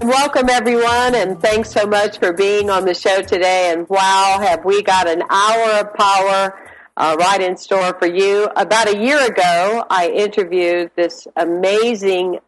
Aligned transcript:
Welcome, 0.00 0.48
everyone, 0.48 1.14
and 1.14 1.38
thanks 1.38 1.70
so 1.70 1.84
much 1.84 2.18
for 2.18 2.32
being 2.32 2.70
on 2.70 2.86
the 2.86 2.94
show 2.94 3.20
today. 3.20 3.70
And 3.70 3.86
wow, 3.90 4.38
have 4.40 4.64
we 4.64 4.82
got 4.82 5.06
an 5.06 5.22
hour 5.28 5.80
of 5.80 5.92
power 5.92 6.58
uh, 6.96 7.16
right 7.18 7.42
in 7.42 7.54
store 7.58 7.94
for 7.98 8.06
you. 8.06 8.44
About 8.56 8.88
a 8.88 8.96
year 8.96 9.22
ago, 9.22 9.84
I 9.90 10.08
interviewed 10.08 10.90
this 10.96 11.28
amazing 11.36 12.38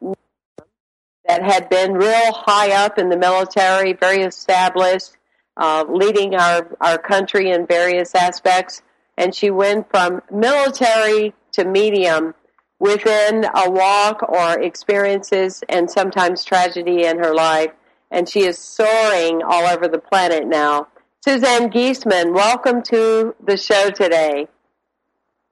that 1.26 1.42
had 1.42 1.68
been 1.68 1.92
real 1.92 2.32
high 2.32 2.72
up 2.72 2.96
in 2.96 3.10
the 3.10 3.18
military, 3.18 3.92
very 3.92 4.22
established, 4.22 5.18
uh, 5.58 5.84
leading 5.86 6.34
our, 6.34 6.74
our 6.80 6.96
country 6.96 7.50
in 7.50 7.66
various 7.66 8.14
aspects. 8.14 8.80
And 9.18 9.34
she 9.34 9.50
went 9.50 9.90
from 9.90 10.22
military 10.30 11.34
to 11.52 11.66
medium 11.66 12.34
within 12.82 13.44
a 13.44 13.70
walk 13.70 14.28
or 14.28 14.60
experiences 14.60 15.62
and 15.68 15.88
sometimes 15.88 16.42
tragedy 16.42 17.04
in 17.04 17.16
her 17.16 17.32
life. 17.32 17.70
And 18.10 18.28
she 18.28 18.40
is 18.40 18.58
soaring 18.58 19.40
all 19.44 19.66
over 19.66 19.86
the 19.86 20.00
planet 20.00 20.48
now. 20.48 20.88
Suzanne 21.24 21.70
Giesemann, 21.70 22.34
welcome 22.34 22.82
to 22.82 23.36
the 23.40 23.56
show 23.56 23.90
today. 23.90 24.48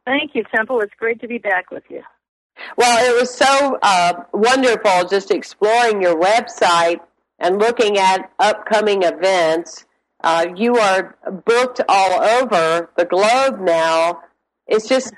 Thank 0.04 0.34
you, 0.34 0.42
Temple. 0.52 0.80
It's 0.80 0.92
great 0.98 1.20
to 1.20 1.28
be 1.28 1.38
back 1.38 1.70
with 1.70 1.84
you. 1.88 2.02
Well, 2.76 3.08
it 3.08 3.16
was 3.18 3.32
so 3.32 3.78
uh, 3.80 4.24
wonderful 4.32 5.08
just 5.08 5.30
exploring 5.30 6.02
your 6.02 6.20
website 6.20 6.98
and 7.38 7.60
looking 7.60 7.96
at 7.96 8.28
upcoming 8.40 9.04
events. 9.04 9.86
Uh, 10.20 10.46
you 10.56 10.74
are 10.78 11.16
booked 11.46 11.80
all 11.88 12.20
over 12.42 12.90
the 12.96 13.04
globe 13.04 13.60
now. 13.60 14.22
It's 14.66 14.88
just 14.88 15.14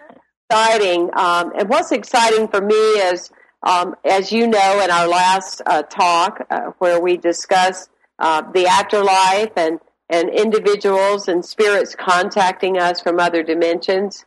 exciting. 0.53 1.11
Um, 1.15 1.53
and 1.57 1.69
what's 1.69 1.93
exciting 1.93 2.49
for 2.49 2.61
me 2.61 2.75
is, 2.75 3.31
um, 3.63 3.95
as 4.05 4.33
you 4.33 4.47
know, 4.47 4.81
in 4.83 4.91
our 4.91 5.09
last 5.09 5.63
uh, 5.65 5.83
talk 5.83 6.47
uh, 6.51 6.73
where 6.79 7.01
we 7.01 7.17
discussed 7.17 7.89
uh, 8.19 8.43
the 8.53 8.67
afterlife 8.67 9.53
and, 9.57 9.81
and 10.11 10.29
individuals 10.29 11.29
and 11.29 11.45
spirits 11.45 11.95
contacting 11.95 12.77
us 12.77 13.01
from 13.01 13.19
other 13.19 13.43
dimensions, 13.43 14.27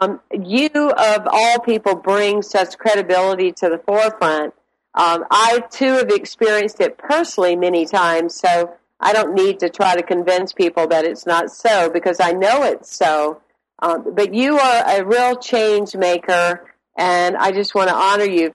um, 0.00 0.20
you 0.32 0.68
of 0.68 1.26
all 1.30 1.58
people 1.60 1.96
bring 1.96 2.42
such 2.42 2.78
credibility 2.78 3.52
to 3.52 3.68
the 3.68 3.78
forefront. 3.78 4.54
Um, 4.94 5.24
I 5.30 5.64
too 5.70 5.94
have 5.94 6.10
experienced 6.10 6.80
it 6.80 6.96
personally 6.96 7.56
many 7.56 7.86
times, 7.86 8.34
so 8.34 8.74
I 9.00 9.12
don't 9.12 9.34
need 9.34 9.60
to 9.60 9.68
try 9.68 9.94
to 9.94 10.02
convince 10.02 10.52
people 10.52 10.86
that 10.88 11.04
it's 11.04 11.26
not 11.26 11.50
so 11.50 11.90
because 11.90 12.18
I 12.20 12.32
know 12.32 12.62
it's 12.62 12.96
so. 12.96 13.40
Um, 13.80 14.14
but 14.14 14.34
you 14.34 14.58
are 14.58 15.00
a 15.00 15.04
real 15.04 15.36
change 15.36 15.94
maker, 15.94 16.72
and 16.96 17.36
I 17.36 17.52
just 17.52 17.74
want 17.74 17.90
to 17.90 17.94
honor 17.94 18.24
you. 18.24 18.52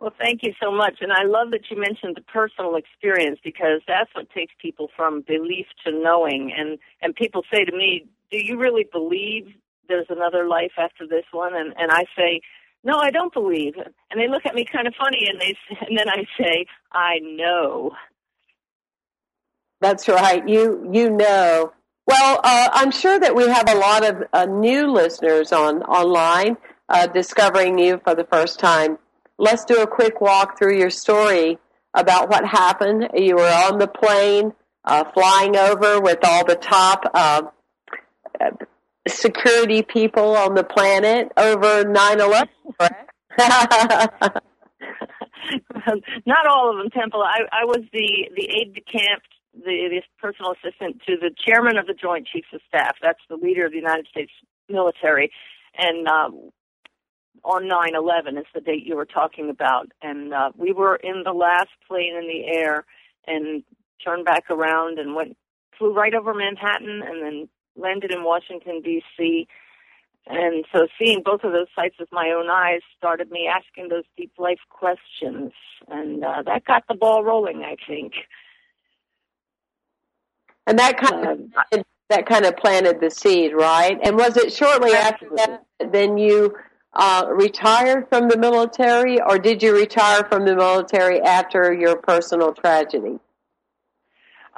Well, 0.00 0.12
thank 0.16 0.42
you 0.42 0.52
so 0.62 0.70
much. 0.70 0.98
And 1.00 1.12
I 1.12 1.24
love 1.24 1.50
that 1.50 1.70
you 1.70 1.80
mentioned 1.80 2.16
the 2.16 2.22
personal 2.22 2.76
experience 2.76 3.40
because 3.42 3.80
that's 3.88 4.10
what 4.14 4.30
takes 4.30 4.52
people 4.60 4.90
from 4.96 5.22
belief 5.22 5.66
to 5.84 5.90
knowing. 5.90 6.52
And, 6.56 6.78
and 7.02 7.14
people 7.16 7.42
say 7.52 7.64
to 7.64 7.72
me, 7.72 8.06
Do 8.30 8.38
you 8.38 8.58
really 8.58 8.86
believe 8.90 9.52
there's 9.88 10.06
another 10.08 10.46
life 10.46 10.72
after 10.78 11.06
this 11.06 11.24
one? 11.32 11.56
And, 11.56 11.74
and 11.76 11.90
I 11.90 12.04
say, 12.16 12.42
No, 12.84 12.98
I 12.98 13.10
don't 13.10 13.32
believe. 13.32 13.74
And 13.76 14.20
they 14.20 14.28
look 14.28 14.46
at 14.46 14.54
me 14.54 14.64
kind 14.70 14.86
of 14.86 14.94
funny 14.94 15.26
and, 15.28 15.40
they, 15.40 15.56
and 15.88 15.98
then 15.98 16.08
I 16.08 16.24
say, 16.38 16.66
I 16.92 17.18
know. 17.20 17.90
That's 19.80 20.08
right. 20.08 20.46
You, 20.48 20.88
you 20.92 21.10
know. 21.10 21.72
Well, 22.08 22.40
uh, 22.42 22.70
I'm 22.72 22.90
sure 22.90 23.20
that 23.20 23.36
we 23.36 23.46
have 23.48 23.68
a 23.68 23.74
lot 23.74 24.02
of 24.02 24.22
uh, 24.32 24.46
new 24.46 24.90
listeners 24.90 25.52
on 25.52 25.82
online 25.82 26.56
uh, 26.88 27.06
discovering 27.06 27.78
you 27.78 28.00
for 28.02 28.14
the 28.14 28.24
first 28.24 28.58
time. 28.58 28.96
Let's 29.36 29.66
do 29.66 29.82
a 29.82 29.86
quick 29.86 30.18
walk 30.22 30.58
through 30.58 30.78
your 30.78 30.88
story 30.88 31.58
about 31.92 32.30
what 32.30 32.46
happened. 32.46 33.10
You 33.12 33.36
were 33.36 33.42
on 33.42 33.78
the 33.78 33.88
plane, 33.88 34.54
uh, 34.86 35.04
flying 35.12 35.54
over 35.54 36.00
with 36.00 36.20
all 36.24 36.46
the 36.46 36.56
top 36.56 37.04
uh, 37.12 37.42
security 39.06 39.82
people 39.82 40.34
on 40.34 40.54
the 40.54 40.64
planet 40.64 41.30
over 41.36 41.84
9/11, 41.84 42.48
correct? 42.80 43.10
Not 46.24 46.46
all 46.50 46.70
of 46.70 46.78
them, 46.78 46.88
Temple. 46.90 47.22
I, 47.22 47.40
I 47.52 47.64
was 47.66 47.84
the 47.92 48.30
the 48.34 48.48
aide 48.48 48.72
de 48.72 48.80
camp 48.80 49.22
the, 49.64 49.88
the 49.90 50.02
personal 50.20 50.52
assistant 50.52 51.02
to 51.06 51.16
the 51.16 51.30
chairman 51.46 51.76
of 51.76 51.86
the 51.86 51.94
Joint 51.94 52.26
Chiefs 52.26 52.48
of 52.52 52.60
Staff. 52.68 52.96
That's 53.02 53.22
the 53.28 53.36
leader 53.36 53.66
of 53.66 53.72
the 53.72 53.78
United 53.78 54.06
States 54.08 54.32
military. 54.68 55.30
And 55.76 56.06
uh, 56.06 56.30
on 57.44 57.68
9/11 57.68 58.38
is 58.38 58.46
the 58.54 58.60
date 58.60 58.84
you 58.84 58.96
were 58.96 59.06
talking 59.06 59.50
about, 59.50 59.88
and 60.02 60.34
uh, 60.34 60.50
we 60.56 60.72
were 60.72 60.96
in 60.96 61.22
the 61.24 61.32
last 61.32 61.70
plane 61.86 62.14
in 62.16 62.28
the 62.28 62.58
air 62.58 62.84
and 63.26 63.62
turned 64.04 64.24
back 64.24 64.50
around 64.50 64.98
and 64.98 65.14
went 65.14 65.36
flew 65.78 65.92
right 65.92 66.14
over 66.14 66.34
Manhattan 66.34 67.02
and 67.06 67.22
then 67.22 67.48
landed 67.76 68.12
in 68.12 68.24
Washington 68.24 68.80
D.C. 68.82 69.46
And 70.26 70.64
so 70.74 70.88
seeing 70.98 71.22
both 71.24 71.42
of 71.44 71.52
those 71.52 71.68
sites 71.74 71.94
with 71.98 72.10
my 72.12 72.34
own 72.36 72.50
eyes 72.50 72.80
started 72.96 73.30
me 73.30 73.48
asking 73.48 73.88
those 73.88 74.04
deep 74.16 74.32
life 74.38 74.58
questions, 74.68 75.52
and 75.88 76.24
uh, 76.24 76.42
that 76.44 76.64
got 76.64 76.84
the 76.88 76.94
ball 76.94 77.24
rolling, 77.24 77.62
I 77.64 77.76
think. 77.86 78.12
And 80.68 80.78
that 80.78 80.98
kind 80.98 81.26
of 81.26 81.38
um, 81.72 81.82
that 82.10 82.26
kind 82.26 82.44
of 82.44 82.56
planted 82.56 83.00
the 83.00 83.10
seed, 83.10 83.52
right? 83.54 83.98
And 84.02 84.16
was 84.16 84.36
it 84.36 84.52
shortly 84.52 84.92
absolutely. 84.94 85.40
after 85.40 85.60
that 85.78 85.92
then 85.92 86.18
you 86.18 86.54
uh, 86.94 87.26
retired 87.30 88.08
from 88.08 88.28
the 88.28 88.36
military, 88.36 89.20
or 89.20 89.38
did 89.38 89.62
you 89.62 89.74
retire 89.74 90.24
from 90.24 90.44
the 90.44 90.54
military 90.56 91.20
after 91.20 91.72
your 91.72 91.96
personal 91.96 92.52
tragedy? 92.52 93.18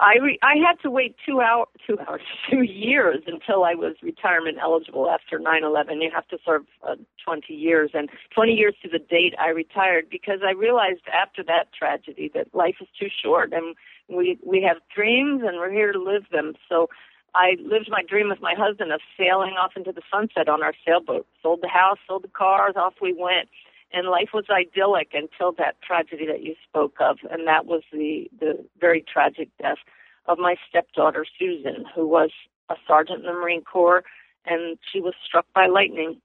I 0.01 0.15
re- 0.23 0.39
I 0.43 0.55
had 0.57 0.81
to 0.83 0.91
wait 0.91 1.15
two 1.27 1.41
hour 1.43 1.67
two 1.87 1.99
hours 2.01 2.23
two 2.51 2.63
years 2.63 3.23
until 3.27 3.65
I 3.65 3.75
was 3.75 3.97
retirement 4.03 4.57
eligible 4.61 5.11
after 5.11 5.39
nine 5.39 5.63
eleven. 5.63 6.01
You 6.01 6.11
have 6.15 6.27
to 6.29 6.39
serve 6.45 6.63
uh, 6.83 6.97
20 7.25 7.53
years, 7.53 7.91
and 7.93 8.09
20 8.35 8.53
years 8.53 8.75
to 8.83 8.89
the 8.89 8.99
date 8.99 9.35
I 9.39 9.49
retired 9.49 10.07
because 10.11 10.41
I 10.43 10.53
realized 10.53 11.03
after 11.13 11.43
that 11.45 11.73
tragedy 11.79 12.31
that 12.35 12.55
life 12.55 12.77
is 12.81 12.89
too 12.99 13.09
short, 13.23 13.53
and 13.53 13.77
we 14.11 14.39
we 14.45 14.63
have 14.63 14.79
dreams 14.95 15.43
and 15.45 15.59
we're 15.59 15.71
here 15.73 15.93
to 15.93 16.03
live 16.03 16.25
them. 16.31 16.55
So 16.69 16.89
I 17.35 17.57
lived 17.63 17.89
my 17.91 18.03
dream 18.03 18.29
with 18.29 18.41
my 18.41 18.55
husband 18.57 18.93
of 18.93 19.01
sailing 19.17 19.55
off 19.55 19.73
into 19.77 19.93
the 19.93 20.03
sunset 20.11 20.49
on 20.49 20.63
our 20.63 20.73
sailboat. 20.85 21.27
Sold 21.43 21.61
the 21.63 21.69
house, 21.69 21.99
sold 22.07 22.25
the 22.25 22.29
cars, 22.29 22.75
off 22.77 22.95
we 23.01 23.13
went. 23.13 23.49
And 23.93 24.07
life 24.07 24.31
was 24.33 24.45
idyllic 24.51 25.11
until 25.15 25.53
that 25.59 25.83
tragedy 25.83 26.27
that 26.27 26.43
you 26.43 26.55
spoke 26.69 26.97
of, 27.01 27.19
and 27.29 27.47
that 27.49 27.67
was 27.67 27.83
the 27.93 28.31
the 28.39 28.65
very 28.81 29.05
tragic 29.13 29.49
death 29.61 29.79
of 30.27 30.39
my 30.39 30.55
stepdaughter 30.69 31.27
Susan, 31.39 31.85
who 31.95 32.07
was 32.07 32.31
a 32.69 32.77
sergeant 32.87 33.21
in 33.21 33.27
the 33.27 33.33
Marine 33.33 33.65
Corps, 33.65 34.05
and 34.47 34.79
she 34.93 35.01
was 35.01 35.15
struck 35.25 35.47
by 35.55 35.67
lightning 35.67 36.21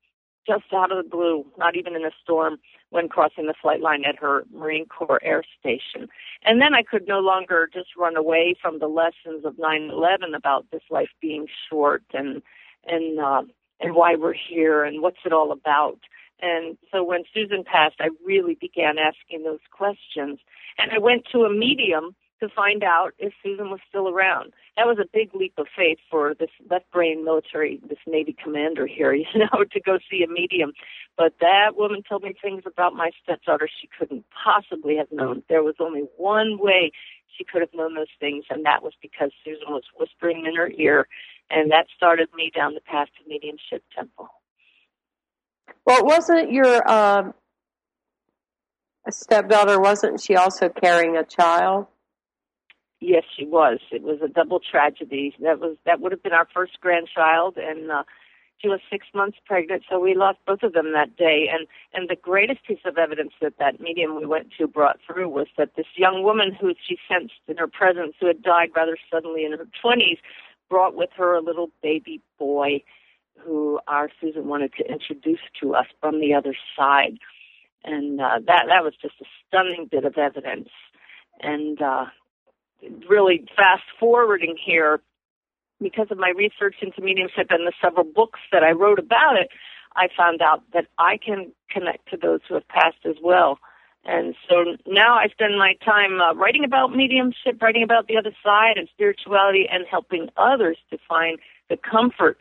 just 0.45 0.65
out 0.73 0.91
of 0.91 1.03
the 1.03 1.09
blue, 1.09 1.45
not 1.57 1.75
even 1.75 1.95
in 1.95 2.05
a 2.05 2.11
storm, 2.21 2.57
when 2.89 3.09
crossing 3.09 3.47
the 3.47 3.53
flight 3.59 3.81
line 3.81 4.03
at 4.05 4.17
her 4.19 4.45
Marine 4.53 4.85
Corps 4.85 5.23
Air 5.23 5.43
Station. 5.59 6.07
And 6.43 6.61
then 6.61 6.73
I 6.73 6.83
could 6.83 7.07
no 7.07 7.19
longer 7.19 7.69
just 7.71 7.89
run 7.97 8.15
away 8.15 8.55
from 8.61 8.79
the 8.79 8.87
lessons 8.87 9.43
of 9.43 9.57
9/11 9.57 10.35
about 10.35 10.65
this 10.71 10.83
life 10.89 11.09
being 11.21 11.47
short 11.69 12.03
and 12.13 12.41
and 12.85 13.19
uh, 13.19 13.43
and 13.79 13.95
why 13.95 14.15
we're 14.15 14.33
here 14.33 14.83
and 14.83 15.01
what's 15.01 15.25
it 15.25 15.33
all 15.33 15.51
about. 15.51 15.99
And 16.41 16.77
so 16.91 17.03
when 17.03 17.23
Susan 17.33 17.63
passed, 17.63 17.95
I 17.99 18.09
really 18.23 18.55
began 18.55 18.97
asking 18.97 19.43
those 19.43 19.59
questions. 19.71 20.39
And 20.77 20.91
I 20.91 20.97
went 20.97 21.25
to 21.31 21.45
a 21.45 21.49
medium 21.49 22.15
to 22.41 22.49
find 22.49 22.83
out 22.83 23.13
if 23.17 23.33
Susan 23.41 23.69
was 23.69 23.79
still 23.87 24.09
around. 24.09 24.53
That 24.77 24.85
was 24.85 24.97
a 24.99 25.05
big 25.11 25.33
leap 25.33 25.53
of 25.57 25.67
faith 25.75 25.99
for 26.09 26.33
this 26.37 26.49
left 26.69 26.91
brain 26.91 27.23
military, 27.23 27.79
this 27.87 27.99
Navy 28.05 28.35
commander 28.41 28.85
here, 28.87 29.13
you 29.13 29.25
know, 29.35 29.63
to 29.71 29.79
go 29.79 29.97
see 30.09 30.23
a 30.23 30.27
medium. 30.27 30.73
But 31.17 31.33
that 31.39 31.77
woman 31.77 32.03
told 32.07 32.23
me 32.23 32.33
things 32.41 32.63
about 32.65 32.93
my 32.93 33.11
stepdaughter 33.23 33.69
she 33.81 33.89
couldn't 33.97 34.25
possibly 34.43 34.97
have 34.97 35.11
known. 35.11 35.43
There 35.47 35.63
was 35.63 35.75
only 35.79 36.03
one 36.17 36.57
way 36.59 36.91
she 37.37 37.43
could 37.43 37.61
have 37.61 37.73
known 37.73 37.95
those 37.95 38.11
things, 38.19 38.45
and 38.49 38.65
that 38.65 38.83
was 38.83 38.93
because 39.01 39.31
Susan 39.43 39.67
was 39.69 39.83
whispering 39.97 40.45
in 40.45 40.55
her 40.55 40.71
ear, 40.77 41.07
and 41.49 41.71
that 41.71 41.87
started 41.95 42.29
me 42.35 42.51
down 42.53 42.73
the 42.73 42.81
path 42.81 43.07
to 43.17 43.29
mediumship 43.29 43.83
temple. 43.95 44.29
Well, 45.85 46.05
wasn't 46.05 46.51
your 46.51 46.89
um, 46.89 47.33
stepdaughter? 49.09 49.79
Wasn't 49.79 50.21
she 50.21 50.35
also 50.35 50.69
carrying 50.69 51.15
a 51.15 51.23
child? 51.23 51.87
Yes, 53.07 53.23
she 53.37 53.45
was. 53.45 53.77
It 53.91 54.01
was 54.01 54.17
a 54.23 54.27
double 54.27 54.59
tragedy. 54.59 55.35
That 55.39 55.59
was 55.59 55.77
that 55.85 55.99
would 56.01 56.11
have 56.11 56.23
been 56.23 56.33
our 56.33 56.47
first 56.51 56.81
grandchild, 56.81 57.55
and 57.55 57.91
uh, 57.91 58.03
she 58.57 58.67
was 58.67 58.79
six 58.89 59.05
months 59.13 59.37
pregnant. 59.45 59.83
So 59.87 59.99
we 59.99 60.15
lost 60.15 60.39
both 60.47 60.63
of 60.63 60.73
them 60.73 60.91
that 60.93 61.15
day. 61.15 61.47
And 61.53 61.67
and 61.93 62.09
the 62.09 62.15
greatest 62.15 62.65
piece 62.65 62.83
of 62.83 62.97
evidence 62.97 63.33
that 63.43 63.59
that 63.59 63.79
medium 63.79 64.15
we 64.15 64.25
went 64.25 64.47
to 64.57 64.67
brought 64.67 64.97
through 65.05 65.29
was 65.29 65.45
that 65.55 65.75
this 65.77 65.85
young 65.95 66.23
woman 66.23 66.51
who 66.59 66.73
she 66.87 66.97
sensed 67.07 67.35
in 67.47 67.57
her 67.57 67.67
presence, 67.67 68.15
who 68.19 68.25
had 68.25 68.41
died 68.41 68.69
rather 68.75 68.97
suddenly 69.11 69.45
in 69.45 69.51
her 69.51 69.67
twenties, 69.79 70.17
brought 70.67 70.95
with 70.95 71.11
her 71.15 71.35
a 71.35 71.43
little 71.43 71.69
baby 71.83 72.21
boy, 72.39 72.81
who 73.37 73.79
our 73.87 74.09
Susan 74.19 74.47
wanted 74.47 74.73
to 74.79 74.91
introduce 74.91 75.45
to 75.61 75.75
us 75.75 75.85
from 76.01 76.19
the 76.21 76.33
other 76.33 76.55
side. 76.75 77.19
And 77.83 78.19
uh, 78.19 78.39
that 78.47 78.63
that 78.67 78.83
was 78.83 78.95
just 78.99 79.21
a 79.21 79.25
stunning 79.47 79.87
bit 79.91 80.05
of 80.05 80.17
evidence. 80.17 80.69
And 81.39 81.79
uh, 81.79 82.05
really 83.09 83.45
fast 83.55 83.83
forwarding 83.99 84.55
here, 84.63 85.01
because 85.81 86.07
of 86.09 86.17
my 86.17 86.31
research 86.35 86.75
into 86.81 87.01
mediumship 87.01 87.47
and 87.49 87.67
the 87.67 87.73
several 87.81 88.05
books 88.05 88.39
that 88.51 88.63
I 88.63 88.71
wrote 88.71 88.99
about 88.99 89.35
it, 89.35 89.49
I 89.95 90.07
found 90.15 90.41
out 90.41 90.63
that 90.73 90.87
I 90.97 91.17
can 91.17 91.51
connect 91.69 92.09
to 92.09 92.17
those 92.17 92.41
who 92.47 92.55
have 92.55 92.67
passed 92.67 93.05
as 93.05 93.15
well. 93.21 93.59
And 94.03 94.35
so 94.47 94.77
now 94.85 95.15
I 95.15 95.27
spend 95.29 95.57
my 95.57 95.73
time 95.83 96.21
uh, 96.21 96.33
writing 96.35 96.63
about 96.63 96.95
mediumship, 96.95 97.61
writing 97.61 97.83
about 97.83 98.07
the 98.07 98.17
other 98.17 98.31
side 98.43 98.77
and 98.77 98.87
spirituality, 98.93 99.67
and 99.71 99.85
helping 99.89 100.29
others 100.37 100.77
to 100.91 100.97
find 101.09 101.39
the 101.69 101.77
comfort 101.77 102.39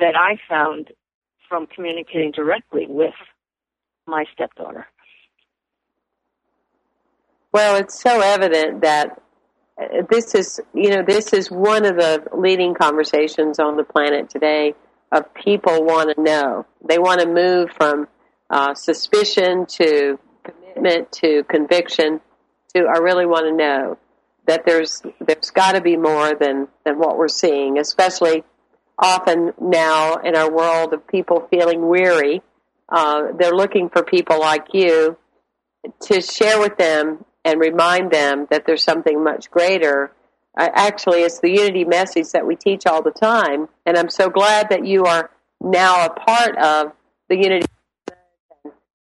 that 0.00 0.16
I 0.16 0.38
found 0.48 0.92
from 1.48 1.66
communicating 1.66 2.32
directly 2.32 2.86
with 2.88 3.14
my 4.06 4.24
stepdaughter. 4.32 4.86
Well, 7.52 7.76
it's 7.76 8.00
so 8.00 8.20
evident 8.20 8.80
that 8.82 9.22
this 10.10 10.34
is 10.34 10.60
you 10.72 10.90
know 10.90 11.02
this 11.02 11.32
is 11.32 11.50
one 11.50 11.84
of 11.84 11.96
the 11.96 12.24
leading 12.32 12.74
conversations 12.74 13.58
on 13.58 13.76
the 13.76 13.84
planet 13.84 14.30
today 14.30 14.74
of 15.12 15.32
people 15.34 15.84
want 15.84 16.14
to 16.14 16.22
know. 16.22 16.66
They 16.86 16.98
want 16.98 17.20
to 17.20 17.26
move 17.26 17.70
from 17.76 18.08
uh, 18.50 18.74
suspicion 18.74 19.66
to 19.66 20.18
commitment 20.44 21.12
to 21.12 21.44
conviction 21.44 22.20
to 22.74 22.84
I 22.84 22.98
really 22.98 23.26
want 23.26 23.46
to 23.46 23.52
know 23.52 23.98
that 24.46 24.64
there's 24.64 25.02
there's 25.20 25.50
got 25.50 25.72
to 25.72 25.80
be 25.80 25.96
more 25.96 26.34
than 26.34 26.68
than 26.84 26.98
what 26.98 27.18
we're 27.18 27.28
seeing 27.28 27.78
especially 27.78 28.44
often 28.98 29.52
now 29.60 30.14
in 30.16 30.34
our 30.34 30.50
world 30.50 30.94
of 30.94 31.06
people 31.06 31.46
feeling 31.50 31.86
weary. 31.86 32.42
Uh, 32.88 33.32
they're 33.38 33.54
looking 33.54 33.90
for 33.90 34.02
people 34.02 34.40
like 34.40 34.68
you 34.72 35.18
to 36.00 36.20
share 36.20 36.58
with 36.58 36.78
them 36.78 37.24
and 37.46 37.60
remind 37.60 38.10
them 38.10 38.48
that 38.50 38.66
there's 38.66 38.82
something 38.82 39.22
much 39.22 39.50
greater. 39.52 40.10
Uh, 40.58 40.68
actually, 40.74 41.20
it's 41.20 41.38
the 41.38 41.50
unity 41.50 41.84
message 41.84 42.32
that 42.32 42.44
we 42.44 42.56
teach 42.56 42.86
all 42.86 43.02
the 43.02 43.12
time, 43.12 43.68
and 43.86 43.96
I'm 43.96 44.10
so 44.10 44.28
glad 44.28 44.70
that 44.70 44.84
you 44.84 45.04
are 45.04 45.30
now 45.60 46.06
a 46.06 46.10
part 46.10 46.58
of 46.58 46.92
the 47.28 47.36
unity 47.36 47.66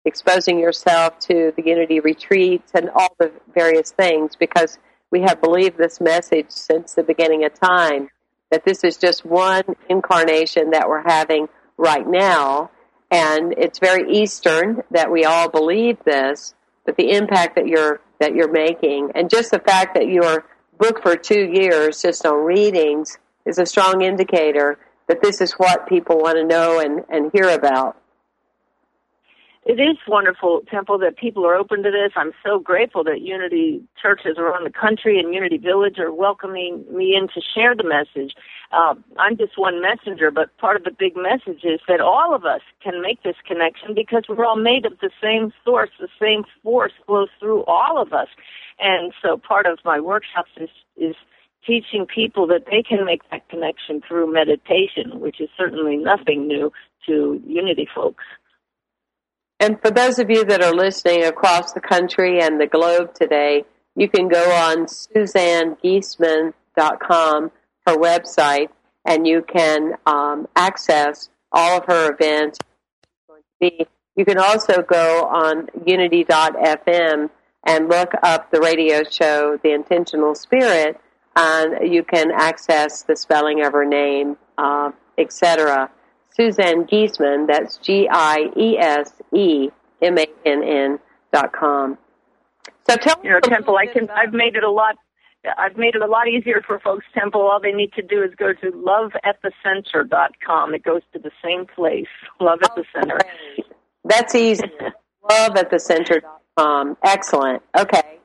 exposing 0.04 0.58
yourself 0.58 1.18
to 1.18 1.54
the 1.56 1.64
unity 1.64 1.98
retreats 2.00 2.72
and 2.74 2.90
all 2.90 3.16
the 3.18 3.32
various 3.54 3.90
things 3.90 4.36
because 4.36 4.78
we 5.10 5.22
have 5.22 5.40
believed 5.40 5.78
this 5.78 5.98
message 5.98 6.50
since 6.50 6.92
the 6.92 7.02
beginning 7.02 7.42
of 7.46 7.58
time 7.58 8.10
that 8.50 8.66
this 8.66 8.84
is 8.84 8.98
just 8.98 9.24
one 9.24 9.64
incarnation 9.88 10.72
that 10.72 10.90
we're 10.90 11.02
having 11.08 11.48
right 11.78 12.06
now 12.06 12.70
and 13.10 13.54
it's 13.56 13.78
very 13.78 14.12
eastern 14.12 14.82
that 14.90 15.10
we 15.10 15.24
all 15.24 15.48
believe 15.48 15.96
this 16.04 16.54
but 16.84 16.96
the 16.98 17.12
impact 17.12 17.54
that 17.54 17.66
you're 17.66 17.98
that 18.20 18.34
you're 18.34 18.50
making, 18.50 19.12
and 19.14 19.28
just 19.28 19.50
the 19.50 19.58
fact 19.58 19.94
that 19.94 20.08
you're 20.08 20.44
booked 20.78 21.02
for 21.02 21.16
two 21.16 21.44
years 21.52 22.02
just 22.02 22.24
on 22.26 22.44
readings 22.44 23.18
is 23.46 23.58
a 23.58 23.66
strong 23.66 24.02
indicator 24.02 24.78
that 25.08 25.22
this 25.22 25.40
is 25.40 25.52
what 25.52 25.86
people 25.88 26.18
want 26.18 26.36
to 26.36 26.44
know 26.44 26.80
and, 26.80 27.04
and 27.08 27.30
hear 27.32 27.50
about. 27.50 27.96
It 29.66 29.80
is 29.80 29.96
wonderful, 30.06 30.60
Temple, 30.70 30.98
that 30.98 31.16
people 31.16 31.46
are 31.46 31.54
open 31.54 31.82
to 31.84 31.90
this. 31.90 32.12
I'm 32.16 32.32
so 32.44 32.58
grateful 32.58 33.02
that 33.04 33.22
Unity 33.22 33.82
churches 34.00 34.36
around 34.36 34.64
the 34.64 34.70
country 34.70 35.18
and 35.18 35.32
Unity 35.32 35.56
Village 35.56 35.98
are 35.98 36.12
welcoming 36.12 36.84
me 36.92 37.16
in 37.16 37.28
to 37.28 37.40
share 37.40 37.74
the 37.74 37.82
message. 37.82 38.34
Uh, 38.72 38.94
I'm 39.18 39.38
just 39.38 39.56
one 39.56 39.80
messenger, 39.80 40.30
but 40.30 40.54
part 40.58 40.76
of 40.76 40.84
the 40.84 40.90
big 40.90 41.16
message 41.16 41.64
is 41.64 41.80
that 41.88 42.02
all 42.02 42.34
of 42.34 42.44
us 42.44 42.60
can 42.82 43.00
make 43.00 43.22
this 43.22 43.36
connection 43.48 43.94
because 43.94 44.24
we're 44.28 44.44
all 44.44 44.60
made 44.60 44.84
of 44.84 44.98
the 45.00 45.10
same 45.22 45.50
source. 45.64 45.90
The 45.98 46.08
same 46.20 46.44
force 46.62 46.92
flows 47.06 47.30
through 47.40 47.64
all 47.64 47.96
of 48.00 48.12
us. 48.12 48.28
And 48.78 49.14
so 49.22 49.38
part 49.38 49.64
of 49.64 49.78
my 49.82 49.98
workshops 49.98 50.50
is, 50.58 50.68
is 50.98 51.16
teaching 51.66 52.04
people 52.04 52.46
that 52.48 52.66
they 52.70 52.82
can 52.82 53.06
make 53.06 53.22
that 53.30 53.48
connection 53.48 54.02
through 54.06 54.30
meditation, 54.30 55.20
which 55.20 55.40
is 55.40 55.48
certainly 55.56 55.96
nothing 55.96 56.46
new 56.46 56.70
to 57.06 57.40
Unity 57.46 57.88
folks. 57.94 58.24
And 59.60 59.80
for 59.80 59.90
those 59.90 60.18
of 60.18 60.28
you 60.30 60.44
that 60.44 60.62
are 60.62 60.74
listening 60.74 61.24
across 61.24 61.72
the 61.72 61.80
country 61.80 62.40
and 62.40 62.60
the 62.60 62.66
globe 62.66 63.14
today, 63.14 63.64
you 63.96 64.08
can 64.08 64.26
go 64.28 64.50
on 64.50 64.86
SuzanneGiesemann.com, 64.86 67.52
her 67.86 67.96
website, 67.96 68.68
and 69.04 69.26
you 69.26 69.42
can 69.42 69.94
um, 70.06 70.48
access 70.56 71.28
all 71.52 71.78
of 71.78 71.84
her 71.86 72.12
events. 72.12 72.58
You 73.60 74.24
can 74.24 74.38
also 74.38 74.82
go 74.82 75.26
on 75.26 75.68
unity.fm 75.86 77.30
and 77.66 77.88
look 77.88 78.12
up 78.22 78.50
the 78.50 78.60
radio 78.60 79.04
show, 79.04 79.58
The 79.62 79.72
Intentional 79.72 80.34
Spirit, 80.34 81.00
and 81.36 81.92
you 81.92 82.04
can 82.04 82.30
access 82.30 83.02
the 83.02 83.16
spelling 83.16 83.64
of 83.64 83.72
her 83.72 83.84
name, 83.84 84.36
uh, 84.58 84.92
etc. 85.18 85.90
Suzanne 86.34 86.84
Giesemann, 86.84 87.46
that's 87.46 87.76
G 87.78 88.08
I 88.10 88.50
E 88.56 88.76
S 88.78 89.12
E 89.32 89.70
M 90.02 90.18
A 90.18 90.26
N 90.44 90.62
N 90.62 90.98
dot 91.32 91.52
com. 91.52 91.98
So 92.88 92.96
tell 92.96 93.20
you 93.22 93.30
know, 93.30 93.40
Temple, 93.40 93.76
I 93.76 93.86
can. 93.86 94.10
I've 94.10 94.32
made 94.32 94.56
it 94.56 94.64
a 94.64 94.70
lot. 94.70 94.96
I've 95.58 95.76
made 95.76 95.94
it 95.94 96.02
a 96.02 96.06
lot 96.06 96.26
easier 96.28 96.62
for 96.66 96.78
folks. 96.80 97.04
Temple, 97.14 97.42
all 97.42 97.60
they 97.60 97.72
need 97.72 97.92
to 97.94 98.02
do 98.02 98.22
is 98.22 98.30
go 98.36 98.52
to 98.52 98.70
loveatthecenter 98.72 100.08
dot 100.08 100.32
com. 100.44 100.74
It 100.74 100.82
goes 100.82 101.02
to 101.12 101.18
the 101.18 101.30
same 101.42 101.66
place. 101.66 102.06
Love 102.40 102.60
at 102.62 102.74
the 102.74 102.84
center. 102.94 103.18
That's 104.04 104.34
easy. 104.34 104.64
Love 105.30 105.56
at 105.56 105.70
the 105.70 105.78
center 105.78 106.20
dot 106.20 106.42
com. 106.58 106.96
Excellent. 107.02 107.62
Okay. 107.78 108.18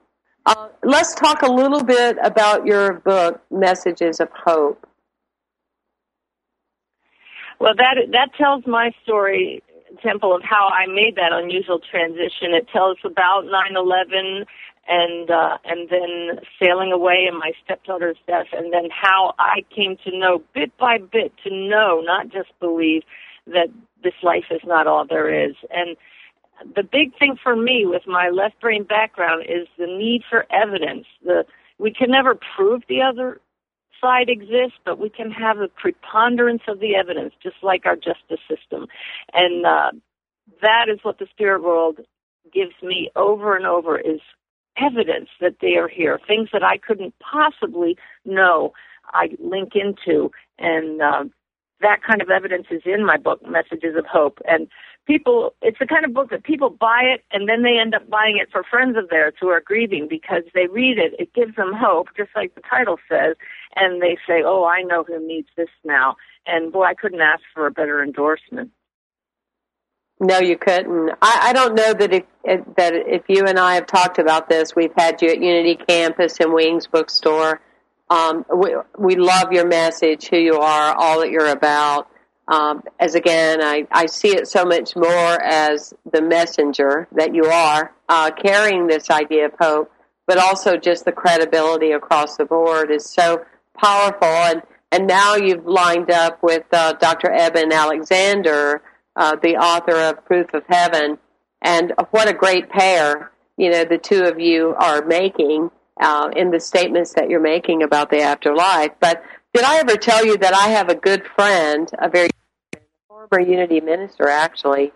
Uh, 0.46 0.70
let's 0.84 1.14
talk 1.16 1.42
a 1.42 1.52
little 1.52 1.84
bit 1.84 2.18
about 2.24 2.66
your 2.66 2.94
book, 2.94 3.42
Messages 3.52 4.20
of 4.20 4.30
Hope. 4.46 4.88
Well, 7.60 7.74
that 7.78 7.98
that 8.12 8.30
tells 8.38 8.66
my 8.66 8.92
story, 9.04 9.62
Temple, 10.02 10.34
of 10.36 10.42
how 10.44 10.70
I 10.70 10.88
made 10.88 11.16
that 11.16 11.32
unusual 11.34 11.80
transition. 11.80 12.54
It 12.54 12.68
tells 12.72 12.98
about 13.04 13.46
9/11 13.46 14.46
and 14.88 15.30
uh, 15.30 15.58
and 15.66 15.90
then 15.90 16.40
sailing 16.62 16.92
away 16.92 17.26
and 17.28 17.38
my 17.38 17.52
stepdaughter's 17.64 18.18
death, 18.28 18.48
and 18.54 18.74
then 18.74 18.90
how 18.90 19.34
I 19.38 19.64
came 19.76 19.98
to 20.06 20.18
know 20.18 20.42
bit 20.54 20.76
by 20.78 20.98
bit 21.00 21.34
to 21.44 21.54
know, 21.54 22.02
not 22.04 22.30
just 22.30 22.50
believe, 22.60 23.04
that 23.48 23.68
this 24.04 24.16
life 24.24 24.46
is 24.52 24.62
not 24.66 24.88
all 24.88 25.06
there 25.06 25.30
is. 25.30 25.56
And 25.70 25.98
the 26.76 26.84
big 26.84 27.18
thing 27.20 27.38
for 27.42 27.56
me 27.56 27.86
with 27.86 28.04
my 28.08 28.30
left 28.30 28.60
brain 28.62 28.84
background 28.84 29.44
is 29.50 29.68
the 29.78 29.86
need 29.86 30.24
for 30.30 30.46
evidence. 30.50 31.06
The 31.26 31.46
we 31.78 31.94
can 31.94 32.10
never 32.12 32.36
prove 32.56 32.84
the 32.88 33.02
other 33.02 33.40
side 34.02 34.30
exists, 34.30 34.78
but 34.86 35.00
we 35.00 35.10
can 35.10 35.32
have 35.32 35.60
a 35.60 35.68
preponderance 35.68 36.64
of 36.68 36.80
the 36.80 36.96
evidence, 36.96 37.34
just 37.42 37.58
like 37.62 37.86
our 37.86 37.96
justice 37.96 38.40
system. 38.50 38.88
And 39.34 39.66
uh, 39.66 39.92
that 40.62 40.86
is 40.92 41.00
what 41.04 41.20
the 41.20 41.28
spirit 41.32 41.64
world 41.64 42.00
gives 42.54 42.74
me 42.82 43.12
over 43.16 43.56
and 43.56 43.66
over 43.66 44.00
is 44.00 44.20
evidence 44.78 45.30
that 45.42 45.58
they 45.62 45.76
are 45.76 45.88
here, 45.88 46.20
things 46.28 46.50
that 46.54 46.64
I 46.64 46.78
couldn't 46.78 47.14
possibly 47.20 47.98
know. 48.26 48.74
I 49.14 49.30
link 49.40 49.74
into, 49.76 50.32
and 50.58 51.02
uh, 51.02 51.24
that 51.82 52.00
kind 52.08 52.22
of 52.22 52.30
evidence 52.30 52.68
is 52.72 52.82
in 52.86 53.06
my 53.06 53.18
book, 53.18 53.42
Messages 53.48 53.96
of 53.98 54.06
Hope. 54.06 54.40
And 54.46 54.68
people, 55.10 55.54
it's 55.62 55.80
the 55.80 55.88
kind 55.88 56.06
of 56.06 56.14
book 56.14 56.30
that 56.30 56.44
people 56.44 56.70
buy 56.70 57.02
it 57.04 57.26
and 57.32 57.50
then 57.50 57.64
they 57.64 57.80
end 57.80 57.96
up 57.96 58.10
buying 58.10 58.38
it 58.38 58.50
for 58.52 58.64
friends 58.64 58.96
of 58.96 59.10
theirs 59.10 59.34
who 59.42 59.48
are 59.50 59.60
grieving 59.60 60.08
because 60.08 60.44
they 60.54 60.68
read 60.68 60.98
it. 61.00 61.14
It 61.20 61.34
gives 61.34 61.56
them 61.56 61.74
hope, 61.74 62.10
just 62.16 62.30
like 62.36 62.54
the 62.56 62.62
title 62.70 62.98
says. 63.10 63.36
And 63.76 64.02
they 64.02 64.18
say, 64.28 64.44
oh, 64.46 64.66
I 64.66 64.84
know 64.84 65.04
who 65.04 65.26
needs 65.26 65.50
this 65.58 65.70
now. 65.84 66.16
And 66.46 66.72
boy, 66.72 66.84
I 66.84 66.94
couldn't 66.94 67.22
ask 67.22 67.42
for 67.54 67.66
a 67.66 67.72
better 67.72 68.04
endorsement. 68.04 68.72
No, 70.20 70.40
you 70.40 70.58
couldn't. 70.58 71.12
I, 71.22 71.50
I 71.50 71.54
don't 71.54 71.76
know 71.76 71.94
that 71.94 72.14
if, 72.14 72.24
that 72.76 72.94
if 72.94 73.24
you 73.28 73.46
and 73.46 73.58
I 73.58 73.76
have 73.76 73.88
talked 73.88 74.20
about 74.20 74.50
this, 74.50 74.76
we've 74.76 74.94
had 74.96 75.22
you 75.22 75.30
at 75.30 75.42
Unity 75.42 75.76
Campus 75.88 76.40
and 76.40 76.54
Wings 76.54 76.88
Bookstore 76.88 77.62
um, 78.10 78.44
we, 78.54 78.76
we 78.98 79.16
love 79.16 79.52
your 79.52 79.68
message, 79.68 80.28
who 80.30 80.38
you 80.38 80.58
are, 80.60 80.96
all 80.96 81.20
that 81.20 81.30
you're 81.30 81.50
about. 81.50 82.10
Um, 82.50 82.82
as 83.00 83.14
again, 83.14 83.62
I, 83.62 83.86
I 83.92 84.08
see 84.08 84.30
it 84.30 84.48
so 84.48 84.66
much 84.66 84.96
more 84.96 85.42
as 85.44 85.94
the 86.12 86.22
messenger 86.22 87.08
that 87.12 87.36
you 87.36 87.46
are, 87.46 87.94
uh, 88.10 88.32
carrying 88.32 88.88
this 88.88 89.12
idea 89.12 89.46
of 89.46 89.54
hope, 89.60 89.92
but 90.26 90.40
also 90.40 90.76
just 90.76 91.06
the 91.06 91.12
credibility 91.12 91.92
across 91.92 92.38
the 92.38 92.46
board 92.46 92.90
is 92.90 93.06
so 93.06 93.46
powerful. 93.78 94.28
And, 94.28 94.64
and 94.92 95.06
now 95.06 95.36
you've 95.36 95.68
lined 95.68 96.10
up 96.10 96.42
with 96.42 96.64
uh, 96.72 96.94
Dr. 96.94 97.32
Eben 97.32 97.72
Alexander, 97.72 98.82
uh, 99.16 99.36
the 99.36 99.58
author 99.58 99.96
of 99.96 100.26
Proof 100.26 100.52
of 100.56 100.64
Heaven. 100.68 101.20
And 101.62 101.94
what 102.10 102.28
a 102.28 102.34
great 102.34 102.70
pair, 102.70 103.32
you 103.58 103.70
know, 103.70 103.86
the 103.86 104.00
two 104.00 104.24
of 104.24 104.40
you 104.40 104.74
are 104.80 105.06
making 105.06 105.70
uh, 106.02 106.32
in 106.36 106.50
the 106.50 106.60
statements 106.60 107.14
that 107.14 107.30
you're 107.30 107.40
making 107.40 107.84
about 107.84 108.10
the 108.10 108.22
afterlife. 108.22 108.94
But 109.00 109.24
did 109.54 109.66
I 109.66 109.78
ever 109.78 109.98
tell 109.98 110.26
you 110.26 110.38
that 110.38 110.56
I 110.56 110.70
have 110.70 110.90
a 110.90 110.96
good 110.96 111.28
friend, 111.36 111.88
a 112.00 112.10
very 112.10 112.30
former 113.28 113.46
Unity 113.46 113.82
minister 113.82 114.30
actually, 114.30 114.94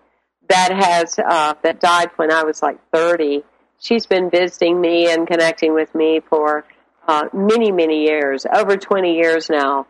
that 0.48 0.72
has 0.72 1.20
uh, 1.20 1.56
that 1.64 1.80
died 1.80 2.10
when 2.16 2.32
I 2.32 2.44
was 2.44 2.62
like 2.62 2.78
30. 2.94 3.44
She's 3.80 4.06
been 4.06 4.30
visiting 4.30 4.80
me 4.80 5.12
and 5.12 5.28
connecting 5.28 5.74
with 5.74 5.94
me 5.94 6.22
for 6.30 6.64
uh, 7.08 7.26
many, 7.34 7.72
many 7.72 8.04
years, 8.04 8.46
over 8.54 8.78
20 8.78 9.16
years 9.16 9.50
now. 9.50 9.88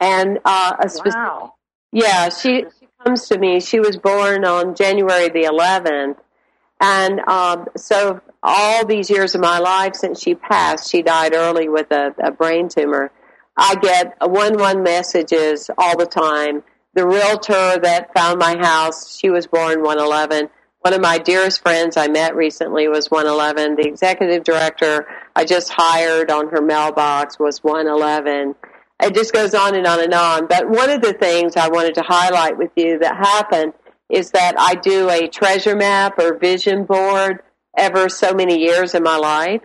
And 0.00 0.40
uh, 0.44 0.72
a 0.82 0.88
specific, 0.88 1.14
wow. 1.14 1.54
yeah, 1.92 2.30
she 2.30 2.64
she 2.80 2.88
comes 3.04 3.28
to 3.28 3.38
me. 3.38 3.60
She 3.60 3.78
was 3.78 3.96
born 3.96 4.44
on 4.44 4.74
January 4.74 5.28
the 5.28 5.44
11th, 5.44 6.16
and 6.80 7.20
um, 7.28 7.66
so 7.76 8.20
all 8.42 8.86
these 8.86 9.10
years 9.10 9.34
of 9.34 9.40
my 9.40 9.58
life 9.58 9.94
since 9.94 10.20
she 10.20 10.34
passed, 10.34 10.90
she 10.90 11.02
died 11.02 11.34
early 11.34 11.68
with 11.68 11.92
a, 11.92 12.14
a 12.24 12.32
brain 12.32 12.68
tumor. 12.68 13.12
I 13.56 13.74
get 13.76 14.16
one 14.20 14.58
one 14.58 14.82
messages 14.82 15.70
all 15.76 15.96
the 15.96 16.06
time. 16.06 16.62
The 16.94 17.06
realtor 17.06 17.78
that 17.78 18.12
found 18.14 18.38
my 18.40 18.56
house, 18.56 19.16
she 19.16 19.30
was 19.30 19.46
born 19.46 19.82
111. 19.82 20.50
One 20.80 20.94
of 20.94 21.00
my 21.00 21.18
dearest 21.18 21.62
friends 21.62 21.96
I 21.96 22.08
met 22.08 22.34
recently 22.34 22.88
was 22.88 23.10
111. 23.10 23.76
The 23.76 23.86
executive 23.86 24.42
director 24.42 25.06
I 25.36 25.44
just 25.44 25.70
hired 25.70 26.30
on 26.30 26.48
her 26.48 26.60
mailbox 26.60 27.38
was 27.38 27.62
111. 27.62 28.56
It 29.02 29.14
just 29.14 29.32
goes 29.32 29.54
on 29.54 29.76
and 29.76 29.86
on 29.86 30.02
and 30.02 30.12
on. 30.12 30.46
But 30.46 30.68
one 30.68 30.90
of 30.90 31.00
the 31.00 31.12
things 31.12 31.56
I 31.56 31.68
wanted 31.68 31.94
to 31.94 32.02
highlight 32.02 32.58
with 32.58 32.72
you 32.76 32.98
that 32.98 33.16
happened 33.16 33.72
is 34.08 34.32
that 34.32 34.56
I 34.58 34.74
do 34.74 35.08
a 35.08 35.28
treasure 35.28 35.76
map 35.76 36.18
or 36.18 36.36
vision 36.36 36.84
board 36.84 37.40
ever 37.76 38.08
so 38.08 38.34
many 38.34 38.58
years 38.58 38.94
in 38.94 39.04
my 39.04 39.16
life. 39.16 39.62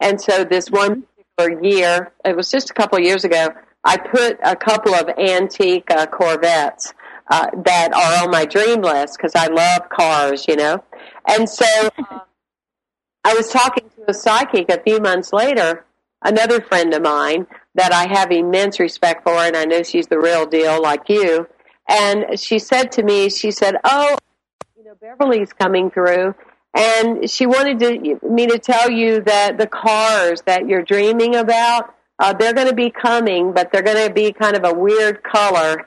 And 0.00 0.20
so 0.20 0.44
this 0.44 0.70
one 0.70 1.04
particular 1.36 1.64
year, 1.64 2.12
it 2.24 2.36
was 2.36 2.50
just 2.50 2.70
a 2.70 2.74
couple 2.74 2.98
of 2.98 3.04
years 3.04 3.24
ago, 3.24 3.48
I 3.84 3.96
put 3.96 4.38
a 4.42 4.56
couple 4.56 4.94
of 4.94 5.08
antique 5.18 5.90
uh, 5.90 6.06
Corvettes 6.06 6.92
uh, 7.30 7.48
that 7.64 7.92
are 7.92 8.24
on 8.24 8.30
my 8.30 8.44
dream 8.44 8.82
list 8.82 9.16
because 9.16 9.34
I 9.34 9.46
love 9.46 9.88
cars, 9.88 10.46
you 10.48 10.56
know. 10.56 10.82
And 11.26 11.48
so 11.48 11.66
uh, 11.98 12.20
I 13.24 13.34
was 13.34 13.50
talking 13.50 13.88
to 13.96 14.10
a 14.10 14.14
psychic 14.14 14.70
a 14.70 14.80
few 14.80 15.00
months 15.00 15.32
later, 15.32 15.84
another 16.22 16.60
friend 16.60 16.94
of 16.94 17.02
mine 17.02 17.46
that 17.74 17.92
I 17.92 18.06
have 18.06 18.32
immense 18.32 18.80
respect 18.80 19.22
for, 19.22 19.34
and 19.34 19.56
I 19.56 19.64
know 19.64 19.82
she's 19.82 20.08
the 20.08 20.18
real 20.18 20.46
deal 20.46 20.82
like 20.82 21.08
you. 21.08 21.46
And 21.88 22.38
she 22.38 22.58
said 22.58 22.92
to 22.92 23.02
me, 23.02 23.30
she 23.30 23.50
said, 23.50 23.76
"Oh, 23.84 24.16
you 24.76 24.84
know, 24.84 24.94
Beverly's 25.00 25.52
coming 25.52 25.90
through, 25.90 26.34
and 26.74 27.30
she 27.30 27.46
wanted 27.46 27.78
to, 27.80 28.28
me 28.28 28.46
to 28.46 28.58
tell 28.58 28.90
you 28.90 29.20
that 29.22 29.58
the 29.58 29.66
cars 29.66 30.42
that 30.42 30.68
you're 30.68 30.82
dreaming 30.82 31.34
about, 31.34 31.94
uh, 32.18 32.32
they're 32.32 32.52
going 32.52 32.68
to 32.68 32.74
be 32.74 32.90
coming, 32.90 33.52
but 33.52 33.70
they're 33.72 33.82
going 33.82 34.06
to 34.06 34.12
be 34.12 34.32
kind 34.32 34.56
of 34.56 34.64
a 34.64 34.74
weird 34.74 35.22
color. 35.22 35.84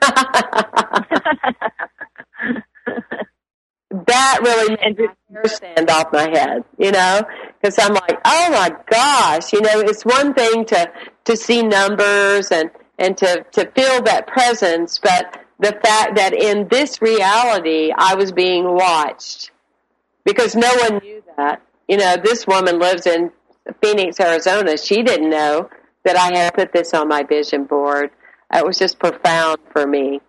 that 4.06 4.38
really 4.42 4.76
made 4.80 4.98
my 4.98 5.14
hair 5.30 5.44
stand 5.46 5.90
off 5.90 6.12
my 6.12 6.28
head, 6.30 6.64
you 6.78 6.90
know, 6.90 7.22
because 7.60 7.78
I'm 7.78 7.92
like, 7.92 8.18
oh 8.24 8.48
my 8.50 8.74
gosh, 8.90 9.52
you 9.52 9.60
know, 9.60 9.80
it's 9.80 10.04
one 10.04 10.32
thing 10.34 10.64
to 10.66 10.90
to 11.24 11.36
see 11.36 11.62
numbers 11.62 12.50
and 12.50 12.70
and 12.98 13.16
to 13.18 13.44
to 13.52 13.70
feel 13.72 14.02
that 14.02 14.26
presence, 14.26 14.98
but 14.98 15.38
the 15.58 15.72
fact 15.72 16.16
that 16.16 16.32
in 16.32 16.68
this 16.68 17.02
reality 17.02 17.92
I 17.96 18.14
was 18.14 18.32
being 18.32 18.64
watched 18.64 19.50
because 20.24 20.56
no 20.56 20.70
one 20.80 20.98
knew 20.98 21.22
that. 21.36 21.62
You 21.88 21.98
know, 21.98 22.16
this 22.16 22.46
woman 22.46 22.78
lives 22.78 23.06
in 23.06 23.30
Phoenix, 23.82 24.18
Arizona. 24.18 24.78
She 24.78 25.02
didn't 25.02 25.28
know 25.28 25.68
that 26.04 26.16
I 26.16 26.36
had 26.36 26.54
put 26.54 26.72
this 26.72 26.94
on 26.94 27.08
my 27.08 27.22
vision 27.22 27.64
board. 27.64 28.10
It 28.54 28.66
was 28.66 28.78
just 28.78 28.98
profound 28.98 29.58
for 29.72 29.86
me. 29.86 30.20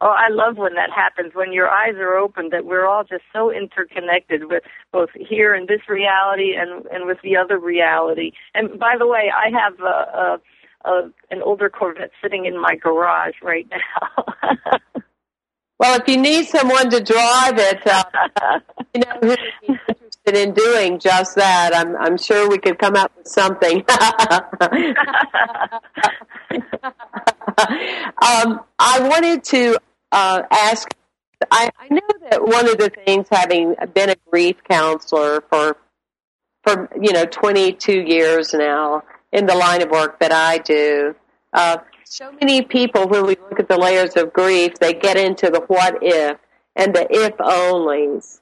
Oh, 0.00 0.14
I 0.16 0.28
love 0.28 0.58
when 0.58 0.74
that 0.74 0.90
happens, 0.90 1.32
when 1.34 1.52
your 1.52 1.68
eyes 1.70 1.94
are 1.96 2.16
open, 2.16 2.50
that 2.50 2.66
we're 2.66 2.86
all 2.86 3.04
just 3.04 3.22
so 3.32 3.50
interconnected 3.50 4.46
with 4.50 4.62
both 4.92 5.08
here 5.14 5.54
in 5.54 5.66
this 5.66 5.80
reality 5.88 6.54
and, 6.56 6.84
and 6.86 7.06
with 7.06 7.18
the 7.22 7.36
other 7.36 7.58
reality. 7.58 8.32
And 8.54 8.78
by 8.78 8.96
the 8.98 9.06
way, 9.06 9.30
I 9.34 9.50
have 9.50 9.80
a, 9.80 9.84
a, 10.84 10.90
a 10.90 11.10
an 11.30 11.42
older 11.42 11.70
Corvette 11.70 12.10
sitting 12.22 12.44
in 12.44 12.60
my 12.60 12.76
garage 12.76 13.36
right 13.42 13.66
now. 13.70 14.24
Well, 15.78 16.00
if 16.00 16.08
you 16.08 16.16
need 16.16 16.46
someone 16.46 16.88
to 16.90 17.00
drive 17.00 17.58
it, 17.58 17.84
uh, 17.86 18.04
you 18.94 19.00
know, 19.00 19.18
who 19.20 19.28
would 19.28 19.38
be 19.66 19.78
interested 19.88 20.36
in 20.36 20.54
doing 20.54 21.00
just 21.00 21.34
that, 21.34 21.74
I'm, 21.74 21.96
I'm 21.96 22.16
sure 22.16 22.48
we 22.48 22.58
could 22.58 22.78
come 22.78 22.94
up 22.94 23.10
with 23.16 23.26
something. 23.26 23.78
um, 28.22 28.60
I 28.78 29.00
wanted 29.00 29.42
to 29.44 29.78
uh, 30.12 30.42
ask. 30.50 30.94
I, 31.50 31.70
I 31.78 31.88
know 31.90 32.00
that 32.30 32.42
one 32.42 32.68
of 32.68 32.78
the 32.78 32.90
things, 33.04 33.26
having 33.30 33.74
been 33.92 34.10
a 34.10 34.16
grief 34.30 34.56
counselor 34.68 35.42
for 35.50 35.76
for 36.62 36.88
you 36.98 37.12
know 37.12 37.26
22 37.26 38.00
years 38.00 38.54
now 38.54 39.02
in 39.32 39.46
the 39.46 39.54
line 39.54 39.82
of 39.82 39.90
work 39.90 40.20
that 40.20 40.32
I 40.32 40.58
do, 40.58 41.14
uh, 41.52 41.78
so 42.04 42.30
many 42.32 42.62
people, 42.62 43.08
when 43.08 43.26
we 43.26 43.36
look 43.50 43.58
at 43.58 43.68
the 43.68 43.78
layers 43.78 44.14
of 44.16 44.32
grief, 44.32 44.74
they 44.74 44.92
get 44.92 45.16
into 45.16 45.50
the 45.50 45.60
what 45.66 45.98
if 46.02 46.38
and 46.76 46.94
the 46.94 47.06
if 47.10 47.36
onlys. 47.38 48.40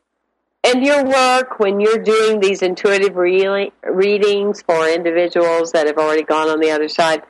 And 0.65 0.85
your 0.85 1.05
work, 1.05 1.59
when 1.59 1.81
you're 1.81 1.99
doing 1.99 2.41
these 2.41 2.63
intuitive 2.63 3.17
re- 3.17 3.73
readings 3.85 4.63
for 4.63 4.89
individuals 4.89 5.73
that 5.73 5.87
have 5.87 5.99
already 5.99 6.23
gone 6.23 6.49
on 6.49 6.61
the 6.61 6.71
other 6.71 6.89
side, 6.89 7.23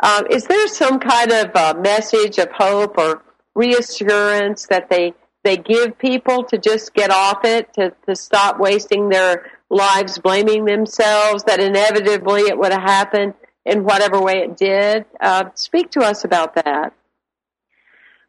um, 0.00 0.26
is 0.30 0.44
there 0.44 0.68
some 0.68 0.98
kind 0.98 1.32
of 1.32 1.50
uh, 1.54 1.74
message 1.78 2.38
of 2.38 2.50
hope 2.52 2.96
or 2.96 3.22
reassurance 3.54 4.66
that 4.66 4.88
they 4.88 5.14
they 5.44 5.56
give 5.56 5.96
people 5.98 6.44
to 6.44 6.58
just 6.58 6.92
get 6.94 7.10
off 7.10 7.44
it, 7.44 7.72
to, 7.74 7.94
to 8.06 8.14
stop 8.16 8.58
wasting 8.58 9.08
their 9.08 9.50
lives 9.70 10.18
blaming 10.18 10.64
themselves, 10.64 11.44
that 11.44 11.60
inevitably 11.60 12.42
it 12.42 12.58
would 12.58 12.72
have 12.72 12.82
happened? 12.82 13.34
In 13.68 13.84
whatever 13.84 14.20
way 14.20 14.38
it 14.38 14.56
did. 14.56 15.04
Uh, 15.20 15.44
speak 15.54 15.90
to 15.90 16.00
us 16.00 16.24
about 16.24 16.54
that. 16.54 16.92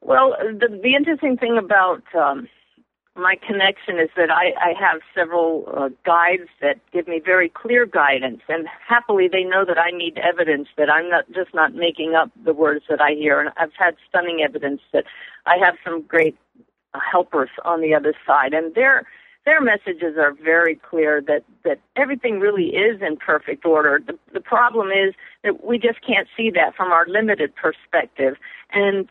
Well, 0.01 0.36
the, 0.39 0.67
the 0.81 0.96
interesting 0.96 1.38
thing 1.38 1.58
about 1.58 2.03
um, 2.15 2.48
my 3.15 3.36
connection 3.46 4.00
is 4.00 4.10
that 4.15 4.29
I, 4.31 4.51
I 4.60 4.74
have 4.79 5.01
several 5.13 5.65
uh, 5.75 5.89
guides 6.05 6.50
that 6.62 6.75
give 6.91 7.08
me 7.08 7.22
very 7.24 7.50
clear 7.50 7.86
guidance, 7.86 8.41
and 8.48 8.67
happily 8.88 9.27
they 9.27 9.43
know 9.43 9.65
that 9.65 9.77
I 9.77 9.91
need 9.91 10.17
evidence 10.17 10.67
that 10.77 10.89
I'm 10.89 11.10
not 11.10 11.25
just 11.34 11.53
not 11.53 11.74
making 11.74 12.15
up 12.15 12.31
the 12.46 12.53
words 12.53 12.86
that 12.89 13.01
I 13.01 13.12
hear. 13.12 13.39
And 13.39 13.50
I've 13.58 13.74
had 13.77 13.96
stunning 14.08 14.41
evidence 14.41 14.81
that 14.93 15.05
I 15.46 15.58
have 15.63 15.75
some 15.84 16.01
great 16.03 16.38
helpers 17.12 17.50
on 17.65 17.81
the 17.81 17.93
other 17.93 18.13
side, 18.25 18.53
and 18.53 18.74
their 18.74 19.05
their 19.50 19.62
messages 19.62 20.15
are 20.15 20.32
very 20.32 20.75
clear 20.75 21.22
that 21.22 21.44
that 21.63 21.79
everything 21.96 22.39
really 22.39 22.68
is 22.68 23.01
in 23.01 23.18
perfect 23.18 23.65
order. 23.65 24.00
The, 24.06 24.15
the 24.32 24.41
problem 24.41 24.89
is 24.89 25.15
that 25.44 25.65
we 25.65 25.79
just 25.79 26.06
can't 26.06 26.27
see 26.38 26.51
that 26.51 26.75
from 26.75 26.91
our 26.91 27.08
limited 27.08 27.56
perspective, 27.56 28.36
and 28.72 29.10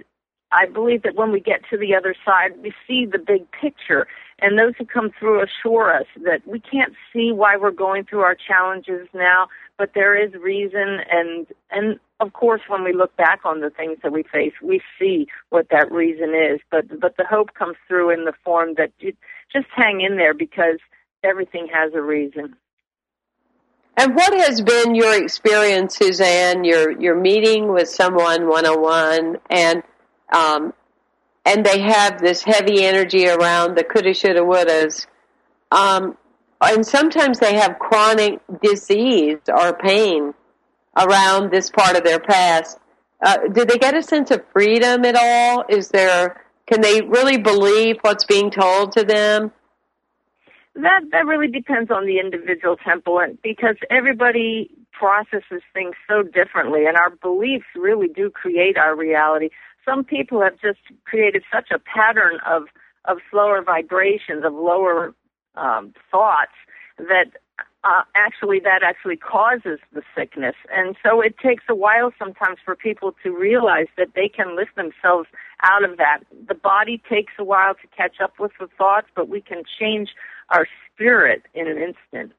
I 0.52 0.66
believe 0.66 1.02
that 1.02 1.16
when 1.16 1.32
we 1.32 1.40
get 1.40 1.60
to 1.70 1.76
the 1.76 1.94
other 1.94 2.14
side, 2.24 2.52
we 2.62 2.72
see 2.86 3.04
the 3.04 3.18
big 3.18 3.50
picture. 3.50 4.06
And 4.40 4.56
those 4.56 4.74
who 4.78 4.86
come 4.86 5.10
through 5.18 5.42
assure 5.42 5.92
us 5.92 6.06
that 6.24 6.46
we 6.46 6.60
can't 6.60 6.94
see 7.12 7.32
why 7.32 7.56
we're 7.56 7.72
going 7.72 8.04
through 8.04 8.20
our 8.20 8.36
challenges 8.36 9.08
now, 9.12 9.48
but 9.76 9.90
there 9.94 10.14
is 10.16 10.32
reason. 10.34 11.00
And, 11.10 11.48
and 11.70 11.98
of 12.20 12.32
course, 12.32 12.62
when 12.68 12.84
we 12.84 12.92
look 12.92 13.14
back 13.16 13.40
on 13.44 13.60
the 13.60 13.70
things 13.70 13.98
that 14.02 14.12
we 14.12 14.22
face, 14.22 14.54
we 14.62 14.80
see 14.98 15.26
what 15.50 15.66
that 15.70 15.90
reason 15.90 16.34
is. 16.34 16.60
But, 16.70 17.00
but 17.00 17.16
the 17.16 17.26
hope 17.28 17.54
comes 17.54 17.76
through 17.88 18.10
in 18.10 18.24
the 18.24 18.34
form 18.44 18.74
that 18.78 18.92
you 19.00 19.12
just 19.52 19.66
hang 19.74 20.00
in 20.00 20.16
there 20.16 20.34
because 20.34 20.78
everything 21.24 21.68
has 21.72 21.92
a 21.94 22.00
reason. 22.00 22.56
And 23.96 24.14
what 24.14 24.32
has 24.32 24.60
been 24.60 24.94
your 24.94 25.20
experience, 25.20 25.96
Suzanne? 25.96 26.62
Your 26.62 26.92
your 27.00 27.16
meeting 27.16 27.72
with 27.72 27.88
someone 27.88 28.46
one 28.46 28.64
on 28.64 28.80
one, 28.80 29.38
and 29.50 29.82
um, 30.32 30.72
and 31.44 31.66
they 31.66 31.80
have 31.80 32.20
this 32.20 32.44
heavy 32.44 32.84
energy 32.84 33.28
around 33.28 33.76
the 33.76 33.82
coulda, 33.82 34.14
shoulda, 34.14 34.40
wouldas. 34.40 35.06
Um, 35.72 36.16
and 36.60 36.86
sometimes 36.86 37.40
they 37.40 37.54
have 37.54 37.78
chronic 37.78 38.40
disease 38.62 39.38
or 39.48 39.72
pain 39.74 40.34
around 40.96 41.50
this 41.50 41.70
part 41.70 41.96
of 41.96 42.04
their 42.04 42.20
past. 42.20 42.78
Uh, 43.24 43.38
do 43.52 43.64
they 43.64 43.78
get 43.78 43.96
a 43.96 44.02
sense 44.02 44.30
of 44.30 44.44
freedom 44.52 45.04
at 45.04 45.16
all? 45.16 45.64
Is 45.68 45.88
there 45.88 46.44
can 46.68 46.80
they 46.80 47.00
really 47.02 47.38
believe 47.38 47.96
what's 48.02 48.24
being 48.24 48.50
told 48.50 48.92
to 48.92 49.04
them? 49.04 49.52
That 50.74 51.00
that 51.10 51.26
really 51.26 51.48
depends 51.48 51.90
on 51.90 52.06
the 52.06 52.20
individual 52.20 52.76
temple, 52.76 53.18
and 53.18 53.40
because 53.42 53.76
everybody 53.90 54.70
processes 54.92 55.62
things 55.74 55.94
so 56.08 56.22
differently, 56.22 56.86
and 56.86 56.96
our 56.96 57.10
beliefs 57.10 57.66
really 57.74 58.08
do 58.08 58.30
create 58.30 58.76
our 58.76 58.94
reality 58.94 59.48
some 59.88 60.04
people 60.04 60.42
have 60.42 60.60
just 60.60 60.80
created 61.04 61.42
such 61.52 61.70
a 61.70 61.78
pattern 61.78 62.38
of 62.46 62.64
of 63.04 63.18
slower 63.30 63.62
vibrations, 63.62 64.44
of 64.44 64.52
lower 64.52 65.14
um, 65.54 65.94
thoughts 66.10 66.52
that 66.98 67.30
uh, 67.88 68.02
actually 68.14 68.60
that 68.60 68.82
actually 68.82 69.16
causes 69.16 69.78
the 69.94 70.02
sickness. 70.14 70.54
And 70.70 70.94
so 71.02 71.20
it 71.22 71.36
takes 71.38 71.64
a 71.68 71.74
while 71.74 72.12
sometimes 72.18 72.58
for 72.64 72.76
people 72.76 73.14
to 73.22 73.30
realize 73.30 73.86
that 73.96 74.08
they 74.14 74.28
can 74.28 74.56
lift 74.56 74.76
themselves 74.76 75.28
out 75.62 75.88
of 75.88 75.96
that. 75.96 76.20
The 76.46 76.54
body 76.54 77.02
takes 77.08 77.32
a 77.38 77.44
while 77.44 77.74
to 77.74 77.86
catch 77.96 78.20
up 78.22 78.34
with 78.38 78.52
the 78.60 78.68
thoughts, 78.76 79.06
but 79.16 79.28
we 79.28 79.40
can 79.40 79.62
change 79.78 80.10
our 80.50 80.66
spirit 80.92 81.44
in 81.54 81.66
an 81.66 81.78
instant. 81.78 82.32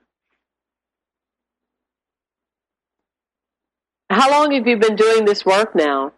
How 4.12 4.29
long 4.29 4.51
have 4.51 4.68
you 4.68 4.77
been 4.77 4.96
doing 4.96 5.25
this 5.25 5.46
work 5.46 5.75
now? 5.75 6.13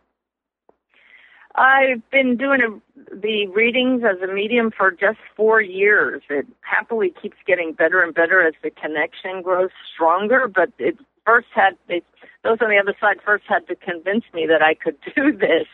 I've 1.56 2.08
been 2.12 2.38
doing 2.38 2.62
a, 2.62 3.16
the 3.16 3.48
readings 3.48 4.04
as 4.04 4.22
a 4.22 4.32
medium 4.32 4.72
for 4.76 4.92
just 4.92 5.20
four 5.36 5.62
years. 5.62 6.22
It 6.30 6.48
happily 6.62 7.14
keeps 7.22 7.38
getting 7.46 7.74
better 7.74 8.02
and 8.02 8.14
better 8.14 8.46
as 8.46 8.54
the 8.64 8.70
connection 8.70 9.42
grows 9.42 9.70
stronger, 9.94 10.48
but 10.48 10.70
it 10.80 10.98
first 11.26 11.48
had, 11.54 11.78
it, 11.90 12.06
those 12.44 12.58
on 12.62 12.70
the 12.70 12.78
other 12.78 12.96
side 13.00 13.18
first 13.26 13.44
had 13.48 13.68
to 13.68 13.76
convince 13.76 14.24
me 14.34 14.48
that 14.48 14.62
I 14.62 14.74
could 14.74 14.98
do 15.16 15.32
this. 15.36 15.68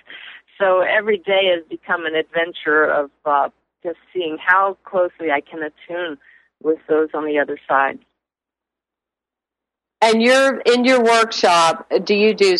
So 0.60 0.82
every 0.82 1.18
day 1.18 1.54
has 1.56 1.64
become 1.70 2.06
an 2.06 2.16
adventure 2.16 2.86
of 2.86 3.12
uh, 3.26 3.50
just 3.84 4.00
seeing 4.14 4.38
how 4.44 4.78
closely 4.84 5.32
I 5.32 5.42
can 5.42 5.60
attune 5.62 6.18
with 6.62 6.80
those 6.90 7.10
on 7.14 7.26
the 7.26 7.40
other 7.40 7.60
side. 7.68 8.00
And 10.02 10.22
you're 10.22 10.60
in 10.62 10.86
your 10.86 11.04
workshop. 11.04 11.88
Do 12.04 12.16
you 12.16 12.34
do 12.34 12.58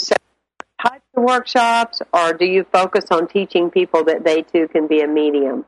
types 0.82 1.06
of 1.16 1.24
workshops, 1.24 2.02
or 2.14 2.34
do 2.34 2.46
you 2.46 2.66
focus 2.72 3.06
on 3.12 3.28
teaching 3.28 3.70
people 3.70 4.04
that 4.06 4.24
they 4.24 4.42
too 4.44 4.68
can 4.68 4.88
be 4.88 5.02
a 5.02 5.08
medium? 5.08 5.66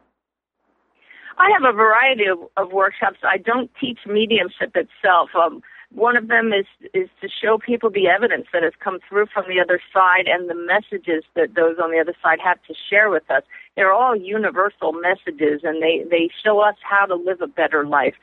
I 1.38 1.50
have 1.54 1.64
a 1.64 1.76
variety 1.76 2.26
of, 2.26 2.40
of 2.58 2.74
workshops. 2.74 3.20
I 3.24 3.38
don't 3.38 3.72
teach 3.80 4.00
mediumship 4.06 4.76
itself. 4.76 5.30
Um, 5.36 5.62
one 5.92 6.16
of 6.18 6.28
them 6.28 6.52
is 6.54 6.66
is 6.94 7.10
to 7.22 7.28
show 7.42 7.58
people 7.58 7.90
the 7.90 8.08
evidence 8.08 8.46
that 8.54 8.62
has 8.62 8.74
come 8.80 9.00
through 9.08 9.26
from 9.34 9.46
the 9.48 9.60
other 9.60 9.80
side 9.92 10.28
and 10.28 10.50
the 10.50 10.54
messages 10.54 11.24
that 11.36 11.56
those 11.56 11.78
on 11.82 11.92
the 11.92 12.00
other 12.00 12.14
side 12.22 12.40
have 12.44 12.62
to 12.68 12.76
share 12.90 13.10
with 13.10 13.30
us. 13.32 13.42
They're 13.76 13.94
all 13.94 14.16
universal 14.16 14.92
messages, 14.94 15.62
and 15.64 15.82
they 15.82 16.04
they 16.08 16.30
show 16.44 16.60
us 16.60 16.76
how 16.84 17.06
to 17.08 17.16
live 17.16 17.42
a 17.42 17.48
better 17.48 17.86
life. 17.86 18.16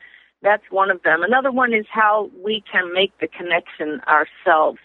That's 0.43 0.63
one 0.71 0.91
of 0.91 1.03
them. 1.03 1.23
Another 1.23 1.51
one 1.51 1.73
is 1.73 1.87
how 1.91 2.31
we 2.45 2.63
can 2.71 2.93
make 2.93 3.19
the 3.19 3.27
connection 3.27 4.01
ourselves 4.07 4.79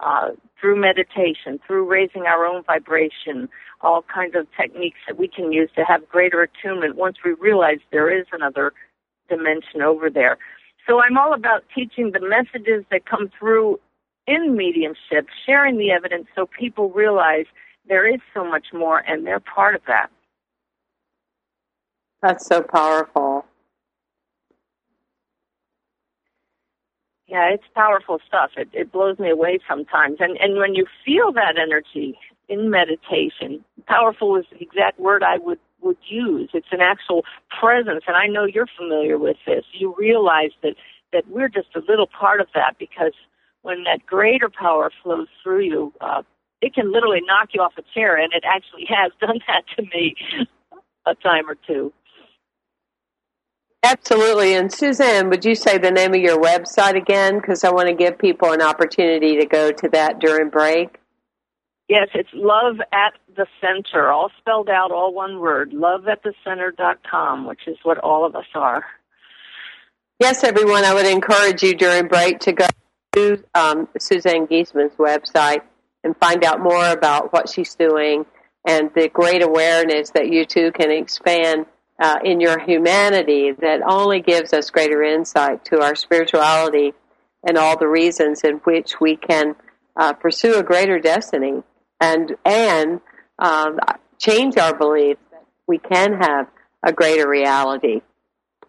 uh, 0.00 0.30
through 0.60 0.80
meditation, 0.80 1.58
through 1.66 1.88
raising 1.88 2.22
our 2.22 2.44
own 2.44 2.62
vibration, 2.64 3.48
all 3.80 4.02
kinds 4.02 4.34
of 4.34 4.46
techniques 4.56 4.98
that 5.06 5.18
we 5.18 5.28
can 5.28 5.52
use 5.52 5.70
to 5.76 5.84
have 5.84 6.08
greater 6.08 6.42
attunement 6.42 6.96
once 6.96 7.16
we 7.24 7.32
realize 7.34 7.78
there 7.90 8.10
is 8.10 8.26
another 8.32 8.72
dimension 9.28 9.82
over 9.82 10.10
there. 10.10 10.38
So 10.86 11.00
I'm 11.00 11.18
all 11.18 11.34
about 11.34 11.64
teaching 11.74 12.12
the 12.12 12.20
messages 12.20 12.84
that 12.90 13.04
come 13.06 13.30
through 13.38 13.78
in 14.26 14.56
mediumship, 14.56 15.26
sharing 15.46 15.78
the 15.78 15.90
evidence 15.90 16.26
so 16.34 16.46
people 16.46 16.90
realize 16.90 17.46
there 17.88 18.06
is 18.06 18.20
so 18.34 18.44
much 18.44 18.66
more 18.72 18.98
and 18.98 19.26
they're 19.26 19.40
part 19.40 19.74
of 19.74 19.82
that. 19.86 20.10
That's 22.22 22.46
so 22.46 22.62
powerful. 22.62 23.46
Yeah, 27.28 27.50
it's 27.52 27.64
powerful 27.74 28.20
stuff. 28.26 28.52
It 28.56 28.68
it 28.72 28.92
blows 28.92 29.18
me 29.18 29.30
away 29.30 29.58
sometimes. 29.68 30.18
And 30.20 30.38
and 30.40 30.58
when 30.58 30.74
you 30.74 30.86
feel 31.04 31.32
that 31.32 31.58
energy 31.58 32.18
in 32.48 32.70
meditation, 32.70 33.64
powerful 33.86 34.36
is 34.36 34.46
the 34.50 34.62
exact 34.62 34.98
word 34.98 35.22
I 35.22 35.38
would 35.38 35.60
would 35.82 35.98
use. 36.08 36.50
It's 36.54 36.72
an 36.72 36.80
actual 36.80 37.24
presence, 37.60 38.04
and 38.08 38.16
I 38.16 38.26
know 38.26 38.44
you're 38.46 38.68
familiar 38.78 39.18
with 39.18 39.36
this. 39.46 39.64
You 39.72 39.94
realize 39.98 40.52
that 40.62 40.74
that 41.12 41.28
we're 41.28 41.48
just 41.50 41.68
a 41.76 41.82
little 41.88 42.08
part 42.08 42.40
of 42.40 42.48
that 42.54 42.76
because 42.78 43.12
when 43.62 43.84
that 43.84 44.06
greater 44.06 44.48
power 44.50 44.90
flows 45.02 45.28
through 45.42 45.60
you, 45.62 45.92
uh, 46.00 46.22
it 46.62 46.74
can 46.74 46.92
literally 46.92 47.22
knock 47.26 47.50
you 47.52 47.60
off 47.62 47.74
a 47.78 47.82
chair, 47.94 48.16
and 48.16 48.32
it 48.32 48.44
actually 48.46 48.86
has 48.90 49.12
done 49.20 49.40
that 49.46 49.64
to 49.76 49.82
me 49.94 50.16
a 51.06 51.14
time 51.16 51.48
or 51.48 51.56
two. 51.66 51.92
Absolutely. 53.82 54.54
And 54.54 54.72
Suzanne, 54.72 55.30
would 55.30 55.44
you 55.44 55.54
say 55.54 55.78
the 55.78 55.90
name 55.90 56.12
of 56.12 56.20
your 56.20 56.40
website 56.40 56.96
again? 56.96 57.36
Because 57.36 57.62
I 57.62 57.70
want 57.70 57.88
to 57.88 57.94
give 57.94 58.18
people 58.18 58.52
an 58.52 58.60
opportunity 58.60 59.38
to 59.38 59.46
go 59.46 59.70
to 59.70 59.88
that 59.90 60.18
during 60.18 60.50
break. 60.50 60.98
Yes, 61.88 62.08
it's 62.12 62.28
Love 62.34 62.80
at 62.92 63.14
the 63.34 63.46
Center, 63.62 64.10
all 64.10 64.30
spelled 64.38 64.68
out, 64.68 64.90
all 64.90 65.14
one 65.14 65.38
word, 65.38 65.70
loveatthecenter.com, 65.70 67.46
which 67.46 67.66
is 67.66 67.78
what 67.82 67.98
all 67.98 68.26
of 68.26 68.36
us 68.36 68.44
are. 68.54 68.84
Yes, 70.20 70.44
everyone, 70.44 70.84
I 70.84 70.92
would 70.92 71.06
encourage 71.06 71.62
you 71.62 71.74
during 71.74 72.08
break 72.08 72.40
to 72.40 72.52
go 72.52 72.66
to 73.12 73.42
um, 73.54 73.88
Suzanne 73.98 74.46
Giesemann's 74.48 74.96
website 74.96 75.62
and 76.04 76.14
find 76.16 76.44
out 76.44 76.60
more 76.60 76.90
about 76.90 77.32
what 77.32 77.48
she's 77.48 77.74
doing 77.74 78.26
and 78.66 78.90
the 78.94 79.08
great 79.08 79.42
awareness 79.42 80.10
that 80.10 80.28
you 80.30 80.44
too 80.44 80.72
can 80.72 80.90
expand 80.90 81.64
uh, 82.00 82.18
in 82.24 82.40
your 82.40 82.58
humanity 82.58 83.52
that 83.52 83.80
only 83.86 84.20
gives 84.20 84.52
us 84.52 84.70
greater 84.70 85.02
insight 85.02 85.64
to 85.64 85.80
our 85.80 85.94
spirituality 85.94 86.94
and 87.46 87.56
all 87.56 87.78
the 87.78 87.88
reasons 87.88 88.42
in 88.44 88.56
which 88.58 89.00
we 89.00 89.16
can 89.16 89.54
uh, 89.96 90.12
pursue 90.12 90.56
a 90.56 90.62
greater 90.62 90.98
destiny 90.98 91.62
and 92.00 92.36
and 92.44 93.00
um, 93.38 93.78
change 94.18 94.56
our 94.56 94.74
beliefs 94.76 95.20
that 95.30 95.44
we 95.66 95.78
can 95.78 96.14
have 96.14 96.48
a 96.84 96.92
greater 96.92 97.28
reality. 97.28 98.00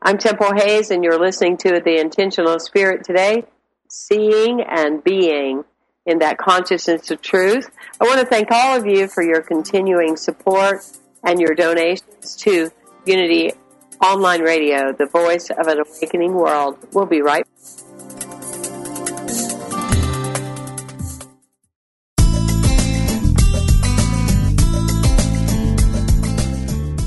I'm 0.01 0.17
Temple 0.17 0.53
Hayes, 0.55 0.91
and 0.91 1.03
you're 1.03 1.19
listening 1.19 1.57
to 1.57 1.81
the 1.83 1.99
Intentional 1.99 2.59
Spirit 2.59 3.03
today, 3.03 3.43
seeing 3.89 4.61
and 4.61 5.03
being 5.03 5.63
in 6.05 6.19
that 6.19 6.37
consciousness 6.37 7.11
of 7.11 7.21
truth. 7.21 7.69
I 7.99 8.05
want 8.05 8.19
to 8.19 8.25
thank 8.25 8.49
all 8.51 8.77
of 8.77 8.85
you 8.85 9.07
for 9.07 9.23
your 9.23 9.41
continuing 9.41 10.15
support 10.15 10.85
and 11.23 11.39
your 11.39 11.53
donations 11.53 12.35
to 12.37 12.71
Unity 13.05 13.51
Online 14.01 14.41
Radio, 14.41 14.93
the 14.93 15.05
voice 15.05 15.49
of 15.49 15.67
an 15.67 15.79
awakening 15.79 16.33
world. 16.33 16.77
We'll 16.93 17.05
be 17.05 17.21
right 17.21 17.45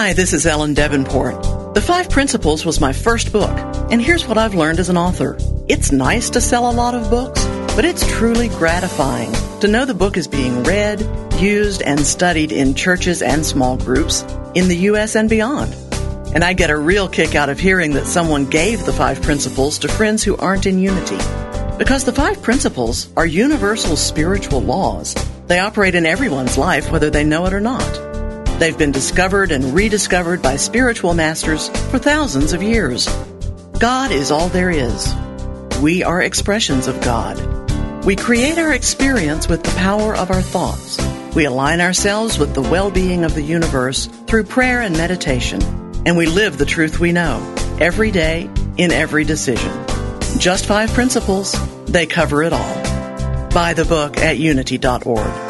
Hi, 0.00 0.14
this 0.14 0.32
is 0.32 0.46
Ellen 0.46 0.74
Debenport. 0.74 1.74
The 1.74 1.80
Five 1.82 2.08
Principles 2.08 2.64
was 2.64 2.80
my 2.80 2.90
first 2.90 3.34
book, 3.34 3.50
and 3.92 4.00
here's 4.00 4.26
what 4.26 4.38
I've 4.38 4.54
learned 4.54 4.78
as 4.78 4.88
an 4.88 4.96
author. 4.96 5.36
It's 5.68 5.92
nice 5.92 6.30
to 6.30 6.40
sell 6.40 6.70
a 6.70 6.72
lot 6.72 6.94
of 6.94 7.10
books, 7.10 7.44
but 7.76 7.84
it's 7.84 8.10
truly 8.10 8.48
gratifying 8.48 9.30
to 9.60 9.68
know 9.68 9.84
the 9.84 9.92
book 9.92 10.16
is 10.16 10.26
being 10.26 10.62
read, 10.62 11.02
used, 11.38 11.82
and 11.82 12.00
studied 12.00 12.50
in 12.50 12.72
churches 12.72 13.20
and 13.20 13.44
small 13.44 13.76
groups 13.76 14.22
in 14.54 14.68
the 14.68 14.76
U.S. 14.88 15.16
and 15.16 15.28
beyond. 15.28 15.74
And 16.34 16.42
I 16.44 16.54
get 16.54 16.70
a 16.70 16.78
real 16.78 17.06
kick 17.06 17.34
out 17.34 17.50
of 17.50 17.60
hearing 17.60 17.92
that 17.92 18.06
someone 18.06 18.46
gave 18.46 18.86
the 18.86 18.94
five 18.94 19.20
principles 19.20 19.78
to 19.80 19.88
friends 19.88 20.24
who 20.24 20.34
aren't 20.38 20.64
in 20.64 20.78
unity. 20.78 21.18
Because 21.76 22.06
the 22.06 22.14
five 22.14 22.40
principles 22.40 23.12
are 23.18 23.26
universal 23.26 23.96
spiritual 23.96 24.62
laws. 24.62 25.14
They 25.46 25.58
operate 25.58 25.94
in 25.94 26.06
everyone's 26.06 26.56
life, 26.56 26.90
whether 26.90 27.10
they 27.10 27.22
know 27.22 27.44
it 27.44 27.52
or 27.52 27.60
not. 27.60 28.09
They've 28.60 28.76
been 28.76 28.92
discovered 28.92 29.52
and 29.52 29.72
rediscovered 29.72 30.42
by 30.42 30.56
spiritual 30.56 31.14
masters 31.14 31.68
for 31.88 31.98
thousands 31.98 32.52
of 32.52 32.62
years. 32.62 33.08
God 33.78 34.12
is 34.12 34.30
all 34.30 34.50
there 34.50 34.68
is. 34.68 35.14
We 35.80 36.02
are 36.02 36.20
expressions 36.20 36.86
of 36.86 37.00
God. 37.00 38.04
We 38.04 38.16
create 38.16 38.58
our 38.58 38.74
experience 38.74 39.48
with 39.48 39.62
the 39.62 39.74
power 39.78 40.14
of 40.14 40.30
our 40.30 40.42
thoughts. 40.42 40.98
We 41.34 41.46
align 41.46 41.80
ourselves 41.80 42.38
with 42.38 42.52
the 42.52 42.60
well-being 42.60 43.24
of 43.24 43.34
the 43.34 43.40
universe 43.40 44.10
through 44.26 44.44
prayer 44.44 44.82
and 44.82 44.94
meditation. 44.94 45.62
And 46.04 46.18
we 46.18 46.26
live 46.26 46.58
the 46.58 46.66
truth 46.66 47.00
we 47.00 47.12
know 47.12 47.40
every 47.80 48.10
day 48.10 48.50
in 48.76 48.92
every 48.92 49.24
decision. 49.24 49.72
Just 50.38 50.66
five 50.66 50.90
principles. 50.90 51.56
They 51.86 52.04
cover 52.04 52.42
it 52.42 52.52
all. 52.52 52.74
Buy 53.54 53.72
the 53.72 53.86
book 53.88 54.18
at 54.18 54.36
unity.org. 54.36 55.49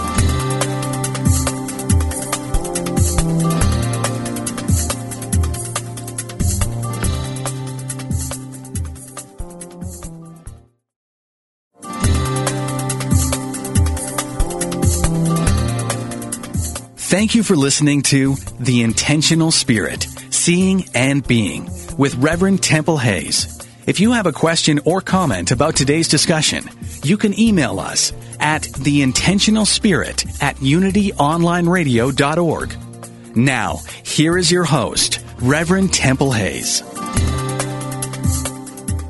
Thank 17.11 17.35
you 17.35 17.43
for 17.43 17.57
listening 17.57 18.03
to 18.03 18.37
The 18.61 18.83
Intentional 18.83 19.51
Spirit, 19.51 20.07
Seeing 20.29 20.85
and 20.95 21.27
Being 21.27 21.69
with 21.97 22.15
Reverend 22.15 22.63
Temple 22.63 22.99
Hayes. 22.99 23.67
If 23.85 23.99
you 23.99 24.13
have 24.13 24.27
a 24.27 24.31
question 24.31 24.79
or 24.85 25.01
comment 25.01 25.51
about 25.51 25.75
today's 25.75 26.07
discussion, 26.07 26.69
you 27.03 27.17
can 27.17 27.37
email 27.37 27.81
us 27.81 28.13
at 28.39 28.61
theintentionalspirit 28.61 30.41
at 30.41 30.55
unityonlineradio.org. 30.55 33.35
Now, 33.35 33.81
here 34.05 34.37
is 34.37 34.49
your 34.49 34.63
host, 34.63 35.19
Reverend 35.41 35.93
Temple 35.93 36.31
Hayes. 36.31 36.81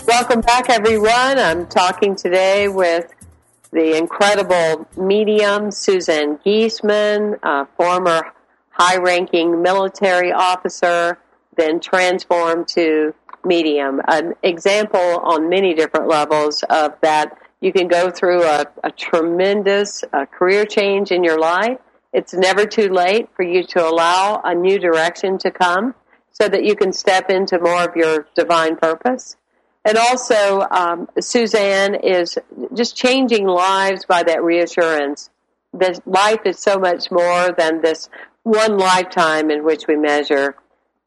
Welcome 0.07 0.41
back, 0.41 0.71
everyone. 0.71 1.37
I'm 1.37 1.67
talking 1.67 2.15
today 2.15 2.67
with 2.67 3.13
the 3.71 3.97
incredible 3.97 4.87
medium 4.97 5.71
Suzanne 5.71 6.37
Giesemann, 6.45 7.39
a 7.41 7.65
former 7.77 8.33
high-ranking 8.69 9.61
military 9.61 10.31
officer, 10.31 11.17
then 11.55 11.79
transformed 11.79 12.67
to 12.69 13.13
medium. 13.45 14.01
An 14.07 14.33
example 14.43 15.19
on 15.23 15.49
many 15.49 15.73
different 15.73 16.07
levels 16.07 16.63
of 16.69 16.93
that. 17.01 17.37
You 17.59 17.71
can 17.71 17.87
go 17.87 18.09
through 18.09 18.43
a, 18.43 18.65
a 18.83 18.91
tremendous 18.91 20.03
uh, 20.11 20.25
career 20.25 20.65
change 20.65 21.11
in 21.11 21.23
your 21.23 21.39
life. 21.39 21.77
It's 22.13 22.33
never 22.33 22.65
too 22.65 22.89
late 22.89 23.29
for 23.35 23.43
you 23.43 23.63
to 23.67 23.87
allow 23.87 24.41
a 24.43 24.53
new 24.53 24.79
direction 24.79 25.37
to 25.39 25.51
come 25.51 25.95
so 26.31 26.47
that 26.47 26.63
you 26.63 26.75
can 26.75 26.91
step 26.91 27.29
into 27.29 27.59
more 27.59 27.83
of 27.83 27.95
your 27.95 28.27
divine 28.35 28.75
purpose. 28.75 29.37
And 29.83 29.97
also, 29.97 30.61
um, 30.69 31.07
Suzanne 31.19 31.95
is 31.95 32.37
just 32.73 32.95
changing 32.95 33.47
lives 33.47 34.05
by 34.05 34.23
that 34.23 34.43
reassurance 34.43 35.29
that 35.73 36.05
life 36.05 36.41
is 36.45 36.59
so 36.59 36.77
much 36.77 37.09
more 37.09 37.51
than 37.57 37.81
this 37.81 38.09
one 38.43 38.77
lifetime 38.77 39.49
in 39.49 39.63
which 39.63 39.87
we 39.87 39.95
measure. 39.95 40.55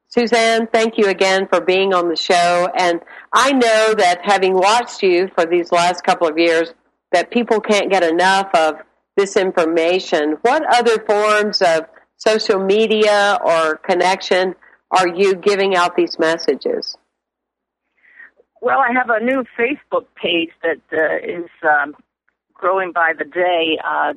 Suzanne, 0.08 0.66
thank 0.66 0.96
you 0.96 1.06
again 1.06 1.46
for 1.48 1.60
being 1.60 1.92
on 1.92 2.08
the 2.08 2.16
show. 2.16 2.68
And 2.76 3.00
I 3.32 3.52
know 3.52 3.94
that 3.94 4.20
having 4.22 4.54
watched 4.54 5.02
you 5.02 5.28
for 5.34 5.44
these 5.44 5.72
last 5.72 6.04
couple 6.04 6.28
of 6.28 6.38
years, 6.38 6.72
that 7.12 7.30
people 7.30 7.60
can't 7.60 7.90
get 7.90 8.02
enough 8.02 8.48
of 8.54 8.76
this 9.16 9.36
information. 9.36 10.36
What 10.42 10.64
other 10.72 10.98
forms 11.04 11.62
of 11.62 11.86
social 12.16 12.58
media 12.58 13.38
or 13.44 13.76
connection 13.76 14.54
are 14.90 15.08
you 15.08 15.34
giving 15.34 15.74
out 15.74 15.96
these 15.96 16.18
messages? 16.18 16.96
Well, 18.64 18.78
I 18.78 18.94
have 18.94 19.10
a 19.10 19.22
new 19.22 19.44
Facebook 19.58 20.06
page 20.16 20.48
that 20.62 20.80
uh, 20.90 21.16
is 21.22 21.50
um, 21.68 21.94
growing 22.54 22.92
by 22.92 23.12
the 23.12 23.26
day. 23.26 23.78
Uh, 23.86 24.14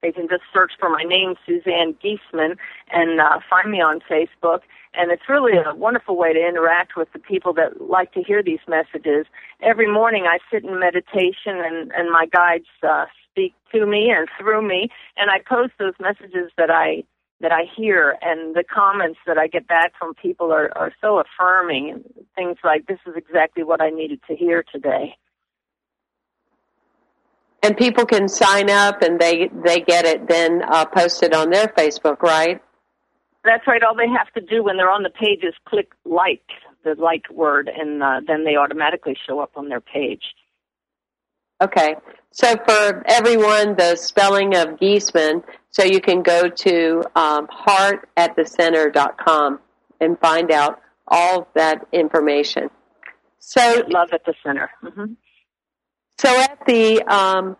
they 0.00 0.12
can 0.12 0.28
just 0.30 0.44
search 0.50 0.72
for 0.80 0.88
my 0.88 1.02
name, 1.02 1.34
Suzanne 1.44 1.94
Giesemann, 2.02 2.56
and 2.90 3.20
uh, 3.20 3.40
find 3.50 3.70
me 3.70 3.82
on 3.82 4.00
Facebook. 4.10 4.60
And 4.94 5.12
it's 5.12 5.28
really 5.28 5.58
a 5.58 5.74
wonderful 5.74 6.16
way 6.16 6.32
to 6.32 6.40
interact 6.40 6.96
with 6.96 7.12
the 7.12 7.18
people 7.18 7.52
that 7.52 7.82
like 7.82 8.12
to 8.14 8.22
hear 8.22 8.42
these 8.42 8.64
messages. 8.66 9.26
Every 9.60 9.92
morning 9.92 10.24
I 10.24 10.38
sit 10.50 10.64
in 10.64 10.80
meditation 10.80 11.60
and, 11.60 11.92
and 11.92 12.10
my 12.10 12.24
guides 12.32 12.72
uh, 12.82 13.04
speak 13.30 13.52
to 13.72 13.84
me 13.84 14.10
and 14.10 14.26
through 14.40 14.66
me, 14.66 14.88
and 15.18 15.30
I 15.30 15.36
post 15.46 15.74
those 15.78 15.94
messages 16.00 16.50
that 16.56 16.70
I 16.70 17.04
that 17.42 17.52
I 17.52 17.64
hear 17.76 18.16
and 18.22 18.54
the 18.54 18.64
comments 18.64 19.18
that 19.26 19.36
I 19.36 19.48
get 19.48 19.68
back 19.68 19.92
from 19.98 20.14
people 20.14 20.52
are, 20.52 20.70
are 20.76 20.92
so 21.00 21.20
affirming 21.20 21.90
and 21.90 22.04
things 22.34 22.56
like 22.64 22.86
this 22.86 22.98
is 23.06 23.14
exactly 23.16 23.64
what 23.64 23.82
I 23.82 23.90
needed 23.90 24.20
to 24.28 24.36
hear 24.36 24.64
today. 24.72 25.16
And 27.64 27.76
people 27.76 28.06
can 28.06 28.28
sign 28.28 28.70
up 28.70 29.02
and 29.02 29.20
they 29.20 29.48
they 29.64 29.80
get 29.80 30.04
it 30.04 30.26
then 30.28 30.62
uh, 30.66 30.84
posted 30.86 31.34
on 31.34 31.50
their 31.50 31.68
Facebook, 31.68 32.22
right? 32.22 32.60
That's 33.44 33.66
right. 33.66 33.82
All 33.82 33.94
they 33.94 34.08
have 34.08 34.32
to 34.34 34.40
do 34.40 34.62
when 34.62 34.76
they're 34.76 34.90
on 34.90 35.02
the 35.02 35.10
page 35.10 35.42
is 35.42 35.54
click 35.68 35.92
like 36.04 36.42
the 36.84 36.94
like 36.96 37.28
word, 37.30 37.68
and 37.68 38.02
uh, 38.02 38.20
then 38.26 38.44
they 38.44 38.56
automatically 38.56 39.16
show 39.26 39.38
up 39.40 39.52
on 39.56 39.68
their 39.68 39.80
page. 39.80 40.22
Okay. 41.60 41.94
So 42.32 42.56
for 42.56 43.04
everyone, 43.06 43.76
the 43.76 43.94
spelling 43.96 44.56
of 44.56 44.78
Giesemann, 44.78 45.44
so 45.70 45.84
you 45.84 46.00
can 46.00 46.22
go 46.22 46.48
to 46.48 47.04
um, 47.14 47.46
heartatthecenter.com 47.46 49.60
and 50.00 50.18
find 50.18 50.50
out 50.50 50.80
all 51.06 51.46
that 51.54 51.86
information. 51.92 52.70
So 53.38 53.84
love 53.88 54.08
at 54.12 54.24
the 54.24 54.34
center. 54.42 54.70
Mm-hmm. 54.82 55.12
So 56.18 56.40
at 56.40 56.58
the 56.66 57.02
um, 57.02 57.56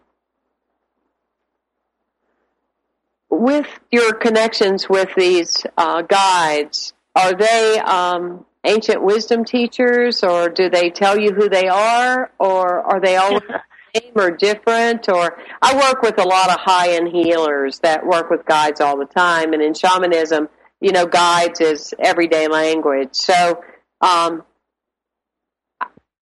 with 3.29 3.69
your 3.91 4.15
connections 4.15 4.89
with 4.89 5.11
these 5.17 5.67
uh, 5.77 6.01
guides, 6.03 6.95
are 7.15 7.35
they 7.35 7.79
um, 7.79 8.47
ancient 8.65 9.03
wisdom 9.03 9.45
teachers, 9.45 10.23
or 10.23 10.49
do 10.49 10.71
they 10.71 10.89
tell 10.89 11.19
you 11.19 11.33
who 11.33 11.51
they 11.51 11.69
are, 11.69 12.31
or 12.39 12.81
are 12.81 13.01
they 13.01 13.17
all 13.17 13.39
same 13.95 14.13
or 14.15 14.31
different? 14.31 15.09
Or 15.09 15.39
I 15.61 15.77
work 15.77 16.03
with 16.03 16.19
a 16.19 16.27
lot 16.27 16.51
of 16.51 16.61
high 16.61 16.93
end 16.95 17.09
healers 17.09 17.81
that 17.81 18.07
work 18.07 18.31
with 18.31 18.45
guides 18.47 18.81
all 18.81 18.99
the 18.99 19.07
time, 19.07 19.53
and 19.53 19.63
in 19.63 19.75
shamanism, 19.75 20.49
you 20.81 20.93
know, 20.93 21.07
guides 21.07 21.61
is 21.61 21.95
everyday 21.99 22.49
language. 22.49 23.11
So 23.13 23.63
um, 24.01 24.45
I 25.81 25.87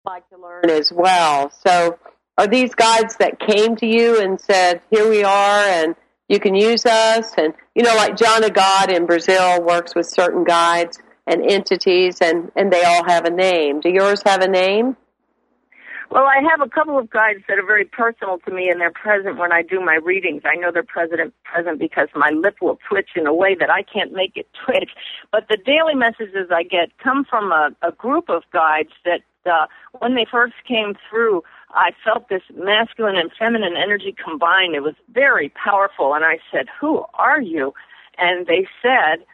like 0.05 0.29
to 0.31 0.39
learn 0.39 0.71
as 0.71 0.93
well. 0.93 1.51
So 1.67 1.99
are 2.37 2.47
these 2.47 2.75
guides 2.75 3.17
that 3.17 3.41
came 3.41 3.77
to 3.77 3.87
you 3.87 4.21
and 4.21 4.41
said, 4.41 4.81
"Here 4.91 5.09
we 5.09 5.25
are," 5.25 5.65
and 5.65 5.97
you 6.29 6.41
can 6.41 6.55
use 6.55 6.87
us? 6.87 7.33
And 7.37 7.55
you 7.75 7.83
know, 7.83 7.95
like 7.97 8.17
John 8.17 8.45
of 8.45 8.53
God 8.53 8.91
in 8.91 9.07
Brazil 9.07 9.63
works 9.63 9.95
with 9.95 10.07
certain 10.07 10.45
guides 10.45 10.99
and 11.27 11.45
entities, 11.45 12.21
and 12.21 12.53
and 12.57 12.73
they 12.73 12.85
all 12.85 13.05
have 13.05 13.25
a 13.25 13.31
name. 13.31 13.81
Do 13.81 13.91
yours 13.91 14.23
have 14.25 14.41
a 14.41 14.49
name? 14.49 14.97
Well, 16.11 16.25
I 16.25 16.41
have 16.51 16.63
a 16.63 16.71
couple 16.71 16.99
of 16.99 17.11
guides 17.11 17.41
that 17.49 17.59
are 17.59 17.67
very 17.67 17.85
personal 17.85 18.39
to 18.47 18.51
me, 18.51 18.71
and 18.71 18.81
they're 18.81 18.91
present 18.91 19.37
when 19.37 19.53
I 19.53 19.63
do 19.63 19.81
my 19.81 19.97
readings. 19.97 20.43
I 20.47 20.57
know 20.57 20.73
they're 20.73 20.83
present 20.83 21.35
present 21.45 21.79
because 21.79 22.09
my 22.15 22.31
lip 22.31 22.57
will 22.63 22.79
twitch 22.89 23.11
in 23.15 23.27
a 23.27 23.35
way 23.35 23.55
that 23.55 23.69
I 23.71 23.83
can't 23.83 24.13
make 24.13 24.37
it 24.37 24.47
twitch. 24.65 24.91
But 25.33 25.49
the 25.51 25.59
daily 25.59 25.95
messages 25.95 26.49
I 26.51 26.63
get 26.63 26.97
come 26.99 27.25
from 27.29 27.53
a, 27.53 27.71
a 27.83 27.93
group 27.93 28.31
of 28.31 28.45
guides 28.53 28.91
that, 29.05 29.21
uh, 29.45 29.67
when 29.99 30.15
they 30.15 30.27
first 30.31 30.55
came 30.67 30.95
through, 31.11 31.43
I 31.73 31.91
felt 32.05 32.31
this 32.31 32.43
masculine 32.57 33.17
and 33.17 33.31
feminine 33.39 33.77
energy 33.77 34.15
combined. 34.25 34.75
It 34.75 34.83
was 34.83 34.95
very 35.13 35.51
powerful. 35.63 36.15
And 36.15 36.25
I 36.25 36.39
said, 36.51 36.67
Who 36.81 37.05
are 37.15 37.41
you? 37.41 37.75
And 38.17 38.47
they 38.47 38.67
said, 38.81 39.27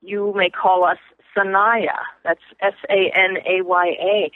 You 0.00 0.32
may 0.36 0.50
call 0.50 0.84
us 0.84 0.98
Sanaya. 1.36 1.98
That's 2.22 2.40
S 2.60 2.74
A 2.88 3.10
N 3.16 3.38
A 3.46 3.62
Y 3.62 3.86
A. 4.00 4.30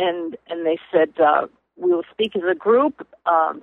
And 0.00 0.36
and 0.48 0.64
they 0.64 0.78
said, 0.92 1.10
uh, 1.20 1.46
We 1.76 1.90
will 1.90 2.04
speak 2.10 2.34
as 2.36 2.42
a 2.50 2.54
group. 2.54 3.06
Um, 3.26 3.62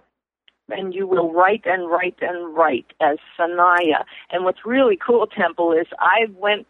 and 0.69 0.93
you 0.93 1.07
will 1.07 1.31
write 1.31 1.63
and 1.65 1.89
write 1.89 2.17
and 2.19 2.53
write 2.53 2.87
as 2.99 3.17
Sanaya. 3.39 4.03
And 4.29 4.43
what's 4.43 4.65
really 4.65 4.97
cool, 4.97 5.25
Temple, 5.25 5.71
is 5.71 5.87
I 5.97 6.27
went 6.35 6.67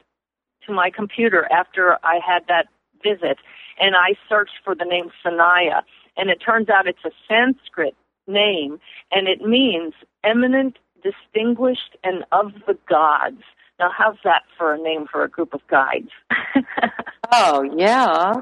to 0.67 0.71
my 0.71 0.91
computer 0.91 1.47
after 1.51 1.97
I 2.03 2.19
had 2.23 2.43
that 2.47 2.67
visit 3.01 3.39
and 3.80 3.95
I 3.95 4.13
searched 4.30 4.60
for 4.63 4.75
the 4.75 4.86
name 4.86 5.10
Sanaya 5.25 5.82
and 6.17 6.30
it 6.30 6.41
turns 6.43 6.67
out 6.69 6.88
it's 6.88 7.06
a 7.06 7.12
Sanskrit 7.27 7.95
name, 8.27 8.80
and 9.12 9.27
it 9.27 9.41
means 9.41 9.93
eminent, 10.23 10.77
distinguished, 11.03 11.95
and 12.03 12.25
of 12.32 12.51
the 12.65 12.77
gods. 12.89 13.41
Now, 13.80 13.91
how's 13.95 14.17
that 14.23 14.43
for 14.58 14.73
a 14.73 14.77
name 14.77 15.06
for 15.10 15.23
a 15.23 15.30
group 15.30 15.53
of 15.53 15.62
guides? 15.67 16.10
oh, 17.32 17.63
yeah. 17.77 18.34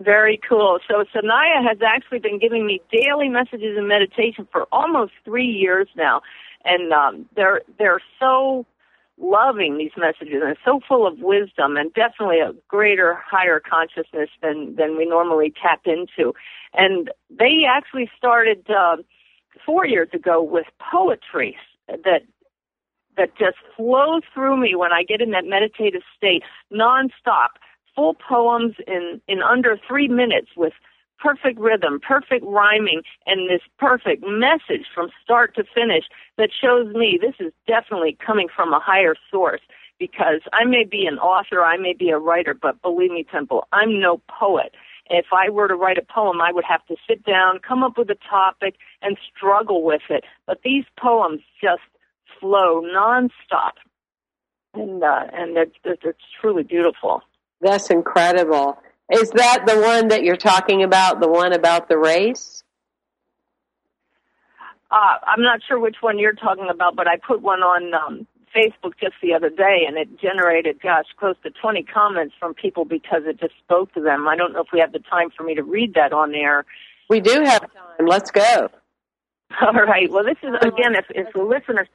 Very 0.00 0.38
cool. 0.46 0.78
So 0.86 1.04
Sanaya 1.14 1.66
has 1.66 1.78
actually 1.82 2.18
been 2.18 2.38
giving 2.38 2.66
me 2.66 2.82
daily 2.92 3.28
messages 3.28 3.78
and 3.78 3.88
meditation 3.88 4.46
for 4.52 4.66
almost 4.70 5.12
three 5.24 5.46
years 5.46 5.88
now, 5.96 6.20
and 6.64 6.92
um, 6.92 7.26
they're 7.34 7.62
they're 7.78 8.02
so 8.20 8.66
loving 9.18 9.78
these 9.78 9.92
messages 9.96 10.42
and 10.44 10.56
so 10.62 10.80
full 10.86 11.06
of 11.06 11.20
wisdom 11.20 11.78
and 11.78 11.92
definitely 11.94 12.40
a 12.40 12.52
greater, 12.68 13.14
higher 13.14 13.58
consciousness 13.58 14.28
than 14.42 14.76
than 14.76 14.98
we 14.98 15.06
normally 15.06 15.52
tap 15.62 15.80
into. 15.86 16.34
And 16.74 17.10
they 17.30 17.62
actually 17.66 18.10
started 18.18 18.66
uh, 18.68 18.98
four 19.64 19.86
years 19.86 20.08
ago 20.12 20.42
with 20.42 20.66
poetry 20.78 21.56
that 21.88 22.22
that 23.16 23.34
just 23.38 23.56
flows 23.74 24.22
through 24.34 24.58
me 24.58 24.74
when 24.74 24.92
I 24.92 25.02
get 25.02 25.22
in 25.22 25.30
that 25.30 25.46
meditative 25.46 26.02
state, 26.14 26.42
nonstop, 26.70 27.56
full 27.96 28.14
poems 28.14 28.76
in 28.86 29.20
in 29.26 29.42
under 29.42 29.78
three 29.88 30.06
minutes 30.06 30.50
with 30.56 30.74
perfect 31.18 31.58
rhythm, 31.58 31.98
perfect 31.98 32.44
rhyming, 32.46 33.02
and 33.26 33.48
this 33.48 33.62
perfect 33.78 34.22
message 34.26 34.86
from 34.94 35.08
start 35.24 35.54
to 35.56 35.64
finish 35.74 36.04
that 36.36 36.50
shows 36.52 36.94
me 36.94 37.18
this 37.20 37.34
is 37.40 37.52
definitely 37.66 38.16
coming 38.24 38.48
from 38.54 38.72
a 38.72 38.78
higher 38.78 39.14
source. 39.30 39.62
Because 39.98 40.42
I 40.52 40.64
may 40.66 40.84
be 40.84 41.06
an 41.06 41.18
author, 41.18 41.64
I 41.64 41.78
may 41.78 41.94
be 41.94 42.10
a 42.10 42.18
writer, 42.18 42.52
but 42.52 42.82
believe 42.82 43.10
me, 43.10 43.24
Temple, 43.24 43.66
I'm 43.72 43.98
no 43.98 44.20
poet. 44.28 44.74
If 45.08 45.26
I 45.32 45.48
were 45.48 45.68
to 45.68 45.74
write 45.74 45.96
a 45.96 46.02
poem, 46.02 46.38
I 46.42 46.52
would 46.52 46.66
have 46.68 46.84
to 46.86 46.96
sit 47.08 47.24
down, 47.24 47.60
come 47.66 47.82
up 47.82 47.96
with 47.96 48.10
a 48.10 48.16
topic, 48.28 48.74
and 49.00 49.16
struggle 49.34 49.82
with 49.82 50.02
it. 50.10 50.24
But 50.46 50.60
these 50.64 50.84
poems 50.98 51.40
just 51.62 51.80
flow 52.38 52.82
nonstop, 52.82 53.72
and 54.74 55.02
uh, 55.02 55.28
and 55.32 55.56
they're, 55.56 55.66
they're, 55.82 55.96
they're 56.02 56.16
truly 56.40 56.62
beautiful. 56.62 57.22
That's 57.60 57.90
incredible. 57.90 58.78
Is 59.10 59.30
that 59.30 59.64
the 59.66 59.80
one 59.80 60.08
that 60.08 60.24
you're 60.24 60.36
talking 60.36 60.82
about? 60.82 61.20
The 61.20 61.28
one 61.28 61.52
about 61.52 61.88
the 61.88 61.96
race? 61.96 62.64
Uh, 64.90 65.18
I'm 65.26 65.42
not 65.42 65.60
sure 65.66 65.78
which 65.78 65.96
one 66.00 66.18
you're 66.18 66.32
talking 66.32 66.68
about, 66.70 66.96
but 66.96 67.08
I 67.08 67.16
put 67.16 67.42
one 67.42 67.60
on 67.60 67.94
um, 67.94 68.26
Facebook 68.54 68.92
just 69.00 69.14
the 69.22 69.34
other 69.34 69.50
day, 69.50 69.84
and 69.86 69.96
it 69.96 70.20
generated, 70.20 70.80
gosh, 70.80 71.06
close 71.18 71.36
to 71.42 71.50
20 71.50 71.82
comments 71.82 72.34
from 72.38 72.54
people 72.54 72.84
because 72.84 73.22
it 73.26 73.38
just 73.40 73.54
spoke 73.64 73.92
to 73.94 74.00
them. 74.00 74.28
I 74.28 74.36
don't 74.36 74.52
know 74.52 74.60
if 74.60 74.68
we 74.72 74.80
have 74.80 74.92
the 74.92 75.00
time 75.00 75.30
for 75.36 75.42
me 75.42 75.54
to 75.54 75.62
read 75.62 75.94
that 75.94 76.12
on 76.12 76.34
air. 76.34 76.64
We 77.08 77.20
do 77.20 77.42
have 77.42 77.60
time. 77.60 78.06
Let's 78.06 78.30
go. 78.30 78.70
All 79.60 79.72
right. 79.72 80.10
Well, 80.10 80.24
this 80.24 80.38
is 80.42 80.54
again, 80.60 80.94
if 80.94 81.06
if 81.10 81.32
the 81.32 81.42
listeners 81.42 81.88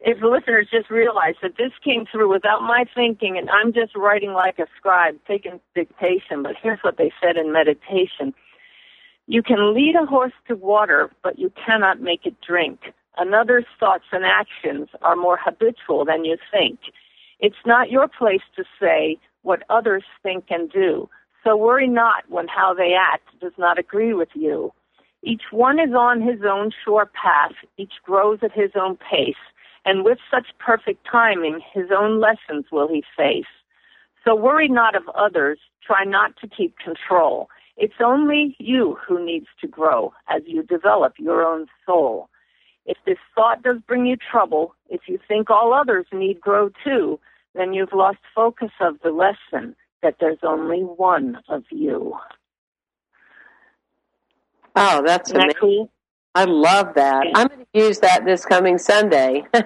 if 0.00 0.20
the 0.20 0.28
listeners 0.28 0.68
just 0.70 0.90
realize 0.90 1.34
that 1.42 1.56
this 1.58 1.72
came 1.84 2.06
through 2.10 2.32
without 2.32 2.62
my 2.62 2.84
thinking, 2.94 3.36
and 3.36 3.50
I'm 3.50 3.72
just 3.72 3.96
writing 3.96 4.32
like 4.32 4.58
a 4.58 4.66
scribe, 4.76 5.16
taking 5.26 5.60
dictation. 5.74 6.42
But 6.42 6.54
here's 6.62 6.78
what 6.82 6.98
they 6.98 7.12
said 7.20 7.36
in 7.36 7.52
meditation. 7.52 8.32
You 9.26 9.42
can 9.42 9.74
lead 9.74 9.94
a 10.00 10.06
horse 10.06 10.32
to 10.46 10.54
water, 10.54 11.10
but 11.22 11.38
you 11.38 11.52
cannot 11.66 12.00
make 12.00 12.24
it 12.24 12.40
drink. 12.40 12.92
Another's 13.18 13.66
thoughts 13.80 14.04
and 14.12 14.24
actions 14.24 14.88
are 15.02 15.16
more 15.16 15.38
habitual 15.42 16.04
than 16.04 16.24
you 16.24 16.36
think. 16.52 16.78
It's 17.40 17.56
not 17.66 17.90
your 17.90 18.08
place 18.08 18.42
to 18.56 18.64
say 18.80 19.18
what 19.42 19.64
others 19.68 20.04
think 20.22 20.46
and 20.50 20.70
do. 20.70 21.08
So 21.44 21.56
worry 21.56 21.88
not 21.88 22.24
when 22.28 22.46
how 22.48 22.72
they 22.72 22.94
act 22.94 23.28
does 23.40 23.52
not 23.58 23.78
agree 23.78 24.14
with 24.14 24.30
you. 24.34 24.72
Each 25.22 25.42
one 25.50 25.78
is 25.80 25.92
on 25.94 26.20
his 26.20 26.40
own 26.48 26.70
sure 26.84 27.06
path. 27.06 27.52
Each 27.76 27.94
grows 28.04 28.38
at 28.42 28.52
his 28.52 28.70
own 28.76 28.96
pace. 28.96 29.34
And 29.88 30.04
with 30.04 30.18
such 30.30 30.48
perfect 30.58 31.06
timing, 31.10 31.62
his 31.72 31.86
own 31.90 32.20
lessons 32.20 32.66
will 32.70 32.88
he 32.88 33.02
face. 33.16 33.46
So 34.22 34.34
worry 34.34 34.68
not 34.68 34.94
of 34.94 35.08
others. 35.14 35.58
Try 35.82 36.04
not 36.04 36.36
to 36.42 36.46
keep 36.46 36.76
control. 36.78 37.48
It's 37.78 37.94
only 38.04 38.54
you 38.58 38.98
who 39.06 39.24
needs 39.24 39.46
to 39.62 39.66
grow 39.66 40.12
as 40.28 40.42
you 40.44 40.62
develop 40.62 41.14
your 41.18 41.42
own 41.42 41.68
soul. 41.86 42.28
If 42.84 42.98
this 43.06 43.16
thought 43.34 43.62
does 43.62 43.78
bring 43.86 44.04
you 44.04 44.16
trouble, 44.16 44.74
if 44.90 45.02
you 45.06 45.18
think 45.26 45.48
all 45.48 45.72
others 45.72 46.04
need 46.12 46.38
grow 46.38 46.68
too, 46.84 47.18
then 47.54 47.72
you've 47.72 47.94
lost 47.94 48.18
focus 48.34 48.72
of 48.82 48.96
the 49.02 49.10
lesson 49.10 49.74
that 50.02 50.16
there's 50.20 50.42
only 50.42 50.80
one 50.80 51.38
of 51.48 51.64
you. 51.70 52.14
Oh, 54.76 55.02
that's 55.02 55.30
Isn't 55.30 55.36
amazing. 55.36 55.54
that 55.54 55.60
cool? 55.60 55.90
I 56.38 56.44
love 56.44 56.94
that. 56.94 57.26
Yeah. 57.26 57.32
I'm 57.34 57.48
going 57.48 57.66
to 57.66 57.66
use 57.78 57.98
that 57.98 58.24
this 58.24 58.44
coming 58.44 58.78
Sunday. 58.78 59.42
but 59.52 59.64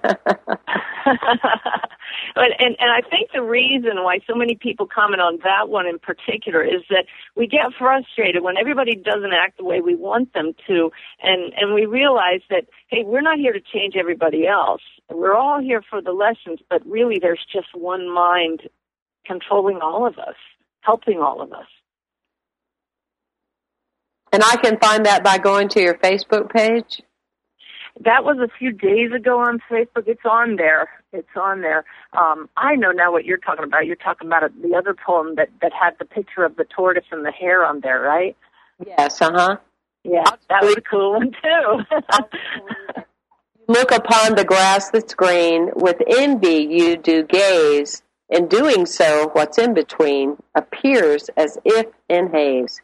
and 2.58 2.76
and 2.78 2.90
I 2.90 3.02
think 3.10 3.30
the 3.34 3.42
reason 3.42 4.02
why 4.04 4.20
so 4.26 4.34
many 4.34 4.54
people 4.54 4.86
comment 4.86 5.20
on 5.20 5.38
that 5.44 5.68
one 5.68 5.86
in 5.86 5.98
particular 5.98 6.64
is 6.64 6.80
that 6.88 7.04
we 7.36 7.46
get 7.46 7.74
frustrated 7.78 8.42
when 8.42 8.56
everybody 8.56 8.94
doesn't 8.94 9.34
act 9.34 9.58
the 9.58 9.64
way 9.64 9.82
we 9.82 9.94
want 9.94 10.32
them 10.32 10.54
to, 10.66 10.90
and 11.22 11.52
and 11.58 11.74
we 11.74 11.84
realize 11.84 12.40
that 12.48 12.64
hey, 12.88 13.02
we're 13.04 13.20
not 13.20 13.36
here 13.36 13.52
to 13.52 13.60
change 13.60 13.94
everybody 13.94 14.46
else. 14.46 14.80
We're 15.10 15.36
all 15.36 15.60
here 15.60 15.82
for 15.90 16.00
the 16.00 16.12
lessons, 16.12 16.60
but 16.70 16.80
really, 16.86 17.18
there's 17.20 17.44
just 17.52 17.68
one 17.74 18.08
mind 18.08 18.62
controlling 19.26 19.80
all 19.82 20.06
of 20.06 20.18
us, 20.18 20.36
helping 20.80 21.18
all 21.18 21.42
of 21.42 21.52
us. 21.52 21.66
And 24.32 24.42
I 24.42 24.56
can 24.56 24.78
find 24.78 25.06
that 25.06 25.22
by 25.22 25.38
going 25.38 25.68
to 25.70 25.80
your 25.80 25.94
Facebook 25.94 26.50
page. 26.50 27.02
That 28.00 28.24
was 28.24 28.38
a 28.38 28.48
few 28.58 28.72
days 28.72 29.12
ago 29.14 29.38
on 29.38 29.60
Facebook. 29.70 30.04
It's 30.06 30.24
on 30.24 30.56
there. 30.56 30.88
It's 31.12 31.28
on 31.36 31.60
there. 31.60 31.84
Um, 32.18 32.48
I 32.56 32.74
know 32.74 32.90
now 32.90 33.12
what 33.12 33.26
you're 33.26 33.36
talking 33.36 33.64
about. 33.64 33.84
You're 33.84 33.96
talking 33.96 34.26
about 34.26 34.50
the 34.62 34.74
other 34.74 34.94
poem 34.94 35.34
that 35.36 35.50
that 35.60 35.72
had 35.72 35.94
the 35.98 36.06
picture 36.06 36.44
of 36.44 36.56
the 36.56 36.64
tortoise 36.64 37.04
and 37.12 37.24
the 37.24 37.30
hare 37.30 37.64
on 37.64 37.80
there, 37.80 38.00
right? 38.00 38.34
Yes, 38.84 39.20
uh 39.20 39.30
huh. 39.32 39.56
Yeah, 40.04 40.24
that 40.48 40.62
was 40.62 40.74
a 40.76 40.80
cool 40.80 41.12
one 41.12 41.32
too. 41.42 43.04
Look 43.68 43.92
upon 43.92 44.34
the 44.34 44.44
grass 44.44 44.90
that's 44.90 45.14
green, 45.14 45.70
with 45.76 45.96
envy 46.08 46.66
you 46.68 46.96
do 46.96 47.22
gaze. 47.22 48.02
In 48.30 48.48
doing 48.48 48.86
so, 48.86 49.28
what's 49.34 49.58
in 49.58 49.74
between 49.74 50.38
appears 50.54 51.28
as 51.36 51.58
if 51.64 51.86
in 52.08 52.30
haze. 52.32 52.80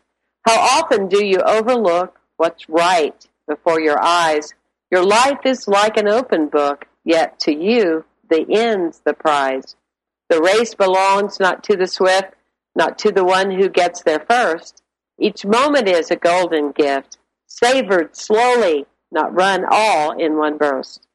How 0.46 0.80
often 0.80 1.08
do 1.08 1.24
you 1.24 1.40
overlook 1.40 2.18
what's 2.36 2.68
right 2.68 3.26
before 3.46 3.80
your 3.80 4.02
eyes? 4.02 4.54
Your 4.90 5.04
life 5.04 5.40
is 5.44 5.68
like 5.68 5.96
an 5.96 6.08
open 6.08 6.48
book, 6.48 6.86
yet 7.04 7.38
to 7.40 7.54
you 7.54 8.04
the 8.30 8.46
end's 8.50 9.00
the 9.00 9.14
prize. 9.14 9.76
The 10.28 10.40
race 10.40 10.74
belongs 10.74 11.40
not 11.40 11.64
to 11.64 11.76
the 11.76 11.86
swift, 11.86 12.34
not 12.74 12.98
to 13.00 13.12
the 13.12 13.24
one 13.24 13.50
who 13.50 13.68
gets 13.68 14.02
there 14.02 14.24
first. 14.28 14.82
Each 15.18 15.44
moment 15.44 15.88
is 15.88 16.10
a 16.10 16.16
golden 16.16 16.72
gift, 16.72 17.18
savored 17.46 18.16
slowly, 18.16 18.86
not 19.10 19.34
run 19.34 19.64
all 19.68 20.12
in 20.12 20.36
one 20.36 20.58
burst. 20.58 21.06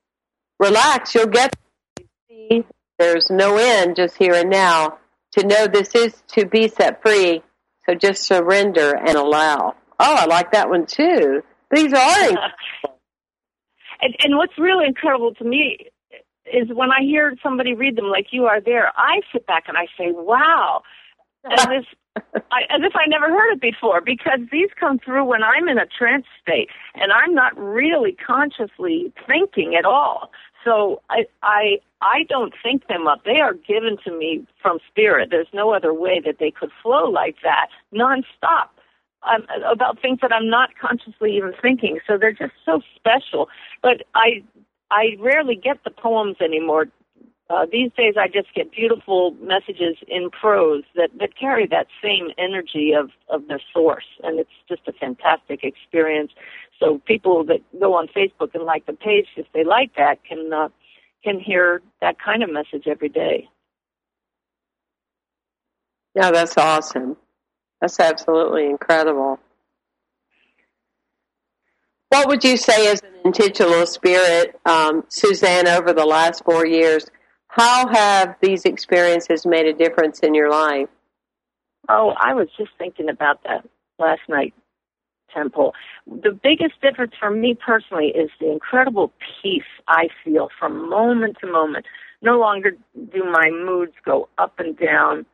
Relax, 0.60 1.16
you'll 1.16 1.28
get 1.28 1.56
there's 3.00 3.30
no 3.30 3.58
end 3.58 3.96
just 3.96 4.18
here 4.18 4.34
and 4.34 4.50
now. 4.50 5.00
To 5.34 5.46
know 5.46 5.68
this 5.68 5.96
is 5.96 6.22
to 6.30 6.46
be 6.46 6.68
set 6.68 7.02
free, 7.02 7.42
so 7.86 7.96
just 7.96 8.24
surrender 8.24 8.96
and 8.96 9.18
allow. 9.18 9.76
Oh, 10.00 10.16
I 10.16 10.26
like 10.26 10.52
that 10.52 10.70
one 10.70 10.86
too. 10.86 11.44
These 11.72 11.94
are 11.94 12.30
and, 14.02 14.16
and 14.24 14.38
what's 14.38 14.58
really 14.58 14.86
incredible 14.86 15.34
to 15.36 15.44
me 15.44 15.78
is 16.46 16.68
when 16.74 16.92
I 16.92 17.02
hear 17.02 17.36
somebody 17.42 17.74
read 17.74 17.96
them 17.96 18.06
like 18.06 18.28
you 18.32 18.46
are 18.46 18.62
there, 18.62 18.92
I 18.96 19.22
sit 19.32 19.48
back 19.48 19.66
and 19.68 19.78
I 19.78 19.86
say, 19.98 20.12
wow. 20.12 20.84
As 21.46 21.68
if, 21.72 21.86
I, 22.52 22.62
as 22.70 22.82
if 22.84 22.94
I 22.96 23.08
never 23.08 23.28
heard 23.28 23.54
it 23.54 23.62
before 23.62 24.02
because 24.02 24.40
these 24.52 24.70
come 24.80 25.00
through 25.00 25.26
when 25.26 25.44
I'm 25.44 25.68
in 25.68 25.78
a 25.78 25.86
trance 25.86 26.26
state 26.42 26.70
and 26.96 27.12
I'm 27.12 27.34
not 27.34 27.58
really 27.58 28.16
consciously 28.26 29.12
thinking 29.28 29.76
at 29.78 29.86
all. 29.86 30.32
So 30.64 31.02
I, 31.10 31.26
I, 31.42 31.80
I 32.04 32.26
don't 32.28 32.54
think 32.62 32.88
them 32.88 33.08
up. 33.08 33.24
They 33.24 33.40
are 33.40 33.54
given 33.54 33.98
to 34.04 34.12
me 34.12 34.46
from 34.62 34.80
spirit. 34.90 35.30
There's 35.32 35.48
no 35.54 35.74
other 35.74 35.94
way 35.94 36.22
that 36.26 36.38
they 36.40 36.52
could 36.52 36.72
flow 36.82 37.10
like 37.10 37.38
that 37.44 37.68
nonstop. 37.94 38.70
Um, 39.26 39.48
about 39.66 40.02
things 40.02 40.20
that 40.22 40.34
I'm 40.34 40.50
not 40.50 40.72
consciously 40.78 41.38
even 41.38 41.54
thinking. 41.62 42.00
So 42.06 42.18
they're 42.18 42.34
just 42.34 42.52
so 42.66 42.82
special. 42.98 43.48
But 43.82 44.04
I 44.14 44.44
I 44.92 45.16
rarely 45.18 45.56
get 45.56 45.84
the 45.86 45.92
poems 45.92 46.38
anymore. 46.42 46.88
Uh, 47.50 47.66
these 47.72 47.92
days, 47.98 48.16
I 48.20 48.28
just 48.28 48.54
get 48.54 48.72
beautiful 48.72 49.32
messages 49.42 49.98
in 50.08 50.30
prose 50.30 50.84
that, 50.96 51.10
that 51.20 51.38
carry 51.38 51.68
that 51.68 51.88
same 52.02 52.30
energy 52.38 52.94
of, 52.94 53.12
of 53.30 53.48
the 53.48 53.60
source, 53.74 54.06
and 54.24 54.40
it's 54.40 54.50
just 54.68 54.82
a 54.88 54.94
fantastic 54.94 55.64
experience. 55.64 56.32
So 56.80 57.00
people 57.06 57.44
that 57.46 57.62
go 57.80 57.94
on 57.96 58.08
Facebook 58.08 58.56
and 58.56 58.64
like 58.64 58.86
the 58.86 58.94
page, 58.94 59.28
if 59.36 59.46
they 59.54 59.64
like 59.64 59.96
that, 59.96 60.24
can 60.24 60.52
uh, 60.52 60.70
can 61.24 61.40
hear 61.40 61.82
that 62.02 62.18
kind 62.20 62.44
of 62.44 62.52
message 62.52 62.88
every 62.88 63.10
day. 63.10 63.50
Yeah, 66.16 66.32
that's 66.32 66.58
awesome. 66.58 67.18
That's 67.82 68.00
absolutely 68.00 68.68
incredible. 68.70 69.40
What 72.10 72.28
would 72.28 72.44
you 72.44 72.58
say 72.58 72.92
as 72.92 73.02
an 73.02 73.10
intentional 73.26 73.88
spirit, 73.88 74.60
um, 74.66 75.04
Suzanne, 75.10 75.68
over 75.68 75.94
the 75.94 76.06
last 76.06 76.44
four 76.46 76.66
years? 76.66 77.08
How 77.48 77.88
have 77.88 78.36
these 78.40 78.66
experiences 78.66 79.46
made 79.46 79.66
a 79.66 79.74
difference 79.74 80.20
in 80.20 80.36
your 80.36 80.50
life? 80.50 80.90
Oh, 81.90 82.14
I 82.18 82.34
was 82.34 82.48
just 82.58 82.72
thinking 82.78 83.10
about 83.10 83.44
that 83.44 83.68
last 84.00 84.22
night, 84.30 84.54
Temple. 85.34 85.74
The 86.08 86.32
biggest 86.32 86.82
difference 86.82 87.14
for 87.20 87.30
me 87.32 87.56
personally 87.56 88.08
is 88.08 88.30
the 88.40 88.52
incredible 88.52 89.12
peace 89.42 89.64
I 89.88 90.10
feel 90.24 90.50
from 90.60 90.90
moment 90.90 91.38
to 91.42 91.48
moment. 91.48 91.86
No 92.22 92.40
longer 92.40 92.72
do 92.96 93.24
my 93.24 93.50
moods 93.50 93.94
go 94.06 94.30
up 94.38 94.60
and 94.60 94.78
down 94.78 95.26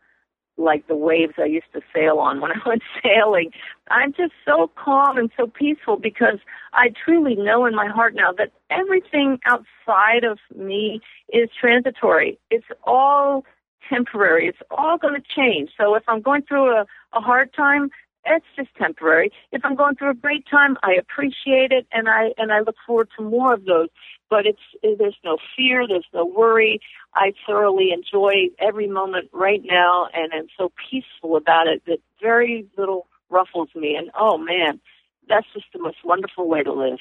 like 0.59 0.87
the 0.87 0.95
waves 0.95 1.33
I 1.37 1.45
used 1.45 1.71
to 1.73 1.81
sail 1.93 2.19
on 2.19 2.41
when 2.41 2.51
I 2.65 2.67
went 2.67 2.83
sailing. 3.03 3.51
I'm 3.89 4.13
just 4.13 4.33
so 4.45 4.69
calm 4.75 5.17
and 5.17 5.31
so 5.37 5.47
peaceful 5.47 5.97
because 5.97 6.39
I 6.73 6.89
truly 7.03 7.35
know 7.35 7.65
in 7.65 7.73
my 7.75 7.87
heart 7.87 8.13
now 8.13 8.31
that 8.37 8.51
everything 8.69 9.39
outside 9.45 10.23
of 10.23 10.37
me 10.55 11.01
is 11.31 11.49
transitory. 11.59 12.37
It's 12.51 12.67
all 12.83 13.45
temporary. 13.89 14.47
It's 14.47 14.59
all 14.69 14.97
going 14.97 15.15
to 15.15 15.27
change. 15.35 15.71
So 15.77 15.95
if 15.95 16.03
I'm 16.07 16.21
going 16.21 16.43
through 16.43 16.69
a, 16.69 16.85
a 17.13 17.21
hard 17.21 17.53
time, 17.53 17.89
it's 18.25 18.45
just 18.55 18.69
temporary. 18.77 19.31
If 19.51 19.61
I'm 19.63 19.75
going 19.75 19.95
through 19.95 20.11
a 20.11 20.15
great 20.15 20.45
time, 20.49 20.77
I 20.83 20.93
appreciate 20.93 21.71
it 21.71 21.87
and 21.91 22.07
I 22.09 22.29
and 22.37 22.51
I 22.51 22.59
look 22.59 22.75
forward 22.85 23.09
to 23.17 23.23
more 23.23 23.53
of 23.53 23.65
those 23.65 23.89
but 24.29 24.45
it's 24.45 24.59
there's 24.83 25.17
no 25.23 25.37
fear, 25.55 25.87
there's 25.87 26.07
no 26.13 26.25
worry. 26.25 26.79
I 27.15 27.33
thoroughly 27.45 27.91
enjoy 27.91 28.49
every 28.59 28.87
moment 28.87 29.29
right 29.33 29.61
now, 29.63 30.07
and 30.13 30.31
I'm 30.33 30.47
so 30.57 30.71
peaceful 30.89 31.35
about 31.35 31.67
it 31.67 31.83
that 31.87 31.99
very 32.21 32.65
little 32.77 33.07
ruffles 33.29 33.69
me. 33.75 33.95
And 33.95 34.11
oh 34.17 34.37
man, 34.37 34.79
that's 35.27 35.47
just 35.53 35.65
the 35.73 35.79
most 35.79 35.97
wonderful 36.05 36.47
way 36.47 36.63
to 36.63 36.71
live. 36.71 36.99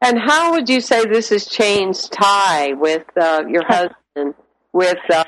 And 0.00 0.18
how 0.18 0.52
would 0.52 0.68
you 0.68 0.80
say 0.80 1.04
this 1.04 1.30
has 1.30 1.46
changed 1.46 2.12
Ty 2.12 2.74
with 2.74 3.04
uh, 3.20 3.44
your 3.48 3.64
husband, 3.68 4.34
with 4.72 4.98
uh, 5.10 5.24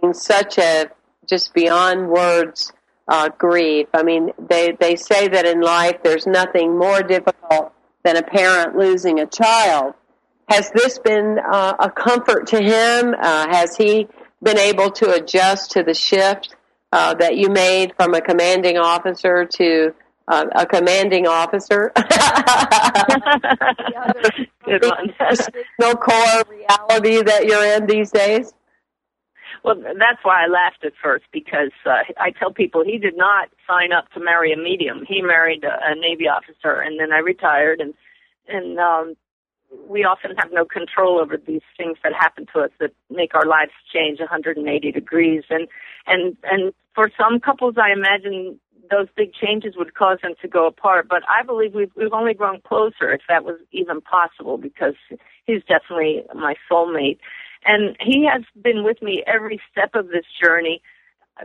having 0.00 0.14
such 0.14 0.58
a 0.58 0.86
just 1.26 1.52
beyond 1.54 2.08
words 2.08 2.72
uh, 3.08 3.28
grief? 3.38 3.88
I 3.94 4.02
mean, 4.02 4.32
they 4.38 4.72
they 4.78 4.96
say 4.96 5.28
that 5.28 5.46
in 5.46 5.60
life 5.60 6.02
there's 6.02 6.26
nothing 6.26 6.78
more 6.78 7.02
difficult 7.02 7.72
than 8.04 8.16
a 8.16 8.22
parent 8.22 8.76
losing 8.76 9.20
a 9.20 9.26
child. 9.26 9.94
Has 10.48 10.70
this 10.70 10.98
been 11.00 11.38
uh, 11.38 11.74
a 11.78 11.90
comfort 11.90 12.46
to 12.48 12.60
him? 12.62 13.14
Uh, 13.20 13.48
has 13.50 13.76
he 13.76 14.08
been 14.42 14.58
able 14.58 14.90
to 14.92 15.12
adjust 15.12 15.72
to 15.72 15.82
the 15.82 15.94
shift 15.94 16.54
uh, 16.92 17.14
that 17.14 17.36
you 17.36 17.48
made 17.50 17.94
from 17.96 18.14
a 18.14 18.20
commanding 18.20 18.78
officer 18.78 19.44
to 19.44 19.92
uh, 20.28 20.44
a 20.54 20.66
commanding 20.66 21.26
officer? 21.26 21.90
Good 24.64 24.84
one. 24.84 25.14
no 25.80 25.94
core 25.94 26.42
reality 26.48 27.22
that 27.22 27.46
you're 27.46 27.64
in 27.76 27.86
these 27.86 28.10
days. 28.10 28.52
Well, 29.66 29.74
that's 29.82 30.22
why 30.22 30.44
I 30.44 30.46
laughed 30.46 30.84
at 30.84 30.92
first 31.02 31.24
because 31.32 31.72
uh, 31.84 32.06
I 32.18 32.30
tell 32.30 32.52
people 32.52 32.84
he 32.84 32.98
did 32.98 33.16
not 33.16 33.48
sign 33.68 33.92
up 33.92 34.08
to 34.12 34.20
marry 34.20 34.52
a 34.52 34.56
medium. 34.56 35.04
He 35.08 35.22
married 35.22 35.64
a, 35.64 35.74
a 35.90 35.96
Navy 35.96 36.28
officer, 36.28 36.80
and 36.80 37.00
then 37.00 37.12
I 37.12 37.18
retired, 37.18 37.80
and 37.80 37.92
and 38.46 38.78
um, 38.78 39.16
we 39.90 40.04
often 40.04 40.36
have 40.38 40.50
no 40.52 40.64
control 40.66 41.18
over 41.18 41.36
these 41.36 41.66
things 41.76 41.98
that 42.04 42.12
happen 42.14 42.46
to 42.54 42.60
us 42.60 42.70
that 42.78 42.92
make 43.10 43.34
our 43.34 43.44
lives 43.44 43.72
change 43.92 44.20
180 44.20 44.92
degrees. 44.92 45.42
And 45.50 45.66
and 46.06 46.36
and 46.44 46.72
for 46.94 47.10
some 47.18 47.40
couples, 47.40 47.74
I 47.76 47.90
imagine 47.92 48.60
those 48.88 49.08
big 49.16 49.32
changes 49.34 49.74
would 49.76 49.94
cause 49.94 50.18
them 50.22 50.34
to 50.42 50.46
go 50.46 50.68
apart. 50.68 51.08
But 51.08 51.24
I 51.28 51.44
believe 51.44 51.74
we've 51.74 51.90
we've 51.96 52.12
only 52.12 52.34
grown 52.34 52.60
closer, 52.60 53.10
if 53.10 53.22
that 53.28 53.44
was 53.44 53.58
even 53.72 54.00
possible, 54.00 54.58
because 54.58 54.94
he's 55.44 55.62
definitely 55.66 56.22
my 56.36 56.54
soulmate. 56.70 57.18
And 57.66 57.96
he 58.00 58.26
has 58.32 58.42
been 58.62 58.84
with 58.84 59.02
me 59.02 59.24
every 59.26 59.60
step 59.70 59.90
of 59.94 60.08
this 60.08 60.24
journey 60.42 60.80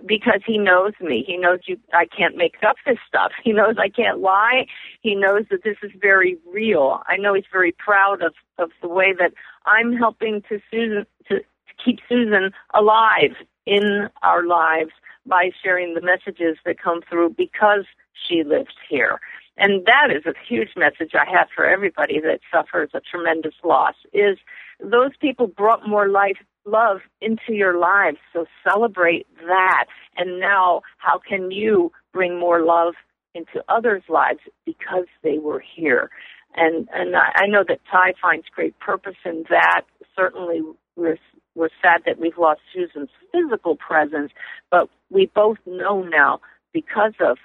because 0.05 0.41
he 0.45 0.57
knows 0.57 0.93
me. 1.01 1.23
He 1.25 1.37
knows 1.37 1.59
you 1.65 1.77
I 1.93 2.05
can't 2.05 2.37
make 2.37 2.55
up 2.65 2.77
this 2.85 2.97
stuff. 3.07 3.31
He 3.43 3.51
knows 3.51 3.75
I 3.77 3.89
can't 3.89 4.19
lie. 4.19 4.67
He 5.01 5.15
knows 5.15 5.45
that 5.51 5.63
this 5.63 5.77
is 5.83 5.91
very 5.99 6.37
real. 6.51 7.01
I 7.07 7.17
know 7.17 7.33
he's 7.33 7.43
very 7.51 7.73
proud 7.73 8.21
of 8.21 8.33
of 8.57 8.71
the 8.81 8.87
way 8.87 9.13
that 9.17 9.33
I'm 9.65 9.93
helping 9.93 10.41
to 10.49 10.59
Susan 10.71 11.05
to, 11.27 11.39
to 11.39 11.43
keep 11.83 11.99
Susan 12.07 12.51
alive 12.73 13.35
in 13.65 14.09
our 14.23 14.45
lives 14.45 14.91
by 15.25 15.51
sharing 15.63 15.93
the 15.93 16.01
messages 16.01 16.57
that 16.65 16.81
come 16.81 17.01
through 17.09 17.31
because 17.37 17.85
she 18.27 18.43
lives 18.43 18.73
here. 18.89 19.19
And 19.57 19.85
that 19.85 20.09
is 20.09 20.25
a 20.25 20.33
huge 20.47 20.69
message 20.75 21.11
I 21.13 21.29
have 21.29 21.47
for 21.55 21.65
everybody 21.65 22.19
that 22.21 22.39
suffers 22.51 22.89
a 22.93 23.01
tremendous 23.01 23.53
loss 23.63 23.95
is 24.13 24.37
those 24.81 25.11
people 25.19 25.47
brought 25.47 25.87
more 25.87 26.09
life 26.09 26.37
love 26.65 26.99
into 27.21 27.53
your 27.53 27.77
lives. 27.77 28.17
So 28.33 28.45
celebrate 28.67 29.27
that. 29.47 29.85
And 30.17 30.39
now 30.39 30.81
how 30.97 31.19
can 31.19 31.51
you 31.51 31.91
bring 32.13 32.39
more 32.39 32.63
love 32.63 32.93
into 33.33 33.63
others' 33.69 34.03
lives 34.09 34.39
because 34.65 35.05
they 35.23 35.37
were 35.37 35.63
here? 35.75 36.09
And 36.55 36.87
and 36.93 37.15
I 37.15 37.47
know 37.47 37.63
that 37.67 37.79
Ty 37.89 38.13
finds 38.21 38.45
great 38.53 38.77
purpose 38.79 39.15
in 39.23 39.45
that. 39.49 39.83
Certainly 40.15 40.61
we're 40.95 41.17
we're 41.55 41.69
sad 41.81 42.01
that 42.05 42.19
we've 42.19 42.37
lost 42.37 42.61
Susan's 42.73 43.09
physical 43.31 43.75
presence, 43.75 44.31
but 44.69 44.89
we 45.09 45.27
both 45.33 45.57
know 45.65 46.03
now 46.03 46.39
because 46.73 47.13
of 47.19 47.37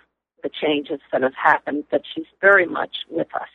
the 0.43 0.51
changes 0.51 1.01
that 1.13 1.23
have 1.23 1.35
happened 1.35 1.85
that 1.91 2.03
she's 2.15 2.27
very 2.41 2.67
much 2.67 2.97
with 3.09 3.29
us. 3.35 3.49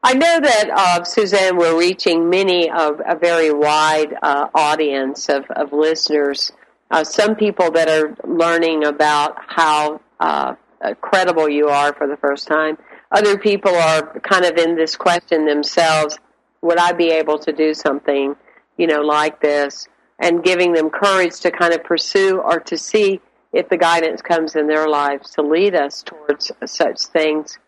I 0.00 0.14
know 0.14 0.40
that, 0.40 0.70
uh, 0.70 1.02
Suzanne, 1.02 1.56
we're 1.56 1.76
reaching 1.76 2.30
many 2.30 2.70
of 2.70 3.00
a 3.04 3.16
very 3.16 3.52
wide 3.52 4.14
uh, 4.22 4.46
audience 4.54 5.28
of, 5.28 5.44
of 5.50 5.72
listeners. 5.72 6.52
Uh, 6.88 7.02
some 7.02 7.34
people 7.34 7.72
that 7.72 7.88
are 7.88 8.14
learning 8.24 8.84
about 8.84 9.36
how 9.44 10.00
uh, 10.20 10.54
uh, 10.80 10.94
credible 11.00 11.48
you 11.48 11.66
are 11.68 11.92
for 11.92 12.06
the 12.06 12.16
first 12.16 12.46
time. 12.46 12.78
Other 13.10 13.38
people 13.38 13.74
are 13.74 14.20
kind 14.20 14.44
of 14.44 14.56
in 14.56 14.76
this 14.76 14.94
question 14.94 15.46
themselves: 15.46 16.16
Would 16.62 16.78
I 16.78 16.92
be 16.92 17.10
able 17.10 17.40
to 17.40 17.52
do 17.52 17.74
something, 17.74 18.36
you 18.76 18.86
know, 18.86 19.00
like 19.00 19.40
this? 19.40 19.88
And 20.20 20.44
giving 20.44 20.74
them 20.74 20.90
courage 20.90 21.40
to 21.40 21.50
kind 21.50 21.74
of 21.74 21.82
pursue 21.82 22.38
or 22.38 22.60
to 22.60 22.78
see 22.78 23.20
if 23.52 23.68
the 23.68 23.76
guidance 23.76 24.22
comes 24.22 24.54
in 24.54 24.68
their 24.68 24.88
lives 24.88 25.30
to 25.32 25.42
lead 25.42 25.74
us 25.74 26.04
towards 26.04 26.52
such 26.66 27.00
things. 27.06 27.58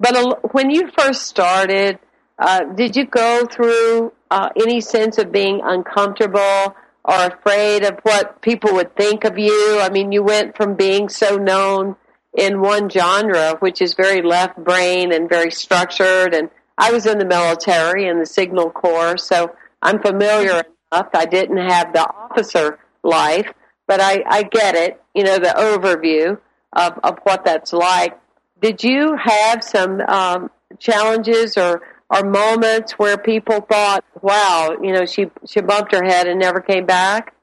But 0.00 0.54
when 0.54 0.70
you 0.70 0.90
first 0.96 1.26
started, 1.26 1.98
uh, 2.38 2.64
did 2.64 2.96
you 2.96 3.04
go 3.04 3.44
through 3.44 4.12
uh, 4.30 4.48
any 4.56 4.80
sense 4.80 5.18
of 5.18 5.30
being 5.30 5.60
uncomfortable 5.62 6.74
or 7.04 7.26
afraid 7.26 7.84
of 7.84 7.98
what 8.02 8.40
people 8.40 8.72
would 8.74 8.96
think 8.96 9.24
of 9.24 9.38
you? 9.38 9.78
I 9.78 9.90
mean, 9.90 10.10
you 10.10 10.22
went 10.22 10.56
from 10.56 10.74
being 10.74 11.10
so 11.10 11.36
known 11.36 11.96
in 12.32 12.62
one 12.62 12.88
genre, 12.88 13.56
which 13.60 13.82
is 13.82 13.94
very 13.94 14.22
left 14.22 14.56
brain 14.56 15.12
and 15.12 15.28
very 15.28 15.50
structured, 15.50 16.32
and 16.32 16.48
I 16.78 16.92
was 16.92 17.04
in 17.04 17.18
the 17.18 17.26
military 17.26 18.06
in 18.06 18.18
the 18.18 18.26
Signal 18.26 18.70
Corps, 18.70 19.18
so 19.18 19.54
I'm 19.82 20.00
familiar 20.00 20.62
enough. 20.92 21.08
I 21.12 21.26
didn't 21.26 21.58
have 21.58 21.92
the 21.92 22.08
officer 22.08 22.78
life, 23.02 23.52
but 23.86 24.00
I, 24.00 24.24
I 24.26 24.44
get 24.44 24.76
it, 24.76 25.02
you 25.14 25.24
know, 25.24 25.38
the 25.38 25.48
overview 25.48 26.38
of, 26.72 26.98
of 27.02 27.18
what 27.24 27.44
that's 27.44 27.72
like. 27.72 28.18
Did 28.60 28.84
you 28.84 29.16
have 29.16 29.64
some 29.64 30.00
um, 30.02 30.50
challenges 30.78 31.56
or, 31.56 31.82
or 32.10 32.24
moments 32.24 32.92
where 32.92 33.16
people 33.16 33.60
thought, 33.60 34.04
wow, 34.20 34.76
you 34.82 34.92
know, 34.92 35.06
she, 35.06 35.26
she 35.46 35.60
bumped 35.60 35.92
her 35.92 36.04
head 36.04 36.26
and 36.26 36.38
never 36.38 36.60
came 36.60 36.84
back? 36.84 37.34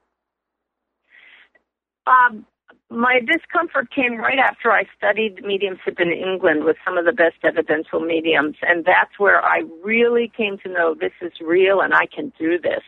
Um, 2.06 2.46
my 2.90 3.20
discomfort 3.20 3.94
came 3.94 4.16
right 4.16 4.38
after 4.38 4.70
I 4.70 4.84
studied 4.96 5.44
mediumship 5.44 6.00
in 6.00 6.10
England 6.10 6.64
with 6.64 6.76
some 6.86 6.96
of 6.96 7.04
the 7.04 7.12
best 7.12 7.36
evidential 7.44 8.00
mediums, 8.00 8.56
and 8.62 8.84
that's 8.84 9.18
where 9.18 9.44
I 9.44 9.62
really 9.84 10.32
came 10.34 10.56
to 10.64 10.72
know 10.72 10.94
this 10.98 11.12
is 11.20 11.32
real 11.44 11.80
and 11.80 11.92
I 11.92 12.06
can 12.06 12.32
do 12.38 12.58
this. 12.58 12.80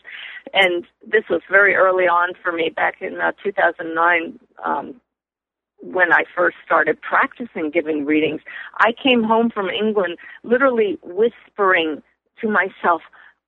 And 0.55 0.87
this 1.07 1.24
was 1.28 1.43
very 1.51 1.74
early 1.74 2.05
on 2.05 2.33
for 2.43 2.51
me 2.51 2.70
back 2.74 3.03
in 3.03 3.20
uh, 3.20 3.33
2009. 3.45 4.39
Um, 4.64 5.01
when 5.83 6.12
I 6.12 6.24
first 6.35 6.57
started 6.64 7.01
practicing 7.01 7.70
giving 7.70 8.05
readings, 8.05 8.41
I 8.78 8.93
came 8.93 9.22
home 9.22 9.51
from 9.51 9.68
England 9.68 10.18
literally 10.43 10.99
whispering 11.03 12.03
to 12.41 12.49
myself, 12.49 13.03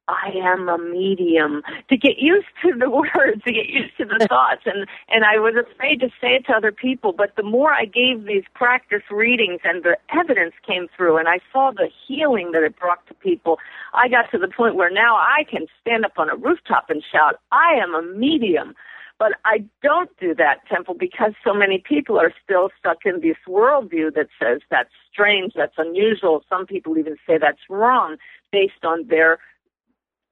I 0.09 0.33
am 0.35 0.69
a 0.69 0.79
medium 0.79 1.63
to 1.89 1.97
get 1.97 2.19
used 2.19 2.49
to 2.63 2.73
the 2.77 2.91
words, 2.91 3.43
to 3.45 3.53
get 3.53 3.67
used 3.69 3.97
to 3.99 4.05
the 4.05 4.27
thoughts. 4.29 4.63
And, 4.67 4.87
and 5.09 5.25
I 5.25 5.39
was 5.39 5.55
afraid 5.55 6.01
to 6.01 6.09
say 6.21 6.35
it 6.35 6.47
to 6.47 6.53
other 6.53 6.73
people. 6.73 7.13
But 7.13 7.37
the 7.37 7.43
more 7.43 7.73
I 7.73 7.85
gave 7.85 8.25
these 8.25 8.45
practice 8.55 9.03
readings 9.11 9.61
and 9.65 9.85
the 9.85 9.97
evidence 10.15 10.55
came 10.67 10.89
through 10.97 11.19
and 11.19 11.29
I 11.29 11.39
saw 11.53 11.71
the 11.71 11.89
healing 12.07 12.53
that 12.53 12.63
it 12.63 12.79
brought 12.79 13.07
to 13.09 13.15
people, 13.15 13.59
I 13.95 14.09
got 14.09 14.31
to 14.33 14.39
the 14.39 14.49
point 14.49 14.75
where 14.75 14.91
now 14.91 15.17
I 15.17 15.45
can 15.49 15.67
stand 15.81 16.05
up 16.05 16.19
on 16.19 16.29
a 16.29 16.37
rooftop 16.37 16.91
and 16.91 17.03
shout, 17.11 17.37
I 17.53 17.75
am 17.81 17.95
a 17.95 18.03
medium. 18.03 18.75
But 19.23 19.35
I 19.45 19.65
don't 19.85 20.11
do 20.19 20.35
that, 20.35 20.67
Temple, 20.69 20.95
because 20.99 21.35
so 21.45 21.55
many 21.55 21.79
people 21.79 22.19
are 22.19 22.33
still 22.43 22.71
stuck 22.77 23.07
in 23.07 23.21
this 23.21 23.37
worldview 23.49 24.13
that 24.17 24.27
says 24.37 24.63
that's 24.69 24.91
strange, 25.13 25.53
that's 25.55 25.77
unusual. 25.79 26.43
Some 26.49 26.67
people 26.67 26.99
even 26.99 27.15
say 27.25 27.39
that's 27.39 27.61
wrong 27.71 28.17
based 28.51 28.83
on 28.83 29.07
their 29.07 29.39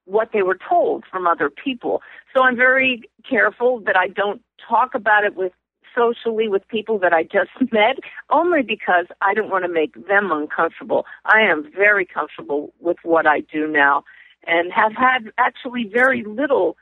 what 0.03 0.31
they 0.33 0.41
were 0.41 0.57
told 0.67 1.05
from 1.09 1.25
other 1.25 1.49
people. 1.49 2.01
So 2.35 2.43
I'm 2.43 2.57
very 2.57 3.03
careful 3.29 3.79
that 3.85 3.95
I 3.95 4.09
don't 4.09 4.41
talk 4.67 4.93
about 4.93 5.23
it 5.23 5.37
with 5.37 5.53
socially 5.95 6.49
with 6.49 6.67
people 6.67 6.99
that 6.99 7.13
I 7.13 7.23
just 7.23 7.51
met 7.71 7.95
only 8.29 8.61
because 8.61 9.05
I 9.21 9.33
don't 9.33 9.49
want 9.49 9.63
to 9.63 9.71
make 9.71 9.93
them 10.05 10.33
uncomfortable. 10.33 11.05
I 11.23 11.39
am 11.49 11.63
very 11.73 12.05
comfortable 12.05 12.73
with 12.81 12.97
what 13.03 13.25
I 13.25 13.39
do 13.39 13.67
now 13.67 14.03
and 14.45 14.69
have 14.73 14.91
had 14.91 15.31
actually 15.37 15.85
very 15.85 16.25
little 16.25 16.75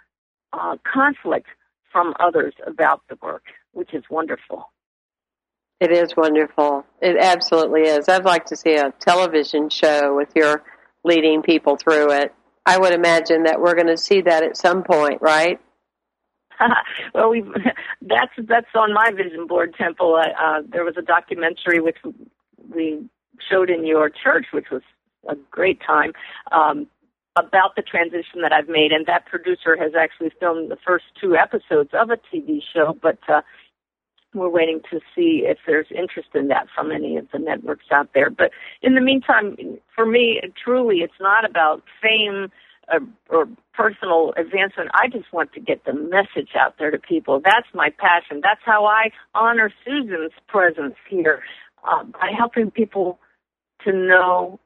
uh, 0.54 0.78
conflict 0.92 1.46
from 1.92 2.14
others 2.20 2.54
about 2.66 3.02
the 3.10 3.18
work, 3.22 3.44
which 3.74 3.94
is 3.94 4.04
wonderful. 4.10 4.72
It 5.80 5.92
is 5.92 6.16
wonderful. 6.16 6.86
It 7.02 7.18
absolutely 7.20 7.82
is. 7.82 8.10
I'd 8.10 8.26
like 8.26 8.46
to 8.48 8.56
see 8.56 8.76
a 8.76 8.92
television 9.00 9.70
show 9.70 10.16
with 10.16 10.30
your 10.36 10.64
leading 11.06 11.42
people 11.42 11.78
through 11.78 12.12
it. 12.12 12.34
I 12.66 12.78
would 12.78 12.94
imagine 12.94 13.44
that 13.44 13.62
we're 13.62 13.76
going 13.76 13.88
to 13.88 13.98
see 13.98 14.22
that 14.22 14.44
at 14.44 14.58
some 14.58 14.84
point, 14.84 15.22
right? 15.22 15.60
well, 17.14 17.30
we 17.30 17.44
that's 18.02 18.34
that's 18.38 18.68
on 18.76 18.94
my 18.94 19.12
vision 19.16 19.48
board, 19.48 19.74
Temple. 19.78 20.16
Uh, 20.16 20.62
there 20.68 20.84
was 20.84 20.96
a 20.98 21.02
documentary 21.02 21.80
which 21.80 21.98
we 22.74 23.06
showed 23.50 23.70
in 23.70 23.86
your 23.86 24.10
church, 24.10 24.48
which 24.52 24.70
was 24.70 24.82
a 25.28 25.36
great 25.50 25.80
time. 25.86 26.12
Um, 26.52 26.88
about 27.36 27.76
the 27.76 27.82
transition 27.82 28.42
that 28.42 28.52
I've 28.52 28.68
made, 28.68 28.92
and 28.92 29.06
that 29.06 29.26
producer 29.26 29.78
has 29.78 29.94
actually 30.00 30.32
filmed 30.40 30.72
the 30.72 30.78
first 30.86 31.06
two 31.20 31.36
episodes 31.36 31.92
of 31.94 32.10
a 32.10 32.18
TV 32.18 32.60
show, 32.74 32.98
but 33.02 33.20
uh, 33.28 33.42
we're 34.34 34.50
waiting 34.50 34.82
to 34.92 35.00
see 35.16 35.44
if 35.46 35.58
there's 35.66 35.88
interest 35.92 36.30
in 36.36 36.48
that 36.50 36.68
from 36.76 36.92
any 36.92 37.18
of 37.18 37.28
the 37.32 37.40
networks 37.40 37.86
out 37.92 38.10
there. 38.14 38.30
But 38.30 38.52
in 38.82 38.96
the 38.96 39.02
meantime, 39.02 39.56
for 39.96 40.06
me, 40.06 40.40
truly, 40.64 40.98
it's 40.98 41.20
not 41.20 41.50
about 41.50 41.84
fame 42.02 42.50
or, 42.92 43.00
or 43.30 43.48
personal 43.74 44.34
advancement. 44.38 44.90
I 44.94 45.08
just 45.08 45.32
want 45.34 45.54
to 45.54 45.60
get 45.60 45.86
the 45.86 45.94
message 45.94 46.50
out 46.60 46.76
there 46.78 46.92
to 46.92 47.00
people. 47.00 47.42
That's 47.44 47.68
my 47.74 47.90
passion. 47.98 48.42
That's 48.44 48.62
how 48.66 48.86
I 48.86 49.12
honor 49.34 49.72
Susan's 49.86 50.32
presence 50.48 50.96
here 51.10 51.42
uh, 51.84 52.04
by 52.04 52.32
helping 52.38 52.72
people 52.72 53.20
to 53.86 53.94
know 53.94 54.60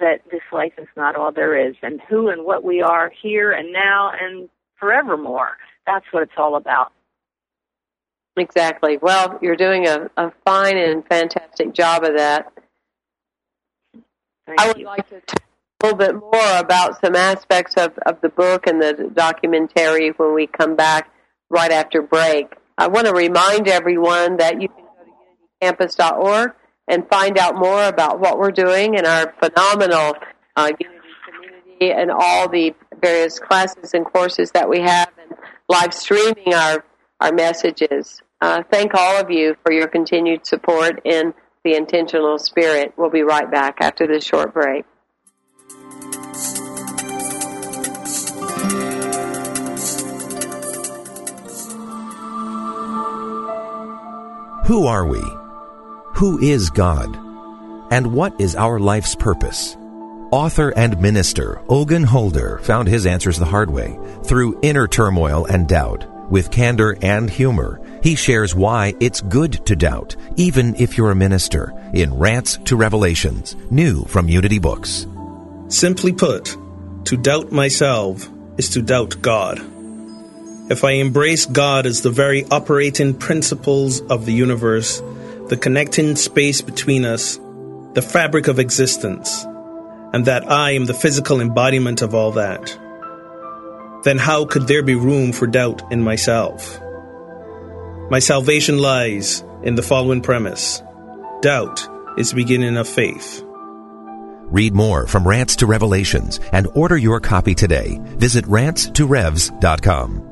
that 0.00 0.20
this 0.30 0.42
life 0.52 0.72
is 0.78 0.86
not 0.96 1.16
all 1.16 1.32
there 1.32 1.68
is 1.68 1.74
and 1.82 2.00
who 2.08 2.28
and 2.28 2.44
what 2.44 2.62
we 2.62 2.82
are 2.82 3.10
here 3.22 3.52
and 3.52 3.72
now 3.72 4.10
and 4.20 4.48
forevermore. 4.78 5.56
That's 5.86 6.04
what 6.10 6.22
it's 6.22 6.32
all 6.36 6.56
about. 6.56 6.92
Exactly. 8.36 8.98
Well, 9.00 9.38
you're 9.42 9.56
doing 9.56 9.88
a, 9.88 10.10
a 10.16 10.32
fine 10.44 10.76
and 10.76 11.04
fantastic 11.06 11.74
job 11.74 12.04
of 12.04 12.16
that. 12.16 12.52
Thank 14.46 14.60
I 14.60 14.68
would 14.68 14.78
you. 14.78 14.86
like 14.86 15.08
to 15.08 15.20
talk 15.20 15.42
a 15.80 15.86
little 15.86 15.98
bit 15.98 16.14
more 16.14 16.58
about 16.58 17.00
some 17.00 17.16
aspects 17.16 17.74
of, 17.76 17.98
of 18.06 18.20
the 18.20 18.28
book 18.28 18.66
and 18.66 18.80
the 18.80 19.10
documentary 19.12 20.10
when 20.10 20.34
we 20.34 20.46
come 20.46 20.76
back 20.76 21.10
right 21.50 21.70
after 21.70 22.02
break. 22.02 22.54
I 22.76 22.86
want 22.88 23.06
to 23.06 23.12
remind 23.12 23.68
everyone 23.68 24.36
that 24.36 24.60
you 24.62 24.68
can 24.68 24.84
go 24.84 25.72
to 25.72 25.76
unitycampus.org 25.76 26.52
and 26.88 27.06
find 27.08 27.38
out 27.38 27.56
more 27.56 27.84
about 27.84 28.18
what 28.18 28.38
we're 28.38 28.50
doing 28.50 28.94
in 28.94 29.04
our 29.06 29.34
phenomenal 29.38 30.14
uh, 30.56 30.72
Unity 30.80 30.98
community 31.30 31.92
and 31.92 32.10
all 32.10 32.48
the 32.48 32.74
various 33.00 33.38
classes 33.38 33.94
and 33.94 34.04
courses 34.04 34.50
that 34.52 34.68
we 34.68 34.80
have 34.80 35.10
and 35.20 35.38
live 35.68 35.94
streaming 35.94 36.54
our, 36.54 36.84
our 37.20 37.32
messages. 37.32 38.20
Uh, 38.40 38.62
thank 38.70 38.94
all 38.94 39.20
of 39.20 39.30
you 39.30 39.56
for 39.62 39.72
your 39.72 39.88
continued 39.88 40.46
support 40.46 41.00
in 41.04 41.34
the 41.64 41.76
intentional 41.76 42.38
spirit. 42.38 42.92
We'll 42.96 43.10
be 43.10 43.22
right 43.22 43.50
back 43.50 43.78
after 43.80 44.06
this 44.06 44.24
short 44.24 44.54
break. 44.54 44.84
Who 54.66 54.86
are 54.86 55.06
we? 55.06 55.47
Who 56.18 56.40
is 56.40 56.70
God? 56.70 57.16
And 57.92 58.12
what 58.12 58.40
is 58.40 58.56
our 58.56 58.80
life's 58.80 59.14
purpose? 59.14 59.76
Author 60.32 60.70
and 60.70 61.00
minister 61.00 61.62
Ogun 61.68 62.02
Holder 62.02 62.58
found 62.64 62.88
his 62.88 63.06
answers 63.06 63.38
the 63.38 63.44
hard 63.44 63.70
way 63.70 63.96
through 64.24 64.58
inner 64.60 64.88
turmoil 64.88 65.44
and 65.44 65.68
doubt. 65.68 66.06
With 66.28 66.50
candor 66.50 66.96
and 67.02 67.30
humor, 67.30 67.80
he 68.02 68.16
shares 68.16 68.52
why 68.52 68.94
it's 68.98 69.20
good 69.20 69.64
to 69.66 69.76
doubt, 69.76 70.16
even 70.34 70.74
if 70.74 70.98
you're 70.98 71.12
a 71.12 71.14
minister, 71.14 71.72
in 71.94 72.12
Rants 72.12 72.58
to 72.64 72.74
Revelations, 72.74 73.54
new 73.70 74.02
from 74.06 74.28
Unity 74.28 74.58
Books. 74.58 75.06
Simply 75.68 76.12
put, 76.12 76.56
to 77.04 77.16
doubt 77.16 77.52
myself 77.52 78.28
is 78.56 78.70
to 78.70 78.82
doubt 78.82 79.22
God. 79.22 79.60
If 80.68 80.82
I 80.82 80.94
embrace 80.94 81.46
God 81.46 81.86
as 81.86 82.02
the 82.02 82.10
very 82.10 82.44
operating 82.46 83.14
principles 83.14 84.00
of 84.00 84.26
the 84.26 84.32
universe, 84.32 85.00
the 85.48 85.56
connecting 85.56 86.16
space 86.16 86.60
between 86.60 87.04
us, 87.04 87.38
the 87.94 88.02
fabric 88.02 88.48
of 88.48 88.58
existence, 88.58 89.44
and 90.12 90.24
that 90.26 90.50
I 90.50 90.72
am 90.72 90.86
the 90.86 90.94
physical 90.94 91.40
embodiment 91.40 92.02
of 92.02 92.14
all 92.14 92.32
that, 92.32 92.78
then 94.04 94.18
how 94.18 94.44
could 94.44 94.66
there 94.66 94.82
be 94.82 94.94
room 94.94 95.32
for 95.32 95.46
doubt 95.46 95.90
in 95.90 96.02
myself? 96.02 96.80
My 98.10 98.18
salvation 98.18 98.78
lies 98.78 99.44
in 99.62 99.74
the 99.74 99.82
following 99.82 100.22
premise 100.22 100.82
doubt 101.40 101.86
is 102.16 102.30
the 102.30 102.36
beginning 102.36 102.76
of 102.76 102.88
faith. 102.88 103.44
Read 104.50 104.74
more 104.74 105.06
from 105.06 105.28
Rants 105.28 105.56
to 105.56 105.66
Revelations 105.66 106.40
and 106.52 106.66
order 106.74 106.96
your 106.96 107.20
copy 107.20 107.54
today. 107.54 108.00
Visit 108.02 108.44
rantstorevs.com. 108.46 110.27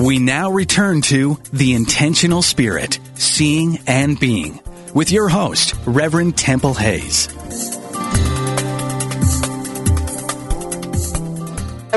We 0.00 0.18
now 0.18 0.50
return 0.50 1.02
to 1.02 1.38
The 1.52 1.74
Intentional 1.74 2.40
Spirit, 2.40 2.98
Seeing 3.16 3.80
and 3.86 4.18
Being, 4.18 4.58
with 4.94 5.12
your 5.12 5.28
host, 5.28 5.74
Reverend 5.84 6.38
Temple 6.38 6.72
Hayes. 6.72 7.28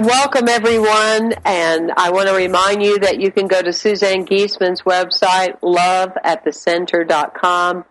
Welcome, 0.01 0.49
everyone. 0.49 1.33
And 1.45 1.93
I 1.95 2.11
want 2.11 2.27
to 2.27 2.35
remind 2.35 2.83
you 2.83 2.99
that 2.99 3.21
you 3.21 3.31
can 3.31 3.47
go 3.47 3.61
to 3.61 3.71
Suzanne 3.71 4.25
Giesemann's 4.25 4.81
website, 4.81 5.57
loveatthecenter.com. 5.61 7.85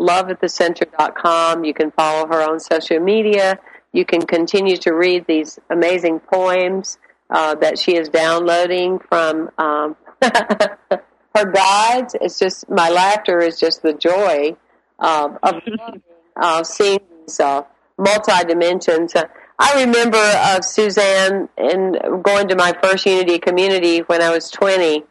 Loveatthecenter.com. 0.00 1.64
You 1.64 1.74
can 1.74 1.90
follow 1.90 2.26
her 2.26 2.40
on 2.40 2.58
social 2.58 3.00
media. 3.00 3.58
You 3.92 4.06
can 4.06 4.22
continue 4.22 4.78
to 4.78 4.94
read 4.94 5.26
these 5.26 5.58
amazing 5.68 6.20
poems 6.20 6.96
uh, 7.30 7.54
that 7.56 7.78
she 7.78 7.96
is 7.96 8.08
downloading 8.08 8.98
from 8.98 9.50
um, 9.58 9.96
her 10.22 11.52
guides. 11.52 12.16
It's 12.20 12.38
just, 12.38 12.68
my 12.68 12.88
laughter 12.88 13.40
is 13.40 13.58
just 13.58 13.82
the 13.82 13.92
joy 13.92 14.56
uh, 14.98 15.30
of 15.42 15.62
uh, 16.36 16.64
seeing 16.64 17.00
these 17.26 17.40
uh, 17.40 17.62
multi 17.96 18.44
dimensions. 18.46 19.14
I 19.58 19.84
remember 19.84 20.18
of 20.18 20.64
Suzanne 20.64 21.48
and 21.56 21.98
going 22.22 22.48
to 22.48 22.56
my 22.56 22.76
first 22.80 23.04
Unity 23.06 23.38
community 23.38 24.00
when 24.00 24.22
I 24.22 24.30
was 24.30 24.50
20, 24.50 25.04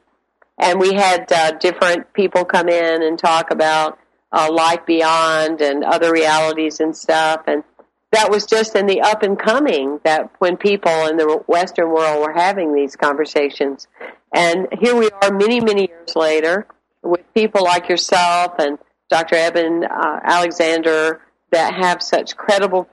and 0.57 0.79
we 0.79 0.93
had 0.93 1.31
uh, 1.31 1.51
different 1.51 2.13
people 2.13 2.45
come 2.45 2.69
in 2.69 3.03
and 3.03 3.19
talk 3.19 3.51
about 3.51 3.99
uh, 4.31 4.49
life 4.51 4.85
beyond 4.85 5.61
and 5.61 5.83
other 5.83 6.11
realities 6.11 6.79
and 6.79 6.95
stuff. 6.95 7.43
And 7.47 7.63
that 8.11 8.31
was 8.31 8.45
just 8.45 8.75
in 8.75 8.85
the 8.85 9.01
up 9.01 9.23
and 9.23 9.37
coming 9.37 9.99
that 10.03 10.31
when 10.39 10.57
people 10.57 11.07
in 11.07 11.17
the 11.17 11.43
Western 11.47 11.89
world 11.89 12.25
were 12.25 12.33
having 12.33 12.73
these 12.73 12.95
conversations. 12.95 13.87
And 14.33 14.67
here 14.79 14.95
we 14.95 15.09
are 15.21 15.31
many, 15.31 15.59
many 15.59 15.89
years 15.89 16.15
later 16.15 16.67
with 17.03 17.21
people 17.33 17.63
like 17.63 17.89
yourself 17.89 18.53
and 18.59 18.77
Dr. 19.09 19.35
Eben 19.35 19.83
uh, 19.83 20.19
Alexander 20.23 21.21
that 21.51 21.73
have 21.73 22.01
such 22.01 22.35
credible 22.35 22.87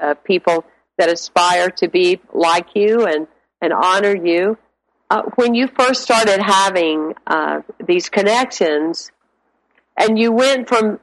uh, 0.00 0.14
people 0.24 0.64
that 0.98 1.10
aspire 1.10 1.70
to 1.70 1.88
be 1.88 2.20
like 2.32 2.68
you 2.74 3.06
and, 3.06 3.26
and 3.60 3.72
honor 3.72 4.14
you. 4.14 4.56
Uh, 5.10 5.22
when 5.36 5.54
you 5.54 5.68
first 5.68 6.02
started 6.02 6.40
having 6.40 7.14
uh, 7.26 7.60
these 7.84 8.08
connections, 8.08 9.10
and 9.96 10.18
you 10.18 10.32
went 10.32 10.68
from, 10.68 10.98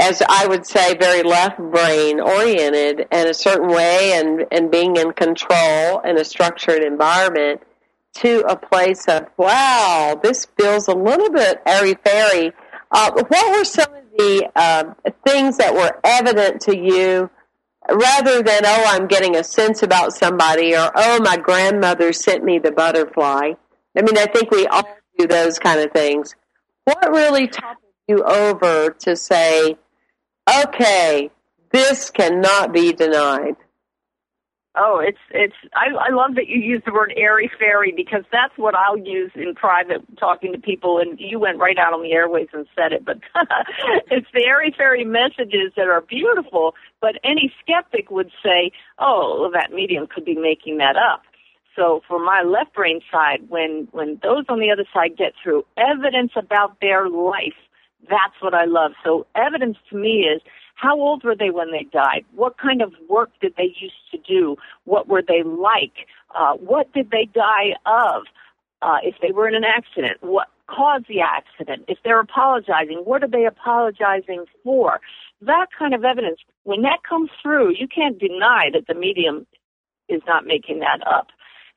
as 0.00 0.22
I 0.26 0.46
would 0.46 0.66
say, 0.66 0.96
very 0.96 1.22
left 1.22 1.58
brain 1.58 2.20
oriented 2.20 3.06
in 3.12 3.28
a 3.28 3.34
certain 3.34 3.68
way 3.68 4.14
and, 4.14 4.46
and 4.50 4.70
being 4.70 4.96
in 4.96 5.12
control 5.12 6.00
in 6.00 6.16
a 6.16 6.24
structured 6.24 6.82
environment 6.82 7.60
to 8.14 8.40
a 8.48 8.56
place 8.56 9.06
of, 9.08 9.26
wow, 9.36 10.18
this 10.22 10.46
feels 10.58 10.88
a 10.88 10.94
little 10.94 11.30
bit 11.30 11.60
airy 11.66 11.94
fairy. 12.02 12.52
Uh, 12.90 13.12
what 13.28 13.56
were 13.56 13.64
some 13.64 13.92
of 13.94 14.04
the 14.16 14.50
uh, 14.56 14.84
things 15.26 15.58
that 15.58 15.74
were 15.74 16.00
evident 16.02 16.62
to 16.62 16.76
you 16.76 17.28
rather 17.90 18.42
than, 18.42 18.62
oh, 18.64 18.84
I'm 18.86 19.06
getting 19.06 19.36
a 19.36 19.44
sense 19.44 19.82
about 19.82 20.14
somebody 20.14 20.74
or, 20.74 20.90
oh, 20.94 21.20
my 21.22 21.36
grandmother 21.36 22.14
sent 22.14 22.42
me 22.42 22.58
the 22.58 22.72
butterfly. 22.72 23.52
I 23.96 24.02
mean, 24.02 24.16
I 24.16 24.26
think 24.26 24.50
we 24.50 24.66
all 24.66 24.96
do 25.18 25.26
those 25.26 25.58
kind 25.58 25.80
of 25.80 25.92
things. 25.92 26.34
What 26.84 27.10
really 27.10 27.48
toppled 27.48 27.84
you 28.08 28.24
over 28.24 28.90
to 29.00 29.14
say, 29.14 29.76
okay, 30.48 31.30
this 31.70 32.10
cannot 32.10 32.72
be 32.72 32.92
denied? 32.92 33.56
Oh, 34.76 35.00
it's 35.04 35.18
it's. 35.30 35.54
I, 35.74 35.86
I 36.08 36.12
love 36.12 36.36
that 36.36 36.46
you 36.46 36.60
use 36.60 36.80
the 36.86 36.92
word 36.92 37.12
airy 37.16 37.50
fairy 37.58 37.92
because 37.94 38.22
that's 38.30 38.56
what 38.56 38.76
I'll 38.76 38.96
use 38.96 39.32
in 39.34 39.54
private 39.56 40.02
talking 40.16 40.52
to 40.52 40.58
people. 40.58 40.98
And 40.98 41.18
you 41.18 41.40
went 41.40 41.58
right 41.58 41.76
out 41.76 41.92
on 41.92 42.02
the 42.02 42.12
airways 42.12 42.46
and 42.52 42.66
said 42.76 42.92
it, 42.92 43.04
but 43.04 43.18
it's 44.10 44.28
the 44.32 44.44
airy 44.44 44.72
fairy 44.76 45.04
messages 45.04 45.72
that 45.76 45.88
are 45.88 46.02
beautiful. 46.02 46.74
But 47.00 47.16
any 47.24 47.52
skeptic 47.60 48.12
would 48.12 48.30
say, 48.44 48.70
"Oh, 49.00 49.50
that 49.52 49.72
medium 49.72 50.06
could 50.06 50.24
be 50.24 50.36
making 50.36 50.78
that 50.78 50.94
up." 50.96 51.22
So 51.74 52.02
for 52.06 52.18
my 52.24 52.42
left 52.42 52.72
brain 52.72 53.00
side, 53.10 53.48
when 53.48 53.88
when 53.90 54.20
those 54.22 54.44
on 54.48 54.60
the 54.60 54.70
other 54.70 54.84
side 54.94 55.16
get 55.16 55.32
through 55.42 55.64
evidence 55.76 56.32
about 56.36 56.80
their 56.80 57.08
life, 57.08 57.58
that's 58.08 58.34
what 58.40 58.54
I 58.54 58.64
love. 58.64 58.92
So 59.04 59.26
evidence 59.34 59.76
to 59.90 59.96
me 59.96 60.20
is 60.20 60.40
how 60.74 60.98
old 60.98 61.24
were 61.24 61.36
they 61.36 61.50
when 61.50 61.72
they 61.72 61.84
died? 61.92 62.24
What 62.34 62.56
kind 62.58 62.80
of 62.80 62.94
work 63.08 63.30
did 63.40 63.54
they 63.56 63.74
used 63.78 64.10
to 64.12 64.18
do? 64.18 64.56
What 64.84 65.08
were 65.08 65.22
they 65.26 65.42
like? 65.42 66.06
Uh, 66.34 66.54
what 66.54 66.92
did 66.92 67.10
they 67.10 67.28
die 67.32 67.74
of? 67.84 68.24
Uh, 68.82 68.96
if 69.02 69.16
they 69.20 69.30
were 69.30 69.46
in 69.46 69.54
an 69.54 69.64
accident, 69.64 70.16
what 70.22 70.48
caused 70.66 71.06
the 71.06 71.20
accident? 71.20 71.84
If 71.86 71.98
they're 72.02 72.20
apologizing, 72.20 73.02
what 73.04 73.22
are 73.22 73.28
they 73.28 73.44
apologizing 73.44 74.46
for? 74.64 75.00
That 75.42 75.66
kind 75.78 75.94
of 75.94 76.04
evidence, 76.04 76.40
when 76.64 76.80
that 76.82 77.02
comes 77.06 77.28
through, 77.42 77.74
you 77.76 77.86
can't 77.86 78.18
deny 78.18 78.70
that 78.72 78.86
the 78.86 78.94
medium 78.94 79.46
is 80.08 80.22
not 80.26 80.46
making 80.46 80.80
that 80.80 81.06
up. 81.06 81.28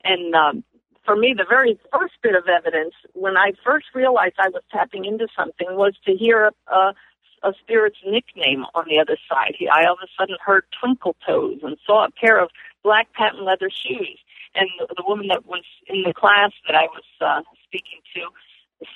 And 0.02 0.34
um, 0.34 0.64
for 1.04 1.16
me, 1.16 1.34
the 1.36 1.46
very 1.48 1.78
first 1.92 2.14
bit 2.22 2.34
of 2.34 2.48
evidence, 2.48 2.94
when 3.12 3.36
I 3.36 3.52
first 3.64 3.86
realized 3.94 4.34
I 4.38 4.48
was 4.48 4.62
tapping 4.70 5.04
into 5.04 5.28
something, 5.36 5.68
was 5.70 5.94
to 6.06 6.12
hear 6.12 6.46
a, 6.46 6.74
a 6.74 6.94
a 7.44 7.52
spirit's 7.60 7.98
nickname 8.06 8.64
on 8.74 8.84
the 8.88 8.98
other 8.98 9.18
side. 9.28 9.54
He, 9.58 9.68
I 9.68 9.84
all 9.84 9.94
of 9.94 9.98
a 10.02 10.08
sudden 10.18 10.36
heard 10.44 10.64
twinkle 10.80 11.14
toes 11.26 11.60
and 11.62 11.76
saw 11.86 12.06
a 12.06 12.10
pair 12.10 12.40
of 12.40 12.50
black 12.82 13.12
patent 13.12 13.42
leather 13.42 13.70
shoes. 13.70 14.18
And 14.54 14.68
the, 14.78 14.86
the 14.96 15.04
woman 15.06 15.28
that 15.28 15.46
was 15.46 15.64
in 15.86 16.02
the 16.02 16.14
class 16.14 16.52
that 16.66 16.74
I 16.74 16.84
was 16.84 17.04
uh, 17.20 17.42
speaking 17.64 18.00
to 18.14 18.22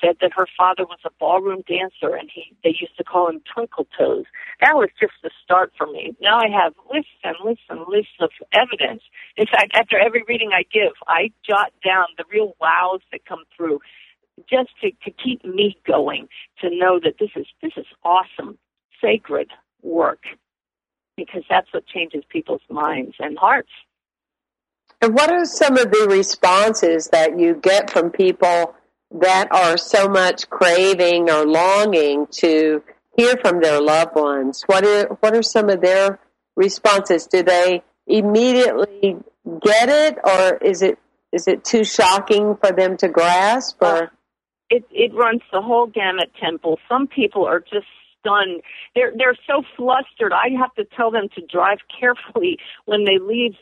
said 0.01 0.17
that 0.21 0.33
her 0.35 0.47
father 0.57 0.85
was 0.85 0.99
a 1.05 1.11
ballroom 1.19 1.63
dancer 1.69 2.15
and 2.15 2.31
he 2.33 2.55
they 2.65 2.71
used 2.81 2.97
to 2.97 3.05
call 3.05 3.29
him 3.29 3.41
twinkle 3.53 3.87
toes. 3.99 4.25
That 4.61 4.75
was 4.75 4.91
just 5.01 5.15
the 5.23 5.31
start 5.43 5.73
for 5.77 5.87
me. 5.87 6.17
Now 6.21 6.39
I 6.39 6.49
have 6.49 6.75
lists 6.93 7.19
and 7.25 7.37
lists 7.45 7.65
and 7.69 7.81
lists 7.89 8.19
of 8.21 8.31
evidence. 8.53 9.03
In 9.37 9.47
fact, 9.47 9.73
after 9.75 9.99
every 9.99 10.23
reading 10.29 10.51
I 10.53 10.65
give, 10.73 10.93
I 11.07 11.31
jot 11.47 11.73
down 11.85 12.07
the 12.17 12.25
real 12.33 12.55
wows 12.61 13.01
that 13.13 13.25
come 13.27 13.45
through 13.57 13.81
just 14.49 14.71
to, 14.83 14.91
to 15.05 15.11
keep 15.11 15.45
me 15.45 15.77
going, 15.87 16.29
to 16.61 16.71
know 16.71 17.01
that 17.03 17.15
this 17.19 17.31
is 17.37 17.47
this 17.63 17.73
is 17.77 17.87
awesome, 18.05 18.59
sacred 19.03 19.51
work, 19.83 20.23
because 21.17 21.43
that's 21.49 21.73
what 21.73 21.87
changes 21.87 22.25
people's 22.29 22.63
minds 22.71 23.17
and 23.19 23.39
hearts. 23.39 23.71
And 25.01 25.15
what 25.15 25.31
are 25.31 25.45
some 25.45 25.77
of 25.77 25.91
the 25.91 26.09
responses 26.11 27.09
that 27.13 27.39
you 27.39 27.55
get 27.55 27.91
from 27.91 28.11
people 28.11 28.75
that 29.11 29.49
are 29.51 29.77
so 29.77 30.09
much 30.09 30.49
craving 30.51 31.31
or 31.31 31.47
longing 31.47 32.27
to 32.31 32.83
hear 33.17 33.37
from 33.37 33.61
their 33.61 33.81
loved 33.81 34.15
ones? 34.15 34.63
What 34.67 34.85
are 34.85 35.07
what 35.21 35.35
are 35.35 35.43
some 35.43 35.69
of 35.69 35.81
their 35.81 36.19
responses? 36.57 37.27
Do 37.27 37.43
they 37.43 37.83
immediately 38.07 39.17
get 39.63 39.89
it, 39.89 40.19
or 40.25 40.57
is 40.59 40.83
it 40.83 40.99
is 41.33 41.49
it 41.49 41.65
too 41.65 41.85
shocking 41.85 42.57
for 42.57 42.73
them 42.73 42.97
to 42.99 43.09
grasp? 43.09 43.83
Or 43.83 44.05
uh, 44.05 44.07
it 44.71 44.85
it 44.91 45.15
runs 45.15 45.43
the 45.53 45.61
whole 45.61 45.87
gamut 45.87 46.31
temple 46.41 46.79
some 46.89 47.07
people 47.07 47.47
are 47.47 47.61
just 47.61 47.87
stunned 48.19 48.61
they're 48.95 49.13
they're 49.17 49.37
so 49.47 49.63
flustered 49.77 50.33
i 50.33 50.49
have 50.59 50.75
to 50.75 50.85
tell 50.97 51.11
them 51.11 51.29
to 51.35 51.43
drive 51.47 51.79
carefully 52.01 52.59
when 52.85 53.05
they 53.05 53.19
leave 53.19 53.55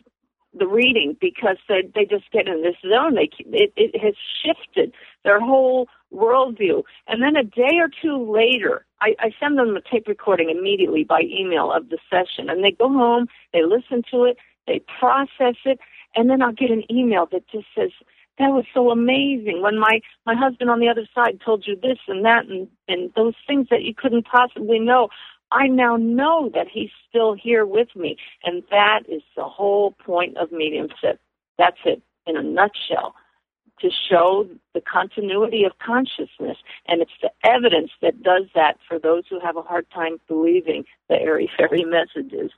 the 0.58 0.66
reading 0.66 1.16
because 1.20 1.56
they 1.68 1.82
they 1.94 2.04
just 2.04 2.30
get 2.32 2.48
in 2.48 2.62
this 2.62 2.76
zone. 2.88 3.14
They 3.14 3.30
it 3.52 3.72
it 3.76 4.00
has 4.00 4.14
shifted 4.42 4.92
their 5.24 5.40
whole 5.40 5.88
worldview. 6.12 6.82
And 7.08 7.22
then 7.22 7.36
a 7.36 7.44
day 7.44 7.78
or 7.78 7.88
two 8.02 8.32
later 8.32 8.84
I, 9.00 9.14
I 9.18 9.30
send 9.38 9.58
them 9.58 9.76
a 9.76 9.80
tape 9.80 10.08
recording 10.08 10.50
immediately 10.50 11.04
by 11.04 11.22
email 11.22 11.72
of 11.72 11.88
the 11.90 11.98
session. 12.10 12.48
And 12.48 12.64
they 12.64 12.72
go 12.72 12.88
home 12.88 13.26
they 13.52 13.62
listen 13.62 14.02
to 14.10 14.24
it 14.24 14.36
they 14.66 14.80
process 14.98 15.56
it 15.64 15.78
and 16.14 16.30
then 16.30 16.42
I'll 16.42 16.52
get 16.52 16.70
an 16.70 16.84
email 16.90 17.26
that 17.32 17.48
just 17.48 17.66
says 17.76 17.90
that 18.38 18.48
was 18.48 18.64
so 18.74 18.90
amazing 18.90 19.62
when 19.62 19.78
my 19.78 20.00
my 20.26 20.34
husband 20.34 20.70
on 20.70 20.80
the 20.80 20.88
other 20.88 21.06
side 21.14 21.40
told 21.44 21.66
you 21.66 21.76
this 21.76 21.98
and 22.08 22.24
that 22.24 22.46
and 22.46 22.68
and 22.88 23.12
those 23.16 23.34
things 23.46 23.68
that 23.70 23.82
you 23.82 23.94
couldn't 23.94 24.26
possibly 24.26 24.78
know 24.78 25.08
i 25.50 25.66
now 25.66 25.96
know 25.96 26.50
that 26.54 26.66
he's 26.72 26.90
still 27.08 27.34
here 27.34 27.64
with 27.64 27.88
me 27.94 28.16
and 28.44 28.62
that 28.70 29.00
is 29.08 29.22
the 29.36 29.44
whole 29.44 29.92
point 29.92 30.36
of 30.36 30.52
mediumship. 30.52 31.20
That's 31.58 31.78
it 31.84 32.02
in 32.26 32.36
a 32.36 32.42
nutshell 32.42 33.14
to 33.80 33.90
show 34.10 34.48
the 34.74 34.80
continuity 34.80 35.64
of 35.64 35.72
consciousness 35.78 36.56
and 36.88 37.02
it's 37.02 37.10
the 37.22 37.30
evidence 37.44 37.90
that 38.02 38.22
does 38.22 38.44
that 38.54 38.78
for 38.88 38.98
those 38.98 39.24
who 39.28 39.38
have 39.40 39.56
a 39.56 39.62
hard 39.62 39.86
time 39.90 40.18
believing 40.28 40.84
the 41.08 41.16
airy 41.16 41.50
fairy 41.56 41.84
messages. 41.84 42.50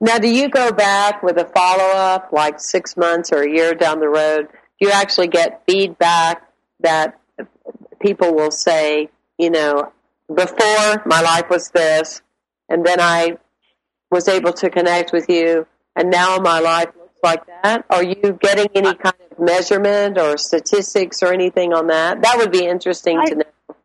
Now, 0.00 0.18
do 0.18 0.28
you 0.28 0.48
go 0.48 0.72
back 0.72 1.22
with 1.22 1.38
a 1.38 1.44
follow 1.44 1.92
up, 1.96 2.32
like 2.32 2.58
six 2.58 2.96
months 2.96 3.30
or 3.32 3.42
a 3.42 3.50
year 3.50 3.74
down 3.74 4.00
the 4.00 4.08
road, 4.08 4.48
Do 4.80 4.88
you 4.88 4.90
actually 4.90 5.28
get 5.28 5.62
feedback 5.68 6.42
that 6.80 7.18
people 8.00 8.34
will 8.34 8.50
say, 8.50 9.10
you 9.38 9.50
know, 9.50 9.92
before 10.34 11.02
my 11.06 11.20
life 11.20 11.50
was 11.50 11.70
this, 11.70 12.22
and 12.68 12.84
then 12.84 13.00
I 13.00 13.38
was 14.10 14.28
able 14.28 14.52
to 14.54 14.70
connect 14.70 15.12
with 15.12 15.28
you, 15.28 15.66
and 15.96 16.10
now 16.10 16.38
my 16.38 16.60
life 16.60 16.88
looks 16.96 17.18
like 17.22 17.42
that? 17.62 17.84
Are 17.90 18.02
you 18.02 18.38
getting 18.40 18.68
any 18.74 18.94
kind 18.94 19.14
of 19.30 19.38
measurement 19.38 20.18
or 20.18 20.36
statistics 20.36 21.22
or 21.22 21.32
anything 21.32 21.72
on 21.72 21.88
that? 21.88 22.22
That 22.22 22.38
would 22.38 22.52
be 22.52 22.64
interesting 22.64 23.18
I, 23.18 23.24
to 23.26 23.34
know. 23.36 23.76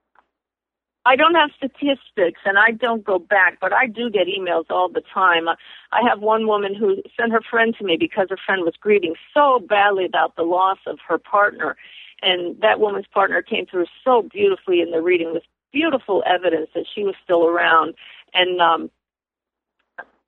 I 1.06 1.16
don't 1.16 1.36
have 1.36 1.52
statistics 1.56 2.42
and 2.46 2.58
I 2.58 2.72
don't 2.72 3.04
go 3.04 3.20
back, 3.20 3.60
but 3.62 3.72
I 3.72 3.86
do 3.86 4.10
get 4.10 4.28
emails 4.28 4.66
all 4.72 4.90
the 4.90 5.04
time. 5.14 5.48
I 5.48 6.02
have 6.10 6.20
one 6.20 6.48
woman 6.48 6.74
who 6.74 6.96
sent 7.16 7.32
her 7.32 7.42
friend 7.48 7.76
to 7.78 7.86
me 7.86 7.96
because 8.00 8.28
her 8.32 8.40
friend 8.44 8.64
was 8.64 8.74
grieving 8.80 9.14
so 9.34 9.60
badly 9.60 10.06
about 10.06 10.36
the 10.36 10.44
loss 10.44 10.80
of 10.88 10.98
her 11.08 11.20
partner. 11.20 11.78
And 12.24 12.60
that 12.62 12.80
woman's 12.80 13.06
partner 13.14 13.44
came 13.44 13.68
through 13.68 13.86
so 14.04 14.24
beautifully 14.24 14.82
in 14.82 14.90
the 14.90 15.02
reading 15.02 15.32
with 15.32 15.44
beautiful 15.76 16.24
evidence 16.26 16.70
that 16.74 16.86
she 16.96 17.04
was 17.04 17.16
still 17.22 17.46
around. 17.46 17.96
And 18.34 18.62
um, 18.62 18.90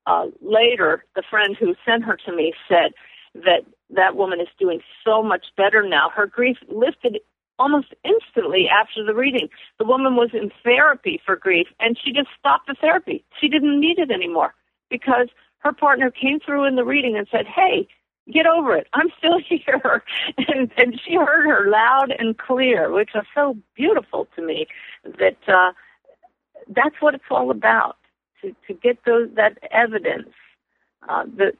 uh, 0.05 0.25
later, 0.41 1.05
the 1.15 1.23
friend 1.29 1.55
who 1.57 1.73
sent 1.85 2.03
her 2.03 2.17
to 2.25 2.35
me 2.35 2.53
said 2.67 2.91
that 3.33 3.63
that 3.89 4.17
woman 4.17 4.41
is 4.41 4.49
doing 4.59 4.81
so 5.05 5.23
much 5.23 5.45
better 5.55 5.87
now. 5.87 6.09
Her 6.13 6.27
grief 6.27 6.57
lifted 6.69 7.19
almost 7.57 7.93
instantly 8.03 8.67
after 8.67 9.05
the 9.05 9.15
reading. 9.15 9.47
The 9.79 9.85
woman 9.85 10.15
was 10.17 10.29
in 10.33 10.51
therapy 10.63 11.19
for 11.25 11.37
grief 11.37 11.67
and 11.79 11.97
she 11.97 12.11
just 12.11 12.29
stopped 12.37 12.67
the 12.67 12.75
therapy. 12.79 13.23
She 13.39 13.47
didn't 13.47 13.79
need 13.79 13.99
it 13.99 14.11
anymore 14.11 14.53
because 14.89 15.29
her 15.59 15.71
partner 15.71 16.11
came 16.11 16.39
through 16.39 16.65
in 16.67 16.75
the 16.75 16.83
reading 16.83 17.17
and 17.17 17.27
said, 17.31 17.45
Hey, 17.47 17.87
get 18.31 18.45
over 18.45 18.75
it. 18.75 18.87
I'm 18.93 19.09
still 19.17 19.39
here. 19.47 20.03
and, 20.37 20.71
and 20.77 20.99
she 21.05 21.15
heard 21.15 21.47
her 21.47 21.69
loud 21.69 22.11
and 22.17 22.37
clear, 22.37 22.91
which 22.91 23.11
was 23.13 23.25
so 23.33 23.57
beautiful 23.75 24.27
to 24.35 24.41
me 24.41 24.67
that, 25.03 25.37
uh, 25.47 25.71
that's 26.69 26.95
what 26.99 27.15
it's 27.15 27.23
all 27.29 27.51
about 27.51 27.97
to, 28.41 28.55
to 28.67 28.73
get 28.73 28.99
those, 29.05 29.29
that 29.35 29.57
evidence. 29.71 30.29
Uh, 31.07 31.23
the, 31.25 31.53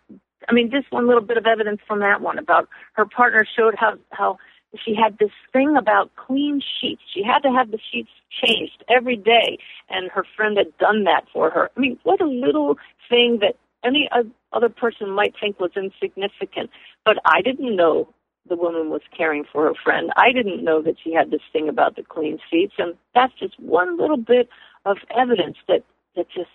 I 0.50 0.54
mean, 0.54 0.70
just 0.72 0.92
one 0.92 1.08
little 1.08 1.22
bit 1.22 1.38
of 1.38 1.46
evidence 1.46 1.82
from 1.88 2.00
that 2.00 2.22
one 2.22 2.38
about 2.38 2.70
her 2.94 3.06
partner 3.06 3.46
showed 3.56 3.76
how, 3.76 3.98
how 4.12 4.38
she 4.84 4.96
had 4.96 5.18
this 5.18 5.32
thing 5.54 5.76
about 5.78 6.12
clean 6.16 6.62
sheets. 6.62 7.02
She 7.14 7.24
had 7.24 7.40
to 7.40 7.50
have 7.50 7.72
the 7.72 7.80
sheets 7.92 8.10
changed 8.44 8.84
every 8.90 9.16
day, 9.16 9.58
and 9.90 10.12
her 10.12 10.26
friend 10.36 10.58
had 10.58 10.78
done 10.78 11.06
that 11.06 11.26
for 11.34 11.50
her. 11.50 11.70
I 11.76 11.80
mean, 11.80 11.98
what 12.04 12.22
a 12.22 12.28
little 12.28 12.78
thing 13.10 13.40
that 13.42 13.56
any 13.84 14.10
other 14.54 14.70
person 14.70 15.10
might 15.12 15.34
think 15.40 15.60
was 15.60 15.72
insignificant. 15.76 16.70
But 17.06 17.18
I 17.26 17.42
didn't 17.42 17.76
know 17.76 18.14
the 18.50 18.56
woman 18.56 18.90
was 18.90 19.02
caring 19.16 19.44
for 19.52 19.66
her 19.66 19.74
friend. 19.84 20.12
I 20.16 20.32
didn't 20.32 20.64
know 20.64 20.82
that 20.82 20.96
she 21.04 21.14
had 21.14 21.32
this 21.32 21.42
thing 21.52 21.70
about 21.70 21.96
the 21.96 22.04
clean 22.04 22.40
seats, 22.50 22.74
and 22.78 22.96
that's 23.14 23.34
just 23.40 23.60
one 23.60 23.98
little 23.98 24.18
bit 24.18 24.50
of 24.86 24.98
evidence 25.16 25.58
that 25.68 25.84
that 26.16 26.28
just 26.30 26.50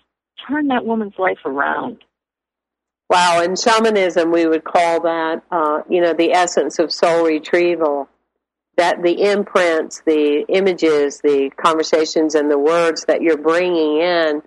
turned 0.47 0.69
that 0.71 0.85
woman's 0.85 1.13
life 1.17 1.37
around. 1.45 2.03
Wow, 3.09 3.41
in 3.43 3.55
shamanism, 3.55 4.31
we 4.31 4.47
would 4.47 4.63
call 4.63 5.01
that, 5.01 5.43
uh, 5.51 5.81
you 5.89 6.01
know, 6.01 6.13
the 6.13 6.33
essence 6.33 6.79
of 6.79 6.91
soul 6.91 7.25
retrieval. 7.25 8.09
That 8.75 9.03
the 9.03 9.29
imprints, 9.31 10.01
the 10.03 10.45
images, 10.49 11.21
the 11.23 11.51
conversations, 11.63 12.33
and 12.33 12.49
the 12.49 12.57
words 12.57 13.05
that 13.05 13.21
you're 13.21 13.37
bringing 13.37 14.01
in 14.01 14.41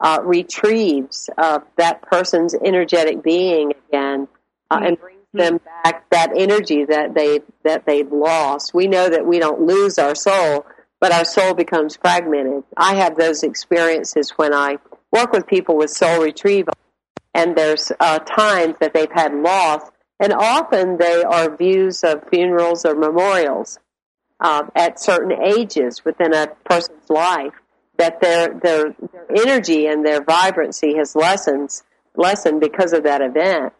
uh, 0.00 0.20
retrieves 0.22 1.28
uh, 1.38 1.60
that 1.76 2.02
person's 2.02 2.54
energetic 2.64 3.22
being 3.22 3.72
again 3.88 4.28
uh, 4.70 4.80
and 4.82 4.98
brings 4.98 5.20
them 5.32 5.60
back 5.84 6.08
that 6.10 6.32
energy 6.36 6.84
that 6.84 7.14
they 7.14 7.40
that 7.64 7.84
they've 7.86 8.10
lost. 8.10 8.74
We 8.74 8.86
know 8.86 9.08
that 9.08 9.26
we 9.26 9.38
don't 9.38 9.60
lose 9.62 9.98
our 9.98 10.14
soul, 10.14 10.66
but 11.00 11.12
our 11.12 11.24
soul 11.24 11.54
becomes 11.54 11.96
fragmented. 11.96 12.64
I 12.76 12.94
have 12.96 13.16
those 13.16 13.42
experiences 13.42 14.30
when 14.30 14.54
I 14.54 14.78
work 15.12 15.32
with 15.32 15.46
people 15.46 15.76
with 15.76 15.90
soul 15.90 16.22
retrieval 16.22 16.74
and 17.34 17.56
there's 17.56 17.92
uh, 18.00 18.18
times 18.20 18.76
that 18.80 18.92
they've 18.92 19.12
had 19.12 19.34
loss, 19.34 19.82
and 20.18 20.32
often 20.32 20.98
they 20.98 21.22
are 21.22 21.56
views 21.56 22.02
of 22.02 22.28
funerals 22.28 22.84
or 22.84 22.94
memorials 22.94 23.78
uh, 24.40 24.64
at 24.74 25.00
certain 25.00 25.32
ages 25.42 26.04
within 26.04 26.34
a 26.34 26.48
person's 26.64 27.08
life 27.08 27.59
that 28.00 28.20
their, 28.20 28.54
their 28.54 28.94
their 29.12 29.46
energy 29.46 29.86
and 29.86 30.04
their 30.04 30.22
vibrancy 30.24 30.96
has 30.96 31.14
lessened 31.14 31.70
lessened 32.16 32.60
because 32.60 32.92
of 32.92 33.04
that 33.04 33.20
event. 33.20 33.72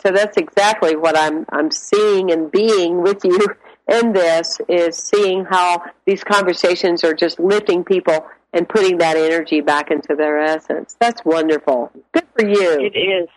So 0.00 0.10
that's 0.10 0.36
exactly 0.36 0.96
what 0.96 1.18
I'm 1.18 1.44
I'm 1.50 1.70
seeing 1.70 2.30
and 2.30 2.50
being 2.50 3.02
with 3.02 3.24
you 3.24 3.38
in 3.92 4.12
this 4.12 4.60
is 4.68 4.96
seeing 4.96 5.44
how 5.44 5.82
these 6.06 6.24
conversations 6.24 7.04
are 7.04 7.14
just 7.14 7.38
lifting 7.38 7.84
people 7.84 8.26
and 8.52 8.68
putting 8.68 8.98
that 8.98 9.16
energy 9.16 9.60
back 9.60 9.90
into 9.90 10.14
their 10.16 10.38
essence. 10.38 10.96
That's 11.00 11.24
wonderful. 11.24 11.90
Good 12.12 12.26
for 12.38 12.46
you. 12.46 12.78
It 12.80 12.96
is. 12.96 13.28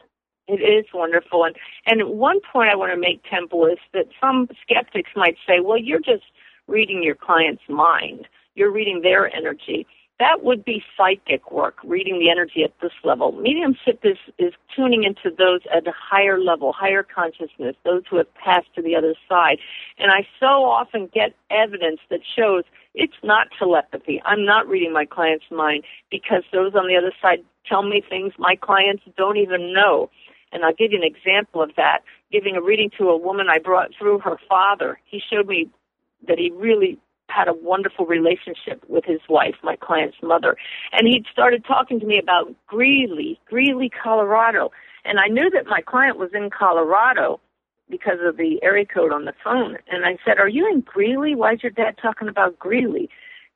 It 0.47 0.61
is 0.61 0.85
wonderful. 0.93 1.43
And 1.45 1.55
and 1.85 2.17
one 2.17 2.39
point 2.53 2.69
I 2.71 2.75
want 2.75 2.93
to 2.93 2.99
make, 2.99 3.23
Temple, 3.29 3.65
is 3.65 3.79
that 3.93 4.05
some 4.21 4.47
skeptics 4.61 5.09
might 5.15 5.35
say, 5.47 5.59
well, 5.61 5.77
you're 5.77 5.99
just 5.99 6.23
reading 6.67 7.01
your 7.03 7.15
client's 7.15 7.63
mind. 7.67 8.27
You're 8.55 8.71
reading 8.71 9.01
their 9.01 9.33
energy. 9.35 9.85
That 10.19 10.43
would 10.43 10.65
be 10.65 10.83
psychic 10.97 11.51
work, 11.51 11.75
reading 11.83 12.17
the 12.17 12.31
energy 12.31 12.63
at 12.63 12.73
this 12.81 12.91
level. 13.03 13.33
Mediumship 13.33 13.99
is, 14.03 14.17
is 14.39 14.53
tuning 14.75 15.03
into 15.03 15.29
those 15.29 15.61
at 15.71 15.85
a 15.87 15.93
higher 15.95 16.39
level, 16.39 16.73
higher 16.73 17.03
consciousness, 17.03 17.75
those 17.85 18.01
who 18.09 18.17
have 18.17 18.33
passed 18.33 18.73
to 18.75 18.81
the 18.81 18.95
other 18.95 19.13
side. 19.29 19.59
And 19.99 20.11
I 20.11 20.27
so 20.39 20.65
often 20.65 21.09
get 21.13 21.35
evidence 21.51 21.99
that 22.09 22.21
shows 22.35 22.63
it's 22.95 23.17
not 23.23 23.49
telepathy. 23.59 24.19
I'm 24.25 24.43
not 24.43 24.67
reading 24.67 24.91
my 24.91 25.05
client's 25.05 25.45
mind 25.51 25.83
because 26.09 26.43
those 26.51 26.73
on 26.73 26.87
the 26.87 26.95
other 26.95 27.13
side 27.21 27.43
tell 27.67 27.83
me 27.83 28.01
things 28.01 28.33
my 28.39 28.55
clients 28.55 29.03
don't 29.17 29.37
even 29.37 29.71
know. 29.71 30.09
And 30.51 30.65
I'll 30.65 30.73
give 30.73 30.93
you 30.93 30.97
an 30.97 31.03
example 31.03 31.61
of 31.61 31.71
that. 31.77 31.99
Giving 32.31 32.55
a 32.55 32.61
reading 32.61 32.89
to 32.97 33.09
a 33.09 33.17
woman 33.17 33.47
I 33.49 33.59
brought 33.59 33.91
through 33.97 34.19
her 34.19 34.37
father. 34.49 34.99
He 35.05 35.21
showed 35.31 35.47
me 35.47 35.69
that 36.27 36.39
he 36.39 36.49
really 36.51 36.97
had 37.37 37.47
a 37.47 37.53
wonderful 37.53 38.05
relationship 38.05 38.83
with 38.87 39.05
his 39.05 39.19
wife, 39.29 39.55
my 39.63 39.75
client's 39.75 40.17
mother. 40.23 40.57
And 40.91 41.07
he'd 41.07 41.25
started 41.31 41.63
talking 41.65 41.99
to 41.99 42.05
me 42.05 42.19
about 42.21 42.53
Greeley, 42.65 43.39
Greeley, 43.47 43.89
Colorado. 43.89 44.71
And 45.05 45.19
I 45.19 45.27
knew 45.27 45.49
that 45.51 45.67
my 45.67 45.81
client 45.81 46.17
was 46.17 46.31
in 46.33 46.49
Colorado 46.49 47.39
because 47.89 48.19
of 48.25 48.37
the 48.37 48.59
area 48.63 48.85
code 48.85 49.13
on 49.13 49.25
the 49.25 49.33
phone. 49.43 49.77
And 49.89 50.05
I 50.05 50.17
said, 50.25 50.39
Are 50.39 50.49
you 50.49 50.67
in 50.67 50.81
Greeley? 50.81 51.35
Why 51.35 51.53
is 51.53 51.63
your 51.63 51.71
dad 51.71 51.95
talking 52.01 52.27
about 52.27 52.57
Greeley? 52.59 53.09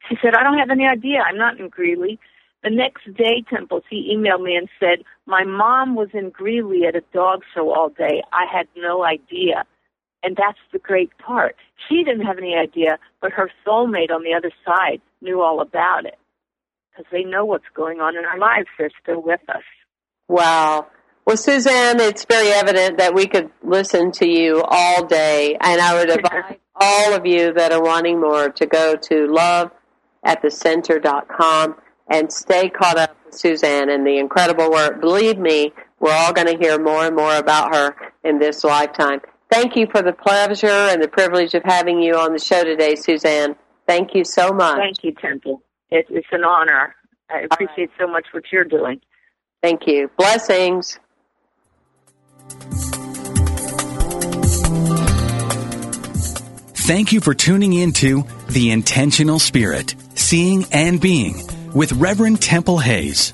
She 0.08 0.16
said, 0.22 0.36
I 0.36 0.44
don't 0.44 0.58
have 0.58 0.70
any 0.70 0.86
idea. 0.86 1.20
I'm 1.20 1.38
not 1.38 1.60
in 1.60 1.70
Greeley. 1.70 2.20
The 2.64 2.70
next 2.70 3.06
day, 3.18 3.44
Temples, 3.50 3.84
he 3.90 4.16
emailed 4.16 4.44
me 4.44 4.56
and 4.56 4.70
said, 4.80 5.04
My 5.26 5.44
mom 5.44 5.96
was 5.96 6.10
in 6.14 6.30
Greeley 6.30 6.86
at 6.88 6.96
a 6.96 7.02
dog 7.14 7.42
show 7.54 7.74
all 7.74 7.90
day. 7.90 8.22
I 8.32 8.46
had 8.52 8.68
no 8.78 9.04
idea. 9.04 9.66
And 10.24 10.36
that's 10.36 10.60
the 10.72 10.80
great 10.80 11.12
part. 11.18 11.56
She 11.90 12.04
didn't 12.04 12.26
have 12.26 12.38
any 12.38 12.56
idea, 12.56 13.00
but 13.22 13.32
her 13.32 13.50
soulmate 13.66 14.12
on 14.12 14.24
the 14.24 14.34
other 14.36 14.52
side 14.66 15.02
knew 15.22 15.42
all 15.42 15.62
about 15.62 16.06
it. 16.06 16.18
Because 16.92 17.06
they 17.12 17.24
know 17.24 17.46
what's 17.46 17.66
going 17.74 18.02
on 18.02 18.16
in 18.18 18.26
our 18.26 18.38
lives. 18.38 18.68
They're 18.78 18.92
still 19.02 19.22
with 19.22 19.42
us. 19.50 19.64
Wow. 20.28 20.88
Well, 21.26 21.38
Suzanne, 21.38 22.00
it's 22.00 22.26
very 22.26 22.50
evident 22.50 22.98
that 22.98 23.14
we 23.14 23.28
could 23.28 23.52
listen 23.64 24.12
to 24.14 24.28
you 24.28 24.64
all 24.68 25.06
day, 25.06 25.56
and 25.60 25.80
I 25.80 25.94
would 25.96 26.10
invite 26.18 26.60
all 26.76 27.14
of 27.14 27.26
you 27.26 27.54
that 27.54 27.72
are 27.72 27.82
wanting 27.82 28.20
more 28.20 28.50
to 28.50 28.66
go 28.66 28.96
to 28.96 29.28
loveatthecenter.com 30.26 31.76
and 32.10 32.34
stay 32.34 32.70
caught 32.70 32.98
up 32.98 33.16
with 33.26 33.36
Suzanne 33.36 33.90
and 33.90 34.06
the 34.06 34.18
incredible 34.18 34.70
work. 34.72 35.00
Believe 35.00 35.38
me, 35.38 35.74
we're 36.00 36.12
all 36.12 36.34
going 36.34 36.48
to 36.48 36.58
hear 36.58 36.80
more 36.80 37.06
and 37.06 37.16
more 37.16 37.36
about 37.36 37.76
her 37.76 37.96
in 38.24 38.40
this 38.40 38.64
lifetime. 38.64 39.22
Thank 39.52 39.76
you 39.76 39.86
for 39.92 40.02
the 40.02 40.14
pleasure 40.14 40.68
and 40.68 41.04
the 41.04 41.10
privilege 41.10 41.54
of 41.54 41.64
having 41.66 42.02
you 42.02 42.16
on 42.16 42.32
the 42.32 42.40
show 42.40 42.64
today, 42.64 42.96
Suzanne. 42.96 43.58
Thank 43.86 44.16
you 44.16 44.24
so 44.24 44.54
much. 44.54 44.78
Thank 44.78 45.04
you, 45.04 45.14
Temple. 45.14 45.62
It, 45.90 46.06
it's 46.10 46.28
an 46.32 46.46
honor. 46.46 46.96
I 47.30 47.42
appreciate 47.42 47.90
right. 47.90 48.00
so 48.00 48.08
much 48.08 48.28
what 48.32 48.46
you're 48.52 48.64
doing. 48.64 49.02
Thank 49.62 49.88
you. 49.88 50.10
Blessings. 50.18 51.00
Thank 56.74 57.12
you 57.12 57.20
for 57.20 57.34
tuning 57.34 57.74
in 57.74 57.92
to 57.94 58.24
The 58.50 58.72
Intentional 58.72 59.40
Spirit, 59.40 59.96
Seeing 60.16 60.66
and 60.72 61.00
Being 61.00 61.42
with 61.74 61.92
Reverend 61.92 62.42
Temple 62.42 62.80
Hayes. 62.80 63.34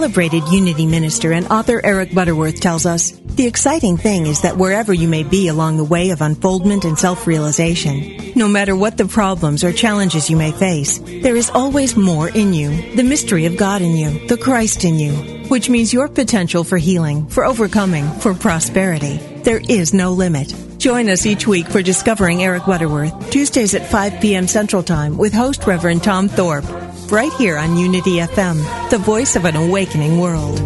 Celebrated 0.00 0.48
Unity 0.48 0.86
minister 0.86 1.30
and 1.30 1.46
author 1.48 1.78
Eric 1.84 2.14
Butterworth 2.14 2.58
tells 2.58 2.86
us, 2.86 3.10
the 3.10 3.46
exciting 3.46 3.98
thing 3.98 4.24
is 4.24 4.40
that 4.40 4.56
wherever 4.56 4.94
you 4.94 5.06
may 5.06 5.24
be 5.24 5.48
along 5.48 5.76
the 5.76 5.84
way 5.84 6.08
of 6.08 6.22
unfoldment 6.22 6.86
and 6.86 6.98
self-realization, 6.98 8.32
no 8.34 8.48
matter 8.48 8.74
what 8.74 8.96
the 8.96 9.04
problems 9.04 9.62
or 9.62 9.74
challenges 9.74 10.30
you 10.30 10.38
may 10.38 10.52
face, 10.52 11.00
there 11.00 11.36
is 11.36 11.50
always 11.50 11.98
more 11.98 12.30
in 12.30 12.54
you, 12.54 12.96
the 12.96 13.02
mystery 13.02 13.44
of 13.44 13.58
God 13.58 13.82
in 13.82 13.94
you, 13.94 14.26
the 14.26 14.38
Christ 14.38 14.86
in 14.86 14.98
you, 14.98 15.12
which 15.48 15.68
means 15.68 15.92
your 15.92 16.08
potential 16.08 16.64
for 16.64 16.78
healing, 16.78 17.26
for 17.28 17.44
overcoming, 17.44 18.10
for 18.20 18.32
prosperity. 18.32 19.18
There 19.44 19.60
is 19.68 19.92
no 19.92 20.12
limit. 20.12 20.54
Join 20.78 21.10
us 21.10 21.26
each 21.26 21.46
week 21.46 21.66
for 21.66 21.82
Discovering 21.82 22.42
Eric 22.42 22.64
Butterworth, 22.64 23.30
Tuesdays 23.30 23.74
at 23.74 23.86
5 23.86 24.22
p.m. 24.22 24.48
Central 24.48 24.82
Time 24.82 25.18
with 25.18 25.34
host 25.34 25.66
Reverend 25.66 26.02
Tom 26.02 26.26
Thorpe, 26.26 26.64
right 27.10 27.32
here 27.32 27.56
on 27.56 27.76
Unity 27.76 28.16
FM, 28.16 28.90
the 28.90 28.98
voice 28.98 29.34
of 29.34 29.44
an 29.44 29.56
awakening 29.56 30.18
world. 30.18 30.58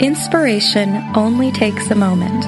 Inspiration 0.00 0.96
only 1.16 1.50
takes 1.50 1.90
a 1.90 1.94
moment. 1.94 2.44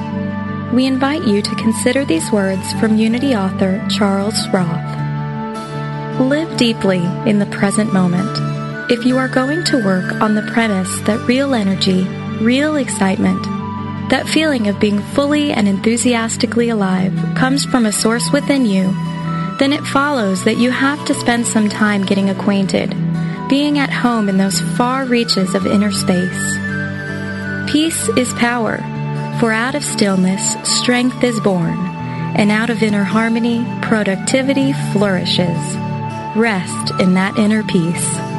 We 0.73 0.87
invite 0.87 1.27
you 1.27 1.43
to 1.43 1.55
consider 1.57 2.05
these 2.05 2.31
words 2.31 2.73
from 2.75 2.97
Unity 2.97 3.35
author 3.35 3.85
Charles 3.91 4.49
Roth. 4.51 6.21
Live 6.21 6.57
deeply 6.57 7.03
in 7.27 7.39
the 7.39 7.47
present 7.47 7.93
moment. 7.93 8.60
If 8.91 9.07
you 9.07 9.19
are 9.19 9.29
going 9.29 9.63
to 9.67 9.85
work 9.85 10.21
on 10.21 10.35
the 10.35 10.43
premise 10.43 11.01
that 11.03 11.25
real 11.29 11.55
energy, 11.55 12.03
real 12.45 12.75
excitement, 12.75 13.41
that 14.11 14.29
feeling 14.29 14.67
of 14.67 14.81
being 14.81 14.99
fully 15.15 15.53
and 15.53 15.69
enthusiastically 15.69 16.71
alive 16.71 17.15
comes 17.37 17.65
from 17.65 17.87
a 17.87 17.93
source 17.93 18.33
within 18.33 18.67
you, 18.67 18.93
then 19.61 19.73
it 19.73 19.85
follows 19.85 20.43
that 20.43 20.57
you 20.57 20.73
have 20.73 21.07
to 21.07 21.15
spend 21.15 21.47
some 21.47 21.69
time 21.69 22.05
getting 22.05 22.31
acquainted, 22.31 22.91
being 23.49 23.79
at 23.79 23.93
home 23.93 24.29
in 24.29 24.39
those 24.39 24.61
far 24.77 25.05
reaches 25.05 25.55
of 25.55 25.69
inner 25.69 25.93
space. 25.93 26.59
Peace 27.71 28.09
is 28.19 28.35
power, 28.35 28.79
for 29.39 29.53
out 29.53 29.77
of 29.77 29.85
stillness 29.85 30.57
strength 30.69 31.23
is 31.23 31.39
born, 31.39 31.79
and 32.35 32.51
out 32.51 32.71
of 32.71 32.83
inner 32.83 33.05
harmony 33.05 33.65
productivity 33.83 34.73
flourishes. 34.93 35.77
Rest 36.35 36.91
in 36.99 37.15
that 37.15 37.39
inner 37.39 37.63
peace. 37.63 38.30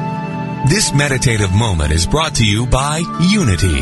This 0.67 0.93
meditative 0.93 1.51
moment 1.51 1.91
is 1.91 2.05
brought 2.05 2.35
to 2.35 2.45
you 2.45 2.67
by 2.67 2.99
Unity. 3.29 3.81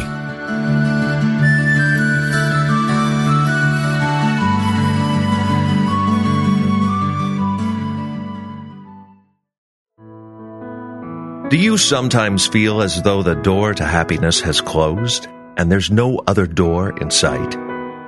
Do 11.49 11.57
you 11.57 11.77
sometimes 11.77 12.47
feel 12.47 12.81
as 12.81 13.01
though 13.01 13.23
the 13.23 13.35
door 13.35 13.73
to 13.73 13.83
happiness 13.83 14.39
has 14.41 14.61
closed 14.61 15.27
and 15.57 15.71
there's 15.71 15.91
no 15.91 16.19
other 16.27 16.47
door 16.47 16.97
in 16.99 17.11
sight? 17.11 17.55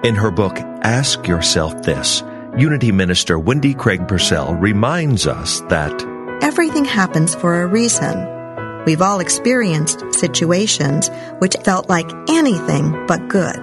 In 0.06 0.16
her 0.16 0.32
book, 0.32 0.58
Ask 0.84 1.28
Yourself 1.28 1.84
This, 1.84 2.24
Unity 2.58 2.92
Minister 2.94 3.38
Wendy 3.38 3.74
Craig 3.74 4.08
Purcell 4.08 4.56
reminds 4.56 5.28
us 5.28 5.60
that 5.70 6.02
everything 6.42 6.86
happens 6.86 7.36
for 7.36 7.62
a 7.62 7.68
reason. 7.68 8.41
We've 8.86 9.02
all 9.02 9.20
experienced 9.20 10.14
situations 10.14 11.10
which 11.40 11.56
felt 11.64 11.90
like 11.90 12.12
anything 12.28 13.06
but 13.08 13.28
good. 13.28 13.60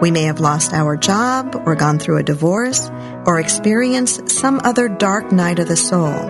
We 0.00 0.10
may 0.10 0.22
have 0.24 0.40
lost 0.40 0.72
our 0.72 0.96
job 0.96 1.62
or 1.64 1.74
gone 1.74 1.98
through 1.98 2.18
a 2.18 2.22
divorce 2.24 2.90
or 3.24 3.38
experienced 3.38 4.28
some 4.28 4.60
other 4.64 4.88
dark 4.88 5.30
night 5.32 5.58
of 5.58 5.68
the 5.68 5.76
soul. 5.76 6.28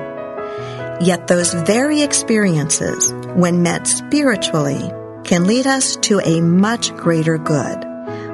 Yet 1.01 1.27
those 1.27 1.55
very 1.55 2.03
experiences, 2.03 3.13
when 3.35 3.63
met 3.63 3.87
spiritually, 3.87 4.93
can 5.25 5.47
lead 5.47 5.67
us 5.67 5.97
to 5.97 6.21
a 6.21 6.41
much 6.41 6.95
greater 6.97 7.39
good. 7.39 7.81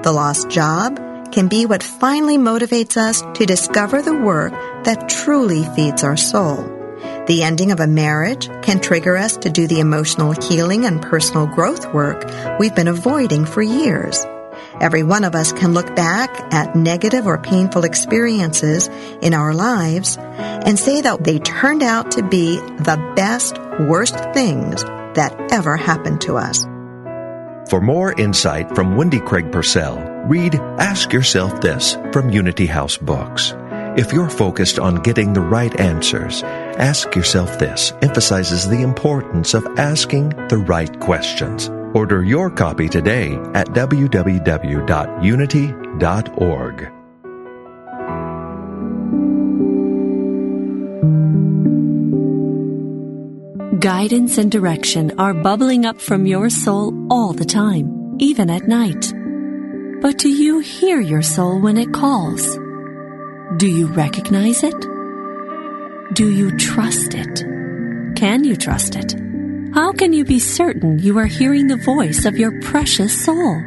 The 0.03 0.13
lost 0.13 0.49
job 0.49 0.97
can 1.33 1.49
be 1.49 1.67
what 1.67 1.83
finally 1.83 2.37
motivates 2.37 2.97
us 2.97 3.23
to 3.39 3.47
discover 3.47 4.03
the 4.03 4.17
work 4.17 4.53
that 4.85 5.09
truly 5.09 5.65
feeds 5.77 6.03
our 6.03 6.17
soul. 6.17 6.78
The 7.29 7.43
ending 7.43 7.73
of 7.73 7.81
a 7.81 7.87
marriage 7.87 8.49
can 8.63 8.81
trigger 8.81 9.15
us 9.15 9.37
to 9.39 9.51
do 9.51 9.67
the 9.67 9.81
emotional 9.81 10.33
healing 10.33 10.87
and 10.87 11.03
personal 11.03 11.47
growth 11.47 11.93
work 11.93 12.25
we've 12.59 12.75
been 12.75 12.89
avoiding 12.89 13.45
for 13.45 13.61
years. 13.61 14.25
Every 14.81 15.03
one 15.03 15.25
of 15.25 15.35
us 15.35 15.53
can 15.53 15.75
look 15.75 15.95
back 15.95 16.31
at 16.55 16.75
negative 16.75 17.27
or 17.27 17.37
painful 17.37 17.85
experiences 17.85 18.89
in 19.21 19.35
our 19.35 19.53
lives 19.53 20.17
and 20.19 20.79
say 20.79 21.03
that 21.03 21.23
they 21.23 21.39
turned 21.39 21.83
out 21.83 22.13
to 22.13 22.23
be 22.23 22.57
the 22.57 23.13
best, 23.15 23.59
worst 23.79 24.19
things 24.33 24.83
that 25.13 25.37
ever 25.53 25.77
happened 25.77 26.23
to 26.23 26.39
us. 26.39 26.65
For 27.69 27.83
more 27.83 28.19
insight 28.19 28.75
from 28.75 28.97
Wendy 28.97 29.21
Craig 29.21 29.53
Purcell, 29.53 29.99
read 30.29 30.55
Ask 30.55 31.13
Yourself 31.13 31.61
This 31.61 31.95
from 32.11 32.31
Unity 32.31 32.65
House 32.65 32.97
Books. 32.97 33.53
If 33.99 34.15
you're 34.15 34.31
focused 34.31 34.79
on 34.79 35.03
getting 35.03 35.33
the 35.35 35.41
right 35.41 35.79
answers, 35.79 36.43
Ask 36.79 37.17
Yourself 37.17 37.59
This 37.59 37.93
emphasizes 38.03 38.69
the 38.69 38.83
importance 38.83 39.53
of 39.53 39.67
asking 39.79 40.29
the 40.49 40.59
right 40.59 41.01
questions. 41.01 41.71
Order 41.93 42.23
your 42.23 42.51
copy 42.51 42.89
today 42.89 43.35
at 43.53 43.67
www.unity.org. 43.71 44.29
Guidance 53.81 54.39
and 54.39 54.53
direction 54.53 55.19
are 55.19 55.35
bubbling 55.35 55.85
up 55.85 56.01
from 56.01 56.27
your 56.27 56.49
soul 56.49 56.95
all 57.11 57.33
the 57.33 57.45
time, 57.45 58.17
even 58.21 58.51
at 58.51 58.69
night. 58.69 59.13
But 60.01 60.19
do 60.19 60.29
you 60.29 60.61
hear 60.61 61.01
your 61.01 61.23
soul 61.23 61.61
when 61.61 61.77
it 61.77 61.93
calls? 61.93 62.57
Do 63.57 63.67
you 63.67 63.89
recognize 63.89 64.63
it? 64.63 64.98
Do 66.15 66.31
you 66.31 66.57
trust 66.57 67.15
it? 67.15 67.45
Can 68.17 68.43
you 68.43 68.57
trust 68.57 68.97
it? 68.97 69.15
How 69.75 69.93
can 69.93 70.15
you 70.15 70.25
be 70.25 70.39
certain 70.39 70.99
you 70.99 71.19
are 71.19 71.27
hearing 71.27 71.67
the 71.67 71.77
voice 71.77 72.25
of 72.25 72.39
your 72.39 72.63
precious 72.63 73.13
soul? 73.25 73.63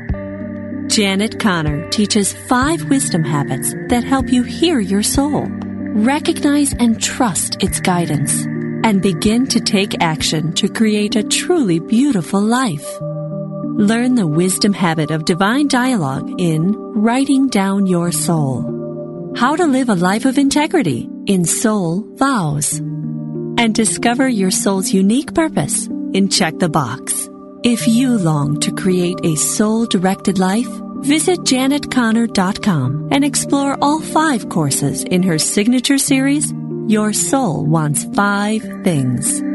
Janet 0.88 1.40
Conner 1.40 1.88
teaches 1.92 2.34
five 2.34 2.90
wisdom 2.90 3.24
habits 3.24 3.76
that 3.90 4.04
help 4.04 4.30
you 4.30 4.42
hear 4.42 4.80
your 4.80 5.04
soul, 5.04 5.46
recognize 5.50 6.74
and 6.74 7.00
trust 7.00 7.62
its 7.62 7.80
guidance, 7.80 8.44
and 8.84 9.04
begin 9.04 9.46
to 9.46 9.60
take 9.60 10.02
action 10.02 10.52
to 10.54 10.68
create 10.68 11.16
a 11.16 11.24
truly 11.24 11.80
beautiful 11.80 12.42
life. 12.42 13.00
Learn 13.00 14.16
the 14.16 14.28
wisdom 14.28 14.74
habit 14.74 15.12
of 15.12 15.26
divine 15.26 15.68
dialogue 15.68 16.42
in 16.42 16.74
Writing 16.76 17.50
Down 17.50 17.86
Your 17.86 18.12
Soul. 18.12 19.34
How 19.38 19.56
to 19.56 19.66
live 19.66 19.90
a 19.90 19.96
life 19.96 20.26
of 20.26 20.40
integrity 20.40 21.11
in 21.28 21.46
Soul 21.46 22.04
Vows. 22.16 22.80
And 22.80 23.76
discover 23.76 24.28
your 24.28 24.52
soul's 24.52 24.94
unique 24.94 25.34
purpose 25.34 25.88
in 26.14 26.30
Check 26.30 26.60
the 26.60 26.70
Box. 26.70 27.30
If 27.64 27.88
you 27.88 28.18
long 28.18 28.60
to 28.62 28.72
create 28.72 29.20
a 29.24 29.36
soul 29.36 29.86
directed 29.86 30.40
life, 30.40 30.70
visit 31.02 31.40
janetconner.com 31.42 33.10
and 33.12 33.24
explore 33.24 33.78
all 33.82 34.02
five 34.02 34.50
courses 34.50 35.04
in 35.04 35.24
her 35.24 35.38
signature 35.38 35.98
series, 35.98 36.52
Your 36.88 37.14
Soul 37.14 37.66
Wants 37.66 38.06
Five 38.16 38.64
Things. 38.84 39.51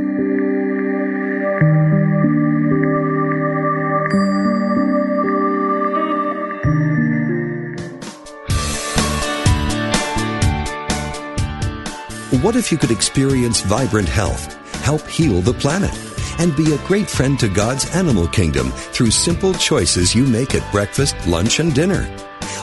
What 12.43 12.57
if 12.57 12.73
you 12.73 12.79
could 12.79 12.91
experience 12.91 13.61
vibrant 13.61 14.09
health, 14.09 14.55
help 14.83 15.07
heal 15.07 15.41
the 15.41 15.55
planet? 15.55 15.97
and 16.39 16.55
be 16.55 16.75
a 16.75 16.87
great 16.87 17.09
friend 17.09 17.39
to 17.39 17.49
God's 17.49 17.91
animal 17.95 18.29
kingdom 18.29 18.71
through 18.71 19.11
simple 19.11 19.55
choices 19.55 20.15
you 20.15 20.25
make 20.27 20.55
at 20.55 20.71
breakfast, 20.71 21.15
lunch, 21.27 21.61
and 21.61 21.75
dinner. 21.75 22.07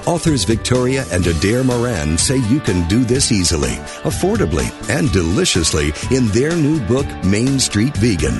Authors 0.05 0.43
Victoria 0.43 1.05
and 1.11 1.25
Adair 1.25 1.63
Moran 1.63 2.17
say 2.17 2.37
you 2.37 2.59
can 2.59 2.87
do 2.87 3.03
this 3.03 3.31
easily, 3.31 3.75
affordably, 4.03 4.69
and 4.89 5.11
deliciously 5.11 5.93
in 6.15 6.27
their 6.27 6.55
new 6.55 6.79
book, 6.81 7.07
Main 7.23 7.59
Street 7.59 7.95
Vegan. 7.97 8.39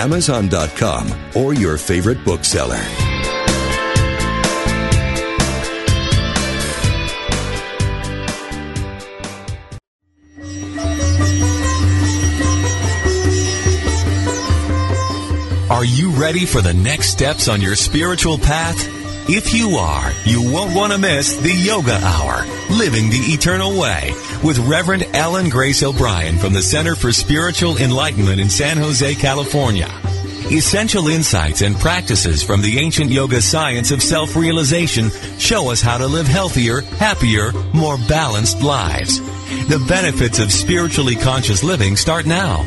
Amazon.com, 0.00 1.36
or 1.36 1.52
your 1.52 1.76
favorite 1.76 2.24
bookseller. 2.24 2.80
Are 15.70 15.84
you 15.84 16.10
ready 16.10 16.46
for 16.46 16.60
the 16.60 16.74
next 16.74 17.10
steps 17.10 17.48
on 17.48 17.60
your 17.60 17.76
spiritual 17.76 18.38
path? 18.38 18.99
If 19.32 19.54
you 19.54 19.76
are, 19.76 20.10
you 20.24 20.50
won't 20.50 20.74
want 20.74 20.92
to 20.92 20.98
miss 20.98 21.36
the 21.36 21.52
Yoga 21.52 21.94
Hour, 22.02 22.44
Living 22.68 23.10
the 23.10 23.32
Eternal 23.32 23.78
Way, 23.78 24.10
with 24.42 24.58
Reverend 24.58 25.06
Ellen 25.14 25.50
Grace 25.50 25.84
O'Brien 25.84 26.36
from 26.36 26.52
the 26.52 26.60
Center 26.60 26.96
for 26.96 27.12
Spiritual 27.12 27.76
Enlightenment 27.76 28.40
in 28.40 28.50
San 28.50 28.76
Jose, 28.76 29.14
California. 29.14 29.88
Essential 30.50 31.06
insights 31.06 31.62
and 31.62 31.76
practices 31.76 32.42
from 32.42 32.60
the 32.60 32.80
ancient 32.80 33.12
yoga 33.12 33.40
science 33.40 33.92
of 33.92 34.02
self-realization 34.02 35.10
show 35.38 35.70
us 35.70 35.80
how 35.80 35.96
to 35.96 36.08
live 36.08 36.26
healthier, 36.26 36.80
happier, 36.80 37.52
more 37.72 37.98
balanced 38.08 38.60
lives. 38.62 39.20
The 39.68 39.84
benefits 39.86 40.40
of 40.40 40.50
spiritually 40.50 41.14
conscious 41.14 41.62
living 41.62 41.94
start 41.94 42.26
now. 42.26 42.64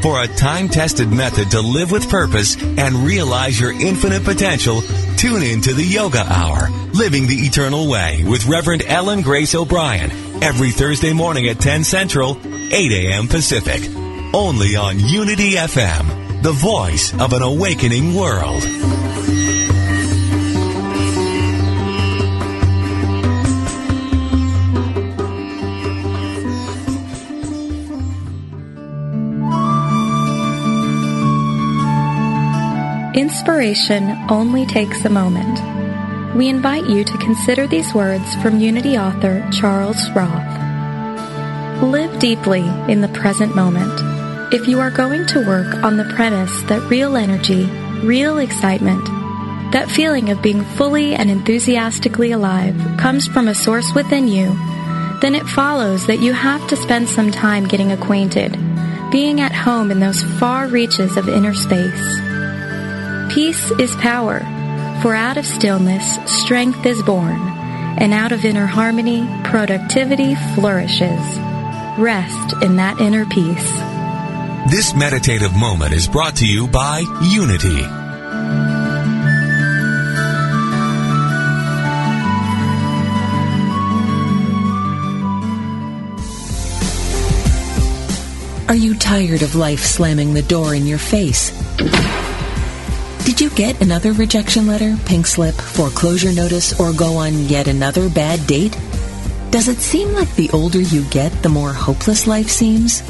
For 0.00 0.22
a 0.22 0.28
time-tested 0.28 1.08
method 1.08 1.50
to 1.50 1.60
live 1.60 1.90
with 1.90 2.08
purpose 2.08 2.56
and 2.62 3.04
realize 3.04 3.58
your 3.58 3.72
infinite 3.72 4.22
potential, 4.22 4.82
tune 5.16 5.42
in 5.42 5.60
to 5.62 5.74
the 5.74 5.84
Yoga 5.84 6.20
Hour, 6.20 6.70
Living 6.92 7.26
the 7.26 7.46
Eternal 7.46 7.88
Way 7.88 8.24
with 8.24 8.46
Reverend 8.46 8.82
Ellen 8.86 9.22
Grace 9.22 9.54
O'Brien, 9.54 10.10
every 10.42 10.70
Thursday 10.70 11.12
morning 11.12 11.48
at 11.48 11.60
10 11.60 11.84
Central, 11.84 12.38
8 12.44 12.72
a.m. 12.72 13.28
Pacific. 13.28 13.82
Only 14.34 14.76
on 14.76 14.98
Unity 14.98 15.52
FM, 15.52 16.42
the 16.42 16.52
voice 16.52 17.12
of 17.20 17.32
an 17.32 17.42
awakening 17.42 18.14
world. 18.14 18.62
Inspiration 33.34 34.16
only 34.30 34.64
takes 34.64 35.04
a 35.04 35.10
moment. 35.10 35.58
We 36.36 36.48
invite 36.48 36.86
you 36.86 37.02
to 37.02 37.18
consider 37.18 37.66
these 37.66 37.92
words 37.92 38.32
from 38.36 38.60
Unity 38.60 38.96
author 38.96 39.44
Charles 39.50 40.08
Roth. 40.12 41.82
Live 41.82 42.20
deeply 42.20 42.64
in 42.88 43.00
the 43.00 43.08
present 43.08 43.56
moment. 43.56 43.92
If 44.54 44.68
you 44.68 44.78
are 44.78 44.92
going 44.92 45.26
to 45.26 45.44
work 45.44 45.82
on 45.82 45.96
the 45.96 46.10
premise 46.14 46.62
that 46.68 46.88
real 46.88 47.16
energy, 47.16 47.64
real 48.06 48.38
excitement, 48.38 49.04
that 49.72 49.90
feeling 49.90 50.30
of 50.30 50.40
being 50.40 50.62
fully 50.62 51.16
and 51.16 51.28
enthusiastically 51.28 52.30
alive 52.30 52.76
comes 52.98 53.26
from 53.26 53.48
a 53.48 53.54
source 53.54 53.92
within 53.96 54.28
you, 54.28 54.54
then 55.20 55.34
it 55.34 55.44
follows 55.48 56.06
that 56.06 56.20
you 56.20 56.32
have 56.32 56.64
to 56.68 56.76
spend 56.76 57.08
some 57.08 57.32
time 57.32 57.66
getting 57.66 57.90
acquainted, 57.90 58.56
being 59.10 59.40
at 59.40 59.52
home 59.52 59.90
in 59.90 59.98
those 59.98 60.22
far 60.38 60.68
reaches 60.68 61.16
of 61.16 61.28
inner 61.28 61.52
space. 61.52 62.33
Peace 63.34 63.72
is 63.80 63.92
power, 63.96 64.38
for 65.02 65.12
out 65.12 65.36
of 65.36 65.44
stillness 65.44 66.18
strength 66.24 66.86
is 66.86 67.02
born, 67.02 67.40
and 67.98 68.14
out 68.14 68.30
of 68.30 68.44
inner 68.44 68.64
harmony 68.64 69.28
productivity 69.42 70.36
flourishes. 70.54 71.18
Rest 71.98 72.62
in 72.62 72.76
that 72.76 73.00
inner 73.00 73.26
peace. 73.26 73.72
This 74.70 74.94
meditative 74.94 75.52
moment 75.56 75.94
is 75.94 76.06
brought 76.06 76.36
to 76.36 76.46
you 76.46 76.68
by 76.68 77.00
Unity. 77.24 77.82
Are 88.68 88.76
you 88.76 88.94
tired 88.94 89.42
of 89.42 89.56
life 89.56 89.80
slamming 89.80 90.34
the 90.34 90.42
door 90.42 90.72
in 90.72 90.86
your 90.86 90.98
face? 90.98 91.50
Get 93.54 93.80
another 93.80 94.12
rejection 94.12 94.66
letter, 94.66 94.96
pink 95.06 95.28
slip, 95.28 95.54
foreclosure 95.54 96.32
notice, 96.32 96.80
or 96.80 96.92
go 96.92 97.18
on 97.18 97.38
yet 97.44 97.68
another 97.68 98.08
bad 98.08 98.44
date? 98.48 98.76
Does 99.52 99.68
it 99.68 99.78
seem 99.78 100.12
like 100.12 100.34
the 100.34 100.50
older 100.50 100.80
you 100.80 101.04
get, 101.04 101.30
the 101.40 101.48
more 101.48 101.72
hopeless 101.72 102.26
life 102.26 102.48
seems? 102.48 103.04